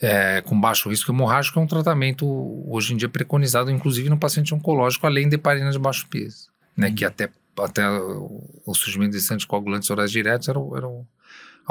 é, 0.00 0.40
com 0.42 0.58
baixo 0.60 0.88
risco 0.88 1.10
hemorrágico 1.10 1.58
é 1.58 1.62
um 1.62 1.66
tratamento 1.66 2.26
hoje 2.68 2.94
em 2.94 2.96
dia 2.96 3.08
preconizado, 3.08 3.70
inclusive 3.70 4.08
no 4.08 4.18
paciente 4.18 4.54
oncológico, 4.54 5.06
além 5.06 5.28
de 5.28 5.36
heparina 5.36 5.70
de 5.70 5.78
baixo 5.78 6.06
peso, 6.08 6.48
né? 6.76 6.88
Uhum. 6.88 6.94
Que 6.94 7.04
até, 7.04 7.28
até 7.58 7.88
o 7.90 8.74
surgimento 8.74 9.12
desses 9.12 9.30
anticoagulantes 9.30 9.90
orais 9.90 10.10
diretos 10.10 10.48
era, 10.48 10.58
era 10.76 10.88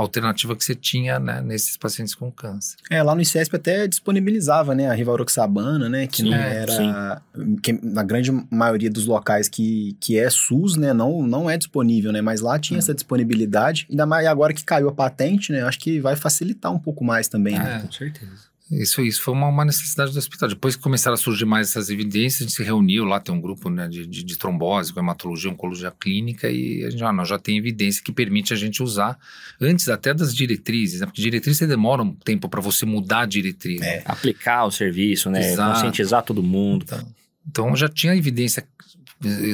alternativa 0.02 0.56
que 0.56 0.64
você 0.64 0.76
tinha 0.76 1.20
né, 1.20 1.42
nesses 1.42 1.76
pacientes 1.76 2.14
com 2.14 2.32
câncer. 2.32 2.78
É, 2.90 3.02
lá 3.02 3.16
no 3.16 3.22
ICESP 3.22 3.56
até 3.56 3.88
disponibilizava, 3.88 4.76
né, 4.76 4.88
a 4.88 4.94
rivaroxabana, 4.94 5.90
né, 5.90 6.08
que 6.08 6.18
sim, 6.18 6.30
não 6.30 6.38
era, 6.38 7.22
que 7.64 7.74
na 7.74 8.04
grande 8.04 8.32
maioria 8.52 8.90
dos 8.90 9.06
locais 9.06 9.50
que, 9.50 9.98
que 10.00 10.18
é 10.18 10.30
SUS, 10.30 10.76
né, 10.76 10.94
não, 10.94 11.24
não 11.24 11.50
é 11.50 11.58
disponível, 11.58 12.12
né, 12.12 12.22
mas 12.22 12.42
lá 12.42 12.60
tinha 12.60 12.78
é. 12.78 12.80
essa 12.80 12.94
disponibilidade, 12.94 13.88
ainda 13.90 14.06
mais 14.06 14.28
agora 14.28 14.54
que 14.54 14.64
caiu 14.64 14.88
a 14.88 14.94
patente, 14.94 15.52
né, 15.52 15.64
acho 15.64 15.80
que 15.80 16.00
vai 16.00 16.16
facilitar 16.16 16.72
um 16.72 16.80
pouco 16.80 17.04
mais 17.04 17.28
também, 17.28 17.58
né. 17.58 17.78
É, 17.78 17.80
com 17.86 17.92
certeza. 17.92 18.47
Isso, 18.70 19.02
isso 19.02 19.22
foi 19.22 19.34
uma, 19.34 19.48
uma, 19.48 19.64
necessidade 19.64 20.12
do 20.12 20.20
hospital. 20.20 20.50
Depois 20.50 20.76
que 20.76 20.82
começaram 20.82 21.14
a 21.14 21.18
surgir 21.18 21.46
mais 21.46 21.70
essas 21.70 21.90
evidências, 21.90 22.42
a 22.42 22.44
gente 22.44 22.56
se 22.56 22.64
reuniu 22.64 23.06
lá, 23.06 23.20
tem 23.20 23.34
um 23.34 23.40
grupo 23.40 23.70
né, 23.70 23.88
de, 23.88 24.06
de, 24.06 24.24
de 24.24 24.38
trombose, 24.38 24.92
com 24.92 25.00
hematologia, 25.00 25.50
oncologia 25.50 25.92
clínica, 25.92 26.50
e 26.50 26.84
a 26.84 26.90
gente 26.90 27.04
ah, 27.04 27.14
nós 27.14 27.30
já 27.30 27.40
tem 27.40 27.58
evidência 27.58 28.04
que 28.04 28.12
permite 28.12 28.54
a 28.54 28.58
gente 28.58 28.84
usar 28.84 29.18
antes 29.60 29.88
até 29.88 30.14
das 30.14 30.36
diretrizes, 30.36 31.00
né? 31.00 31.06
Porque 31.06 31.22
diretrizes 31.22 31.66
demora 31.68 32.04
um 32.04 32.14
tempo 32.14 32.50
para 32.50 32.60
você 32.60 32.86
mudar 32.86 33.22
a 33.22 33.26
diretriz. 33.26 33.82
É. 33.82 34.02
Aplicar 34.06 34.66
o 34.66 34.72
serviço, 34.72 35.30
né? 35.30 35.52
Exato. 35.52 35.76
Conscientizar 35.76 36.24
todo 36.24 36.44
mundo. 36.44 36.84
Então, 36.84 37.08
então 37.50 37.76
já 37.76 37.88
tinha 37.88 38.16
evidência 38.16 38.68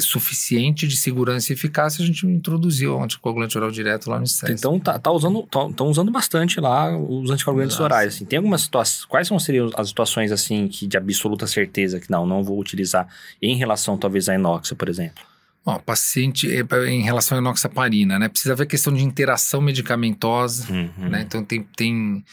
suficiente 0.02 0.88
de 0.88 0.98
segurança 0.98 1.52
e 1.52 1.56
eficácia, 1.56 2.04
a 2.04 2.06
gente 2.06 2.26
introduziu 2.26 2.98
o 2.98 3.04
anticoagulante 3.04 3.58
oral 3.58 3.72
direto 3.72 4.10
lá 4.10 4.20
no 4.20 4.28
SES. 4.28 4.50
Então 4.50 4.80
tá, 4.80 5.00
tá 5.00 5.12
usando, 5.12 5.40
estão 5.40 5.72
tá, 5.72 5.84
usando 5.84 6.12
bastante 6.12 6.60
lá 6.60 6.98
os 6.98 7.30
anticoagulantes 7.30 7.78
Nossa. 7.78 7.84
orais. 7.84 8.16
Assim. 8.16 8.26
Tem 8.26 8.38
algumas 8.38 8.62
situações, 8.62 9.06
quais 9.06 9.28
são, 9.28 9.40
seriam 9.40 9.70
as 9.76 9.88
situações 9.88 10.32
assim 10.32 10.68
que 10.68 10.86
de 10.86 10.98
absoluta 10.98 11.48
certeza 11.48 12.00
que 12.00 12.12
não, 12.12 12.26
não 12.26 12.44
vou 12.44 12.60
utilizar 12.60 13.08
em 13.42 13.56
relação 13.56 13.98
talvez 13.98 14.28
à 14.28 14.36
inoxa, 14.36 14.76
por 14.76 14.90
exemplo? 14.90 15.24
Ó, 15.66 15.80
paciente 15.80 16.50
é, 16.54 16.90
em 16.90 17.02
relação 17.02 17.38
à 17.38 17.42
inoxaparina, 17.42 18.20
né? 18.20 18.28
Precisa 18.28 18.54
ver 18.56 18.66
questão 18.66 18.94
de 18.94 19.02
interação 19.02 19.62
medicamentosa, 19.62 20.68
uhum. 20.70 21.10
né? 21.10 21.22
Então 21.22 21.44
tem, 21.44 21.66
tem 21.76 22.24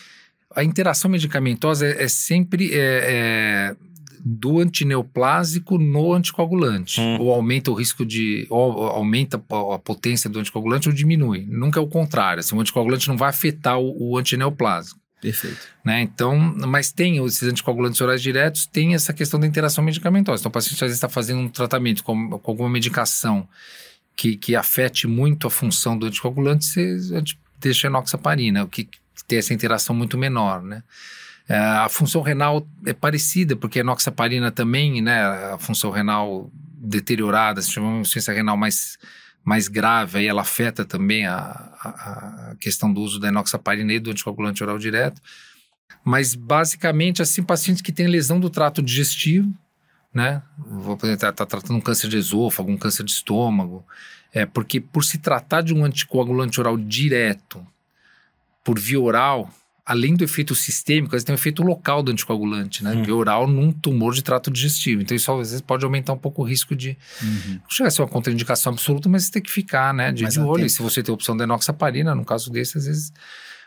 a 0.54 0.64
interação 0.64 1.08
medicamentosa 1.08 1.86
é, 1.86 2.04
é 2.04 2.08
sempre 2.08 2.74
é, 2.74 3.76
é 3.76 3.76
do 4.24 4.58
antineoplásico 4.58 5.78
no 5.78 6.12
anticoagulante. 6.12 7.00
Hum. 7.00 7.18
Ou 7.20 7.32
aumenta 7.32 7.70
o 7.70 7.74
risco 7.74 8.04
de. 8.04 8.46
Ou 8.50 8.88
aumenta 8.88 9.36
a 9.36 9.78
potência 9.78 10.28
do 10.28 10.38
anticoagulante 10.38 10.88
ou 10.88 10.94
diminui. 10.94 11.46
Nunca 11.48 11.80
é 11.80 11.82
o 11.82 11.86
contrário. 11.86 12.40
Assim, 12.40 12.54
o 12.54 12.60
anticoagulante 12.60 13.08
não 13.08 13.16
vai 13.16 13.30
afetar 13.30 13.78
o, 13.78 14.12
o 14.12 14.18
antineoplásico. 14.18 15.00
Perfeito. 15.20 15.58
Né? 15.84 16.00
Então, 16.00 16.38
mas 16.66 16.92
tem 16.92 17.22
esses 17.24 17.42
anticoagulantes 17.42 18.00
orais 18.00 18.22
diretos, 18.22 18.66
tem 18.66 18.94
essa 18.94 19.12
questão 19.12 19.38
da 19.38 19.46
interação 19.46 19.84
medicamentosa. 19.84 20.40
Então, 20.40 20.50
o 20.50 20.52
paciente 20.52 20.76
às 20.76 20.80
vezes 20.88 20.96
está 20.96 21.08
fazendo 21.08 21.40
um 21.40 21.48
tratamento 21.48 22.02
com, 22.02 22.30
com, 22.38 22.50
alguma 22.50 22.70
medicação 22.70 23.46
que, 24.16 24.36
que 24.36 24.56
afete 24.56 25.06
muito 25.06 25.46
a 25.46 25.50
função 25.50 25.96
do 25.96 26.06
anticoagulante, 26.06 26.64
você 26.64 27.22
deixa 27.58 27.86
a 27.86 27.90
enoxaparina, 27.90 28.64
o 28.64 28.68
que 28.68 28.88
tem 29.28 29.38
essa 29.38 29.52
interação 29.52 29.94
muito 29.94 30.16
menor, 30.16 30.62
né? 30.62 30.82
É, 31.50 31.56
a 31.56 31.88
função 31.88 32.22
renal 32.22 32.64
é 32.86 32.92
parecida, 32.92 33.56
porque 33.56 33.80
a 33.80 33.82
enoxaparina 33.82 34.52
também, 34.52 35.02
né, 35.02 35.20
a 35.52 35.58
função 35.58 35.90
renal 35.90 36.48
deteriorada, 36.76 37.60
se 37.60 37.76
uma 37.80 37.98
insuficiência 37.98 38.32
renal 38.32 38.56
mais, 38.56 38.96
mais 39.44 39.66
grave, 39.66 40.18
aí 40.18 40.28
ela 40.28 40.42
afeta 40.42 40.84
também 40.84 41.26
a, 41.26 41.40
a, 41.40 42.50
a 42.52 42.56
questão 42.60 42.92
do 42.92 43.00
uso 43.00 43.18
da 43.18 43.26
enoxaparina 43.26 43.92
e 43.92 43.98
do 43.98 44.12
anticoagulante 44.12 44.62
oral 44.62 44.78
direto. 44.78 45.20
Mas, 46.04 46.36
basicamente, 46.36 47.20
assim, 47.20 47.42
pacientes 47.42 47.82
que 47.82 47.90
têm 47.90 48.06
lesão 48.06 48.38
do 48.38 48.48
trato 48.48 48.80
digestivo, 48.80 49.52
né? 50.14 50.44
Vou 50.56 50.94
apresentar, 50.94 51.32
tá 51.32 51.44
tratando 51.44 51.78
um 51.78 51.80
câncer 51.80 52.08
de 52.08 52.16
esôfago, 52.16 52.70
um 52.70 52.78
câncer 52.78 53.02
de 53.02 53.10
estômago, 53.10 53.84
é 54.32 54.46
porque 54.46 54.80
por 54.80 55.02
se 55.02 55.18
tratar 55.18 55.62
de 55.62 55.74
um 55.74 55.84
anticoagulante 55.84 56.60
oral 56.60 56.78
direto, 56.78 57.66
por 58.62 58.78
via 58.78 59.00
oral, 59.00 59.50
além 59.90 60.14
do 60.14 60.22
efeito 60.22 60.54
sistêmico, 60.54 61.20
tem 61.20 61.34
o 61.34 61.36
efeito 61.36 61.64
local 61.64 62.00
do 62.00 62.12
anticoagulante, 62.12 62.84
né? 62.84 62.94
Hum. 62.94 63.02
Via 63.02 63.14
oral 63.16 63.48
num 63.48 63.72
tumor 63.72 64.14
de 64.14 64.22
trato 64.22 64.48
digestivo. 64.48 65.02
Então, 65.02 65.16
isso 65.16 65.32
às 65.32 65.38
vezes 65.38 65.60
pode 65.60 65.84
aumentar 65.84 66.12
um 66.12 66.16
pouco 66.16 66.42
o 66.42 66.44
risco 66.44 66.76
de. 66.76 66.96
Uhum. 67.20 67.54
Não 67.54 67.70
chega 67.70 67.88
a 67.88 67.90
ser 67.90 68.00
uma 68.00 68.06
contraindicação 68.06 68.72
absoluta, 68.72 69.08
mas 69.08 69.24
você 69.24 69.32
tem 69.32 69.42
que 69.42 69.50
ficar, 69.50 69.92
né? 69.92 70.12
De, 70.12 70.24
de 70.28 70.38
olho. 70.38 70.64
E 70.64 70.70
se 70.70 70.80
você 70.80 71.02
tem 71.02 71.12
a 71.12 71.14
opção 71.14 71.36
da 71.36 71.42
enoxaparina, 71.42 72.14
no 72.14 72.24
caso 72.24 72.52
desse, 72.52 72.78
às 72.78 72.86
vezes 72.86 73.12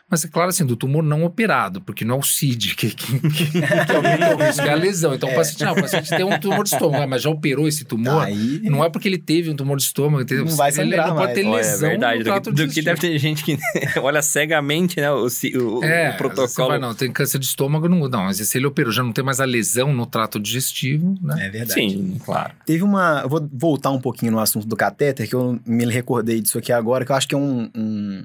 mas 0.08 0.24
é 0.24 0.28
claro 0.28 0.50
assim, 0.50 0.66
do 0.66 0.76
tumor 0.76 1.02
não 1.02 1.24
operado, 1.24 1.80
porque 1.80 2.04
não 2.04 2.16
é 2.16 2.18
o 2.18 2.22
CID 2.22 2.74
que, 2.74 2.90
que, 2.90 3.18
que, 3.20 3.50
que 3.50 3.58
aumenta 3.92 4.36
o 4.36 4.38
risco, 4.38 4.62
é 4.66 4.70
a 4.70 4.74
lesão. 4.74 5.14
Então 5.14 5.28
é. 5.28 5.32
o 5.32 5.36
paciente, 5.36 5.64
não, 5.64 5.72
o 5.72 5.80
paciente 5.80 6.10
tem 6.10 6.24
um 6.24 6.38
tumor 6.38 6.62
de 6.62 6.74
estômago, 6.74 7.08
mas 7.08 7.22
já 7.22 7.30
operou 7.30 7.66
esse 7.66 7.84
tumor. 7.84 8.20
Tá, 8.20 8.24
aí... 8.26 8.60
Não 8.62 8.84
é 8.84 8.90
porque 8.90 9.08
ele 9.08 9.18
teve 9.18 9.50
um 9.50 9.56
tumor 9.56 9.76
de 9.78 9.84
estômago, 9.84 10.22
entendeu? 10.22 10.44
Não 10.44 10.56
vai 10.56 10.70
sangrar 10.70 11.06
ele 11.06 11.14
não 11.14 11.16
pode 11.16 11.34
ter 11.34 11.50
lesão. 11.50 11.88
É 11.88 11.90
verdade, 11.90 12.22
do 12.22 12.40
que, 12.40 12.50
do 12.52 12.68
que, 12.68 12.82
deve 12.82 13.00
ter 13.00 13.18
gente 13.18 13.42
que 13.42 13.58
olha 14.00 14.20
cegamente, 14.20 15.00
né? 15.00 15.10
O, 15.10 15.26
o, 15.26 15.84
é, 15.84 16.10
o 16.10 16.16
protocolo. 16.16 16.68
Vai, 16.68 16.78
não, 16.78 16.94
tem 16.94 17.10
câncer 17.10 17.38
de 17.38 17.46
estômago, 17.46 17.88
não, 17.88 18.08
não, 18.08 18.24
mas 18.24 18.36
se 18.36 18.58
ele 18.58 18.66
operou, 18.66 18.92
já 18.92 19.02
não 19.02 19.12
tem 19.12 19.24
mais 19.24 19.40
a 19.40 19.44
lesão 19.44 19.92
no 19.92 20.04
trato 20.04 20.38
digestivo, 20.38 21.16
né? 21.22 21.46
É 21.46 21.50
verdade. 21.50 21.72
Sim, 21.72 22.20
claro. 22.24 22.52
Teve 22.66 22.84
uma. 22.84 23.20
Eu 23.22 23.28
vou 23.28 23.48
voltar 23.52 23.90
um 23.90 24.00
pouquinho 24.00 24.32
no 24.32 24.38
assunto 24.38 24.66
do 24.66 24.76
catéter, 24.76 25.28
que 25.28 25.34
eu 25.34 25.58
me 25.66 25.86
recordei 25.86 26.40
disso 26.40 26.58
aqui 26.58 26.72
agora, 26.72 27.04
que 27.04 27.12
eu 27.12 27.16
acho 27.16 27.26
que 27.26 27.34
é 27.34 27.38
um, 27.38 27.70
um 27.74 28.24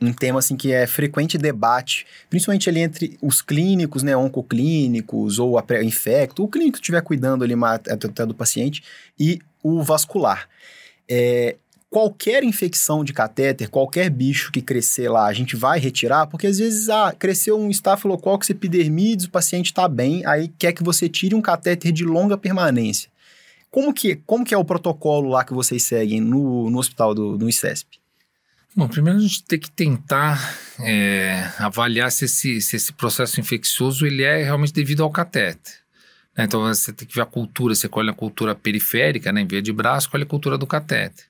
um 0.00 0.12
tema 0.12 0.38
assim 0.38 0.56
que 0.56 0.72
é 0.72 0.86
frequente 0.86 1.36
debate, 1.36 2.06
principalmente 2.28 2.68
ali 2.68 2.80
entre 2.80 3.18
os 3.20 3.42
clínicos, 3.42 4.02
né, 4.02 4.16
oncoclínicos 4.16 5.38
ou 5.38 5.58
a 5.58 5.62
pré-infecto, 5.62 6.42
o 6.42 6.48
clínico 6.48 6.78
que 6.78 6.82
estiver 6.82 7.02
cuidando 7.02 7.44
ali 7.44 7.54
até 7.64 8.24
do 8.24 8.34
paciente 8.34 8.82
e 9.18 9.40
o 9.62 9.82
vascular. 9.82 10.48
É, 11.08 11.56
qualquer 11.90 12.44
infecção 12.44 13.04
de 13.04 13.12
catéter, 13.12 13.68
qualquer 13.68 14.08
bicho 14.08 14.52
que 14.52 14.62
crescer 14.62 15.08
lá, 15.08 15.26
a 15.26 15.32
gente 15.32 15.56
vai 15.56 15.78
retirar, 15.78 16.26
porque 16.28 16.46
às 16.46 16.58
vezes 16.58 16.88
ah, 16.88 17.12
cresceu 17.18 17.58
um 17.58 17.68
Staphylococcus 17.68 18.48
epidermidis, 18.48 19.26
o 19.26 19.30
paciente 19.30 19.66
está 19.66 19.88
bem, 19.88 20.24
aí 20.24 20.48
quer 20.58 20.72
que 20.72 20.84
você 20.84 21.08
tire 21.08 21.34
um 21.34 21.42
catéter 21.42 21.92
de 21.92 22.04
longa 22.04 22.38
permanência. 22.38 23.10
Como 23.70 23.92
que, 23.92 24.16
como 24.26 24.44
que 24.44 24.54
é 24.54 24.58
o 24.58 24.64
protocolo 24.64 25.28
lá 25.28 25.44
que 25.44 25.52
vocês 25.52 25.82
seguem 25.82 26.20
no, 26.20 26.70
no 26.70 26.78
hospital 26.78 27.14
do, 27.14 27.36
do 27.36 27.48
ICESP? 27.48 28.00
Bom, 28.74 28.86
primeiro 28.86 29.18
a 29.18 29.22
gente 29.22 29.42
tem 29.44 29.58
que 29.58 29.70
tentar 29.70 30.56
é, 30.78 31.50
avaliar 31.58 32.10
se 32.12 32.26
esse, 32.26 32.60
se 32.60 32.76
esse 32.76 32.92
processo 32.92 33.40
infeccioso 33.40 34.06
ele 34.06 34.22
é 34.22 34.44
realmente 34.44 34.72
devido 34.72 35.02
ao 35.02 35.10
catéter. 35.10 35.74
Né? 36.36 36.44
Então 36.44 36.60
você 36.60 36.92
tem 36.92 37.06
que 37.06 37.14
ver 37.14 37.22
a 37.22 37.26
cultura, 37.26 37.74
você 37.74 37.88
colhe 37.88 38.10
a 38.10 38.14
cultura 38.14 38.54
periférica, 38.54 39.32
né? 39.32 39.40
em 39.40 39.46
via 39.46 39.60
de 39.60 39.72
braço, 39.72 40.08
colhe 40.08 40.22
a 40.22 40.26
cultura 40.26 40.56
do 40.56 40.68
catéter. 40.68 41.24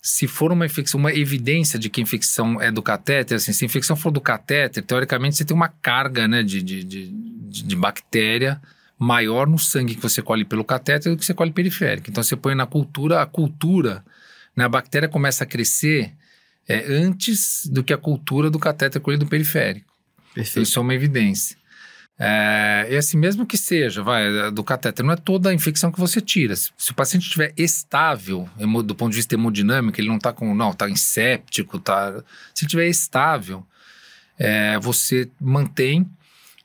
Se 0.00 0.28
for 0.28 0.52
uma 0.52 0.64
infecção, 0.64 1.00
uma 1.00 1.12
evidência 1.12 1.80
de 1.80 1.90
que 1.90 2.00
a 2.00 2.04
infecção 2.04 2.62
é 2.62 2.70
do 2.70 2.80
catéter, 2.80 3.38
assim, 3.38 3.52
se 3.52 3.64
a 3.64 3.66
infecção 3.66 3.96
for 3.96 4.12
do 4.12 4.20
catéter, 4.20 4.84
teoricamente 4.84 5.36
você 5.36 5.44
tem 5.44 5.56
uma 5.56 5.66
carga 5.68 6.28
né, 6.28 6.44
de, 6.44 6.62
de, 6.62 6.84
de, 6.84 7.08
de 7.08 7.76
bactéria 7.76 8.62
maior 8.96 9.48
no 9.48 9.58
sangue 9.58 9.96
que 9.96 10.00
você 10.00 10.22
colhe 10.22 10.44
pelo 10.44 10.64
catéter 10.64 11.10
do 11.10 11.18
que 11.18 11.24
você 11.24 11.34
colhe 11.34 11.50
periférico. 11.50 12.08
Então 12.08 12.22
você 12.22 12.36
põe 12.36 12.54
na 12.54 12.66
cultura, 12.66 13.20
a 13.20 13.26
cultura, 13.26 14.04
né, 14.54 14.64
a 14.64 14.68
bactéria 14.68 15.08
começa 15.08 15.42
a 15.42 15.46
crescer 15.46 16.14
é, 16.68 16.84
antes 16.92 17.66
do 17.66 17.82
que 17.84 17.92
a 17.92 17.98
cultura 17.98 18.50
do 18.50 18.58
catéter 18.58 19.00
colhido 19.00 19.26
periférico. 19.26 19.92
Perfeito. 20.34 20.62
Isso 20.62 20.78
é 20.78 20.82
uma 20.82 20.94
evidência. 20.94 21.56
É, 22.18 22.88
e 22.90 22.96
assim, 22.96 23.18
mesmo 23.18 23.44
que 23.44 23.58
seja, 23.58 24.02
vai, 24.02 24.50
do 24.50 24.64
catéter, 24.64 25.04
não 25.04 25.12
é 25.12 25.16
toda 25.16 25.50
a 25.50 25.54
infecção 25.54 25.92
que 25.92 26.00
você 26.00 26.20
tira. 26.20 26.56
Se, 26.56 26.70
se 26.76 26.90
o 26.90 26.94
paciente 26.94 27.24
estiver 27.24 27.52
estável, 27.56 28.48
do 28.84 28.94
ponto 28.94 29.10
de 29.10 29.16
vista 29.16 29.34
hemodinâmico, 29.34 30.00
ele 30.00 30.08
não 30.08 30.16
está 30.16 30.32
com, 30.32 30.54
não, 30.54 30.70
está 30.70 30.88
inséptico, 30.88 31.78
tá, 31.78 32.22
se 32.54 32.64
estiver 32.64 32.88
estável, 32.88 33.66
é, 34.38 34.78
você 34.78 35.28
mantém, 35.38 36.08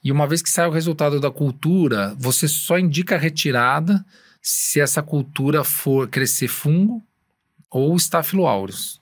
e 0.04 0.12
uma 0.12 0.26
vez 0.26 0.42
que 0.42 0.50
sai 0.50 0.68
o 0.68 0.72
resultado 0.72 1.20
da 1.20 1.30
cultura, 1.30 2.16
você 2.18 2.48
só 2.48 2.80
indica 2.80 3.16
a 3.16 3.20
retirada 3.20 4.04
se 4.42 4.80
essa 4.80 5.04
cultura 5.04 5.64
for 5.64 6.08
crescer 6.08 6.48
fungo 6.48 7.04
ou 7.70 7.96
estafilo 7.96 8.48
aureus. 8.48 9.01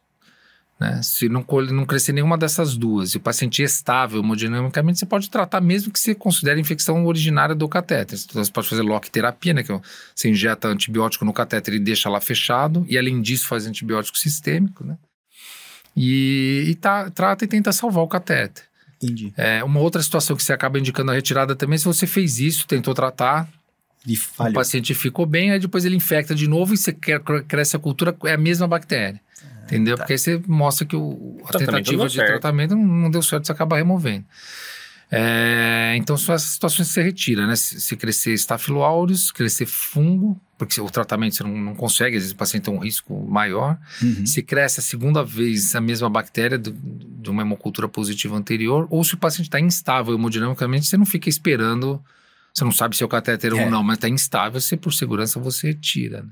Né? 0.79 1.01
Se 1.03 1.27
não, 1.27 1.45
não 1.71 1.85
crescer 1.85 2.13
nenhuma 2.13 2.37
dessas 2.37 2.77
duas 2.77 3.11
e 3.11 3.17
o 3.17 3.19
paciente 3.19 3.61
é 3.61 3.65
estável 3.65 4.21
hemodinamicamente, 4.21 4.99
você 4.99 5.05
pode 5.05 5.29
tratar 5.29 5.59
mesmo 5.59 5.91
que 5.91 5.99
você 5.99 6.15
considere 6.15 6.61
infecção 6.61 7.05
originária 7.05 7.53
do 7.53 7.67
catéter. 7.67 8.17
Então, 8.23 8.43
você 8.43 8.51
pode 8.51 8.69
fazer 8.69 8.81
lock 8.81 9.11
terapia, 9.11 9.53
né? 9.53 9.63
que 9.63 9.71
é 9.71 9.81
você 10.15 10.29
injeta 10.29 10.69
antibiótico 10.69 11.25
no 11.25 11.33
catéter 11.33 11.73
e 11.73 11.79
deixa 11.79 12.09
lá 12.09 12.21
fechado, 12.21 12.85
e 12.87 12.97
além 12.97 13.21
disso 13.21 13.47
faz 13.47 13.67
antibiótico 13.67 14.17
sistêmico, 14.17 14.85
né? 14.85 14.97
E, 15.95 16.65
e 16.67 16.75
tá, 16.75 17.09
trata 17.09 17.43
e 17.43 17.47
tenta 17.47 17.73
salvar 17.73 18.03
o 18.03 18.07
catéter. 18.07 18.63
Entendi. 19.01 19.33
É, 19.35 19.61
uma 19.63 19.81
outra 19.81 20.01
situação 20.01 20.35
que 20.35 20.43
você 20.43 20.53
acaba 20.53 20.79
indicando 20.79 21.11
a 21.11 21.13
retirada 21.13 21.55
também, 21.55 21.77
se 21.77 21.85
você 21.85 22.07
fez 22.07 22.39
isso, 22.39 22.65
tentou 22.67 22.93
tratar, 22.93 23.49
o 24.39 24.53
paciente 24.53 24.93
ficou 24.93 25.25
bem, 25.25 25.51
aí 25.51 25.59
depois 25.59 25.83
ele 25.83 25.95
infecta 25.95 26.33
de 26.33 26.47
novo 26.47 26.73
e 26.73 26.77
você 26.77 26.93
quer, 26.93 27.19
cresce 27.19 27.75
a 27.75 27.79
cultura, 27.79 28.15
é 28.25 28.33
a 28.33 28.37
mesma 28.37 28.67
bactéria. 28.67 29.19
Entendeu? 29.69 29.95
Tá. 29.95 30.03
Porque 30.03 30.13
aí 30.13 30.19
você 30.19 30.41
mostra 30.47 30.85
que 30.85 30.95
o, 30.95 31.37
a 31.45 31.57
tentativa 31.57 32.07
de 32.07 32.15
certo. 32.15 32.27
tratamento 32.27 32.75
não, 32.75 33.09
deu 33.09 33.21
certo, 33.21 33.45
você 33.45 33.51
acaba 33.51 33.77
removendo. 33.77 34.25
É, 35.11 35.95
então 35.95 36.15
são 36.17 36.35
essas 36.35 36.49
situações 36.49 36.87
que 36.87 36.93
você 36.93 37.01
retira, 37.01 37.47
né? 37.47 37.55
Se, 37.55 37.79
se 37.79 37.95
crescer 37.95 38.33
estafilo 38.33 38.83
aureus, 38.83 39.31
crescer 39.31 39.65
fungo, 39.65 40.39
porque 40.57 40.79
o 40.79 40.89
tratamento 40.89 41.35
você 41.35 41.43
não, 41.43 41.57
não, 41.57 41.75
consegue, 41.75 42.15
às 42.17 42.23
vezes 42.23 42.33
o 42.33 42.35
paciente 42.35 42.65
tem 42.65 42.73
um 42.73 42.79
risco 42.79 43.27
maior. 43.27 43.77
Uhum. 44.01 44.25
Se 44.25 44.43
cresce 44.43 44.79
a 44.79 44.83
segunda 44.83 45.23
vez 45.23 45.75
a 45.75 45.81
mesma 45.81 46.09
bactéria 46.09 46.59
do, 46.59 46.71
de 46.71 47.29
uma 47.29 47.41
hemocultura 47.41 47.87
positiva 47.87 48.35
anterior, 48.35 48.87
ou 48.89 49.03
se 49.03 49.15
o 49.15 49.17
paciente 49.17 49.47
está 49.47 49.59
instável 49.59 50.13
hemodinamicamente, 50.13 50.85
você 50.85 50.97
não 50.97 51.05
fica 51.05 51.27
esperando, 51.27 52.03
você 52.53 52.63
não 52.63 52.71
sabe 52.71 52.95
se 52.95 53.01
é 53.01 53.05
o 53.05 53.09
catéter 53.09 53.53
é. 53.53 53.65
ou 53.65 53.71
não, 53.71 53.83
mas 53.83 53.97
está 53.97 54.09
instável, 54.09 54.61
você 54.61 54.77
por 54.77 54.93
segurança 54.93 55.39
você 55.39 55.73
tira. 55.73 56.21
Né? 56.21 56.29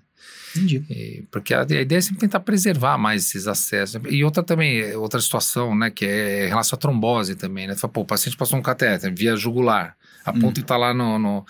Entendi. 0.56 0.84
E, 0.90 1.24
porque 1.32 1.54
a, 1.54 1.62
a, 1.62 1.64
ideia 1.64 1.98
é 1.98 2.02
sempre 2.02 2.20
tentar 2.20 2.40
preservar 2.40 2.98
mais 2.98 3.26
esses 3.26 3.48
acessos. 3.48 4.02
E 4.10 4.24
outra 4.24 4.44
também, 4.44 4.96
outra 4.96 5.20
situação, 5.20 5.76
né, 5.76 5.90
que 5.90 6.06
é 6.06 6.46
em 6.46 6.50
relação 6.50 6.76
à 6.76 6.80
trombose 6.80 7.36
também, 7.36 7.68
né? 7.68 7.76
Fala, 7.76 7.94
pô, 7.94 8.02
o 8.02 8.06
paciente 8.06 8.38
passou 8.38 8.58
um 8.58 8.62
catéter 8.62 9.14
via 9.14 9.36
jugular, 9.36 9.96
a 10.26 10.32
hum. 10.32 10.40
ponta 10.40 10.60
está 10.60 10.78
lá 10.78 10.94
no, 10.94 11.20
no 11.20 11.46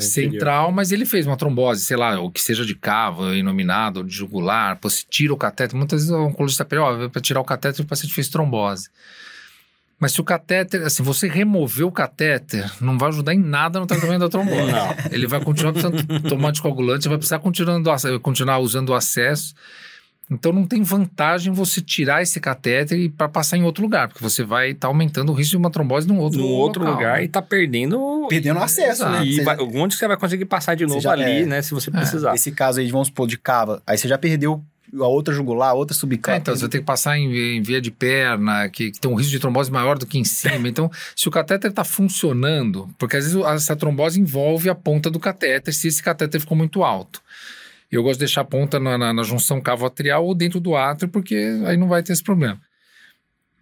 central, 0.00 0.72
mas 0.72 0.90
ele 0.90 1.06
fez 1.06 1.26
uma 1.26 1.36
trombose, 1.36 1.84
sei 1.84 1.96
lá, 1.96 2.18
ou 2.18 2.30
que 2.30 2.42
seja 2.42 2.64
de 2.64 2.74
cavo, 2.74 3.32
inominado, 3.32 4.00
ou 4.00 4.04
de 4.04 4.14
jugular, 4.14 4.76
pô, 4.76 4.90
se 4.90 5.06
tira 5.08 5.32
o 5.32 5.36
catéter, 5.36 5.76
muitas 5.76 6.00
vezes 6.00 6.14
o 6.14 6.26
oncologista 6.26 6.64
pede, 6.64 6.82
ó, 6.82 7.08
para 7.08 7.22
tirar 7.22 7.40
o 7.40 7.44
catéter, 7.44 7.84
o 7.84 7.88
paciente 7.88 8.14
fez 8.14 8.28
trombose. 8.28 8.88
Mas 10.00 10.12
se 10.12 10.20
o 10.20 10.24
catéter, 10.24 10.82
assim, 10.82 11.02
você 11.02 11.26
remover 11.26 11.84
o 11.84 11.90
catéter, 11.90 12.70
não 12.80 12.96
vai 12.96 13.08
ajudar 13.08 13.34
em 13.34 13.38
nada 13.38 13.80
no 13.80 13.86
tratamento 13.86 14.20
da 14.20 14.28
trombose. 14.28 14.70
Não. 14.70 14.94
Ele 15.10 15.26
vai 15.26 15.42
continuar 15.42 15.72
precisando 15.72 16.22
tomar 16.28 16.50
anticoagulante, 16.50 17.08
vai 17.08 17.18
precisar 17.18 17.40
continuando, 17.40 17.90
continuar 18.22 18.58
usando 18.58 18.90
o 18.90 18.94
acesso. 18.94 19.54
Então 20.30 20.52
não 20.52 20.66
tem 20.66 20.82
vantagem 20.82 21.52
você 21.52 21.80
tirar 21.80 22.22
esse 22.22 22.38
catéter 22.38 23.10
para 23.16 23.28
passar 23.28 23.56
em 23.56 23.62
outro 23.62 23.82
lugar, 23.82 24.08
porque 24.08 24.22
você 24.22 24.44
vai 24.44 24.70
estar 24.70 24.80
tá 24.80 24.88
aumentando 24.88 25.32
o 25.32 25.34
risco 25.34 25.52
de 25.52 25.56
uma 25.56 25.70
trombose 25.70 26.06
num 26.06 26.18
outro, 26.18 26.38
num 26.38 26.46
outro 26.46 26.84
lugar 26.84 27.16
né? 27.16 27.24
e 27.24 27.28
tá 27.28 27.40
perdendo 27.40 28.26
perdendo 28.28 28.58
acesso, 28.58 29.02
Exato. 29.02 29.24
né? 29.24 29.26
E 29.26 29.40
vai, 29.40 29.56
onde 29.58 29.94
você 29.94 30.06
vai 30.06 30.18
conseguir 30.18 30.44
passar 30.44 30.74
de 30.74 30.86
novo 30.86 31.08
ali, 31.08 31.42
é, 31.42 31.46
né, 31.46 31.62
se 31.62 31.72
você 31.72 31.90
precisar. 31.90 32.34
Esse 32.34 32.52
caso 32.52 32.78
aí, 32.78 32.90
vamos 32.90 33.08
supor, 33.08 33.26
de 33.26 33.38
cava, 33.38 33.82
aí 33.86 33.96
você 33.96 34.06
já 34.06 34.18
perdeu 34.18 34.62
a 34.94 35.06
outra 35.06 35.34
jugular, 35.34 35.70
a 35.70 35.74
outra 35.74 35.94
subcapa. 35.94 36.36
É, 36.36 36.40
então, 36.40 36.56
você 36.56 36.68
tem 36.68 36.80
que 36.80 36.86
passar 36.86 37.18
em, 37.18 37.56
em 37.56 37.62
via 37.62 37.80
de 37.80 37.90
perna, 37.90 38.68
que, 38.68 38.90
que, 38.90 39.00
tem 39.00 39.10
um 39.10 39.14
risco 39.14 39.30
de 39.30 39.38
trombose 39.38 39.70
maior 39.70 39.98
do 39.98 40.06
que 40.06 40.18
em 40.18 40.24
cima. 40.24 40.68
Então, 40.68 40.90
se 41.14 41.28
o 41.28 41.30
catéter 41.30 41.70
está 41.70 41.84
funcionando, 41.84 42.88
porque 42.98 43.16
às 43.16 43.24
vezes 43.24 43.40
essa 43.46 43.76
trombose 43.76 44.20
envolve 44.20 44.68
a 44.68 44.74
ponta 44.74 45.10
do 45.10 45.20
catéter, 45.20 45.72
se 45.74 45.88
esse 45.88 46.02
catéter 46.02 46.40
ficou 46.40 46.56
muito 46.56 46.82
alto. 46.82 47.22
Eu 47.90 48.02
gosto 48.02 48.18
de 48.18 48.26
deixar 48.26 48.42
a 48.42 48.44
ponta 48.44 48.78
na, 48.78 48.98
na, 48.98 49.12
na 49.12 49.22
junção 49.22 49.60
cavo-atrial 49.60 50.24
ou 50.26 50.34
dentro 50.34 50.60
do 50.60 50.76
átrio, 50.76 51.08
porque 51.08 51.58
aí 51.66 51.76
não 51.76 51.88
vai 51.88 52.02
ter 52.02 52.12
esse 52.12 52.22
problema. 52.22 52.60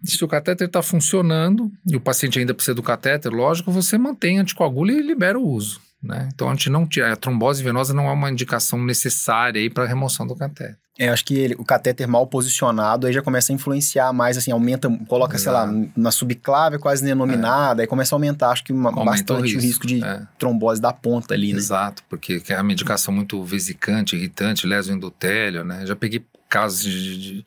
Se 0.03 0.23
o 0.23 0.27
catéter 0.27 0.67
está 0.67 0.81
funcionando 0.81 1.71
e 1.89 1.95
o 1.95 2.01
paciente 2.01 2.37
ainda 2.37 2.53
precisa 2.53 2.75
do 2.75 2.83
catéter, 2.83 3.31
lógico, 3.31 3.71
você 3.71 3.97
mantém 3.97 4.37
anticoagula 4.37 4.91
e 4.91 5.01
libera 5.01 5.39
o 5.39 5.47
uso. 5.47 5.86
Né? 6.01 6.29
Então 6.33 6.47
a 6.49 6.51
gente 6.53 6.69
não 6.69 6.85
tira. 6.85 7.11
A 7.11 7.15
trombose 7.15 7.63
venosa 7.63 7.93
não 7.93 8.07
é 8.07 8.11
uma 8.11 8.29
indicação 8.29 8.83
necessária 8.83 9.59
aí 9.59 9.69
para 9.69 9.85
remoção 9.85 10.27
do 10.27 10.35
catéter. 10.35 10.77
É, 10.99 11.09
acho 11.09 11.23
que 11.23 11.35
ele, 11.35 11.55
o 11.59 11.63
catéter 11.63 12.07
mal 12.07 12.25
posicionado 12.25 13.05
aí 13.05 13.13
já 13.13 13.21
começa 13.21 13.51
a 13.51 13.55
influenciar 13.55 14.11
mais, 14.11 14.35
assim, 14.35 14.51
aumenta, 14.51 14.89
coloca, 15.07 15.35
Exato. 15.35 15.69
sei 15.69 15.77
lá, 15.77 15.89
na 15.95 16.09
subclave 16.09 16.79
quase 16.79 17.03
denominada, 17.03 17.81
é. 17.81 17.83
aí 17.83 17.87
começa 17.87 18.15
a 18.15 18.17
aumentar, 18.17 18.49
acho 18.49 18.63
que 18.63 18.73
uma, 18.73 18.91
bastante 18.91 19.41
o 19.41 19.43
risco, 19.43 19.59
o 19.59 19.61
risco 19.61 19.87
de 19.87 20.03
é. 20.03 20.23
trombose 20.39 20.81
da 20.81 20.91
ponta 20.91 21.35
ali, 21.35 21.53
né? 21.53 21.59
Exato, 21.59 22.03
porque 22.09 22.41
é 22.49 22.55
a 22.55 22.63
medicação 22.63 23.13
muito 23.13 23.43
vesicante, 23.43 24.15
irritante, 24.15 24.65
leso 24.65 24.91
endotélio, 24.91 25.63
né? 25.63 25.85
Já 25.85 25.95
peguei 25.95 26.25
casos 26.49 26.81
de, 26.81 27.17
de, 27.19 27.45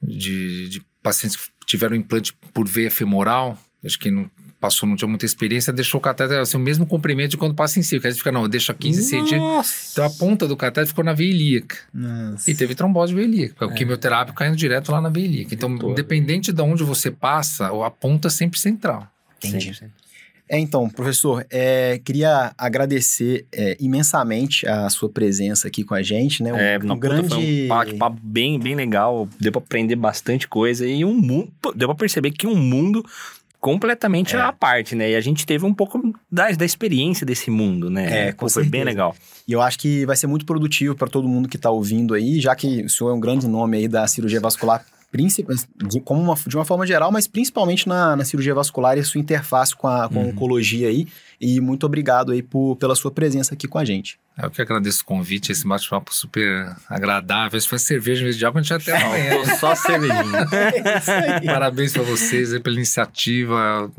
de, 0.00 0.68
de 0.68 0.86
pacientes 1.02 1.36
que 1.36 1.66
tiveram 1.66 1.96
implante 1.96 2.32
por 2.54 2.68
veia 2.68 2.90
femoral, 2.90 3.58
acho 3.84 3.98
que 3.98 4.12
não 4.12 4.30
passou, 4.60 4.88
não 4.88 4.96
tinha 4.96 5.08
muita 5.08 5.24
experiência, 5.24 5.72
deixou 5.72 5.98
o 5.98 6.02
catéter 6.02 6.38
assim, 6.38 6.56
o 6.56 6.60
mesmo 6.60 6.86
comprimento 6.86 7.30
de 7.30 7.36
quando 7.36 7.54
passa 7.54 7.78
em 7.78 7.82
si. 7.82 8.00
Que 8.00 8.06
a 8.06 8.10
gente 8.10 8.18
fica, 8.18 8.32
não, 8.32 8.48
deixa 8.48 8.74
15 8.74 9.02
centímetros. 9.02 9.90
Então 9.92 10.04
a 10.04 10.10
ponta 10.10 10.48
do 10.48 10.56
catéter 10.56 10.86
ficou 10.86 11.04
na 11.04 11.12
veia 11.12 11.30
ilíaca. 11.30 11.76
Nossa. 11.92 12.50
E 12.50 12.54
teve 12.54 12.74
trombose 12.74 13.14
veia 13.14 13.26
ilíaca. 13.26 13.64
É. 13.64 13.68
O 13.68 13.74
quimioterápico 13.74 14.36
caindo 14.36 14.56
direto 14.56 14.90
lá 14.92 15.00
na 15.00 15.08
veia 15.08 15.26
ilíaca. 15.26 15.54
Então, 15.54 15.70
independente 15.70 16.52
de 16.52 16.62
onde 16.62 16.82
você 16.82 17.10
passa, 17.10 17.68
a 17.84 17.90
ponta 17.90 18.28
é 18.28 18.30
sempre 18.30 18.58
central. 18.58 19.06
Entendi. 19.42 19.72
É, 20.48 20.58
então, 20.60 20.88
professor, 20.88 21.44
é, 21.50 21.98
queria 22.04 22.52
agradecer 22.56 23.46
é, 23.52 23.76
imensamente 23.80 24.66
a 24.66 24.88
sua 24.88 25.08
presença 25.08 25.66
aqui 25.66 25.82
com 25.82 25.92
a 25.92 26.02
gente, 26.02 26.40
né? 26.40 26.52
Um, 26.52 26.56
é, 26.56 26.78
um 26.78 26.98
grande... 26.98 27.28
Foi 27.28 27.64
um 27.64 27.68
bate-papo 27.68 28.20
bem, 28.22 28.58
bem 28.58 28.76
legal, 28.76 29.28
deu 29.40 29.50
para 29.50 29.60
aprender 29.60 29.96
bastante 29.96 30.46
coisa 30.46 30.86
e 30.86 31.04
um 31.04 31.14
mundo, 31.14 31.52
deu 31.74 31.88
para 31.88 31.96
perceber 31.96 32.30
que 32.30 32.46
um 32.46 32.54
mundo 32.54 33.04
completamente 33.66 34.36
é. 34.36 34.40
à 34.40 34.52
parte, 34.52 34.94
né? 34.94 35.10
E 35.10 35.16
a 35.16 35.20
gente 35.20 35.44
teve 35.44 35.66
um 35.66 35.74
pouco 35.74 36.14
da, 36.30 36.52
da 36.52 36.64
experiência 36.64 37.26
desse 37.26 37.50
mundo, 37.50 37.90
né? 37.90 38.28
É, 38.28 38.34
Foi 38.48 38.64
bem 38.64 38.84
legal. 38.84 39.12
E 39.46 39.52
eu 39.52 39.60
acho 39.60 39.76
que 39.76 40.06
vai 40.06 40.14
ser 40.14 40.28
muito 40.28 40.46
produtivo 40.46 40.94
para 40.94 41.08
todo 41.08 41.26
mundo 41.26 41.48
que 41.48 41.56
está 41.56 41.68
ouvindo 41.68 42.14
aí, 42.14 42.40
já 42.40 42.54
que 42.54 42.84
o 42.84 42.88
senhor 42.88 43.10
é 43.10 43.14
um 43.14 43.18
grande 43.18 43.48
nome 43.48 43.78
aí 43.78 43.88
da 43.88 44.06
cirurgia 44.06 44.38
vascular 44.40 44.86
de, 45.88 46.00
como 46.00 46.20
uma, 46.20 46.34
de 46.46 46.56
uma 46.56 46.64
forma 46.64 46.86
geral, 46.86 47.10
mas 47.10 47.26
principalmente 47.26 47.88
na, 47.88 48.14
na 48.14 48.24
cirurgia 48.24 48.54
vascular 48.54 48.98
e 48.98 49.02
sua 49.02 49.20
interface 49.20 49.74
com 49.74 49.88
a, 49.88 50.08
com 50.08 50.20
a 50.20 50.22
uhum. 50.22 50.28
oncologia 50.28 50.88
aí. 50.88 51.08
E 51.40 51.60
muito 51.60 51.84
obrigado 51.84 52.32
aí 52.32 52.42
por, 52.42 52.76
pela 52.76 52.94
sua 52.94 53.10
presença 53.10 53.54
aqui 53.54 53.68
com 53.68 53.78
a 53.78 53.84
gente. 53.84 54.18
Eu 54.42 54.50
que 54.50 54.60
agradeço 54.60 55.02
o 55.02 55.04
convite, 55.06 55.50
esse 55.50 55.66
bate-papo 55.66 56.14
super 56.14 56.76
agradável. 56.90 57.58
Se 57.58 57.66
foi 57.66 57.78
cerveja 57.78 58.20
em 58.20 58.24
vez 58.24 58.36
de 58.36 58.44
álcool, 58.44 58.58
a 58.58 58.62
gente 58.62 58.74
até 58.74 58.94
amanhã. 59.02 59.56
só 59.56 59.74
cervejinha. 59.74 60.46
é 61.42 61.46
Parabéns 61.46 61.94
para 61.94 62.02
vocês 62.02 62.52
aí 62.52 62.60
pela 62.60 62.76
iniciativa. 62.76 63.90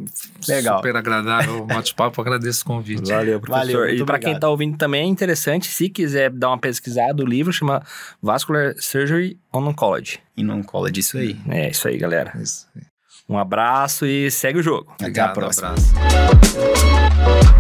Legal. 0.48 0.78
Super 0.78 0.96
agradável 0.96 1.64
o 1.64 1.66
bate-papo. 1.66 2.22
Agradeço 2.22 2.62
o 2.62 2.66
convite. 2.66 3.10
Valeu, 3.10 3.40
professor. 3.40 3.80
Valeu, 3.80 3.96
e 3.96 4.06
para 4.06 4.20
quem 4.20 4.34
está 4.34 4.48
ouvindo 4.48 4.78
também 4.78 5.02
é 5.02 5.06
interessante, 5.06 5.68
se 5.68 5.90
quiser 5.90 6.30
dar 6.30 6.50
uma 6.50 6.60
pesquisada, 6.60 7.24
o 7.24 7.26
livro 7.26 7.52
chama 7.52 7.84
Vascular 8.22 8.76
Surgery 8.78 9.40
on 9.52 9.68
Oncology. 9.68 10.20
In 10.36 10.50
Oncology, 10.50 11.00
isso 11.00 11.18
aí. 11.18 11.36
É, 11.50 11.72
isso 11.72 11.88
aí, 11.88 11.98
galera. 11.98 12.32
Isso 12.40 12.68
aí. 12.76 12.84
Um 13.30 13.38
abraço 13.38 14.06
e 14.06 14.32
segue 14.32 14.60
o 14.60 14.64
jogo. 14.64 14.94
Obrigado, 15.00 15.32
Até 15.32 15.32
a 15.32 15.34
próxima. 15.34 15.70
Um 15.70 15.74
abraço. 15.74 17.57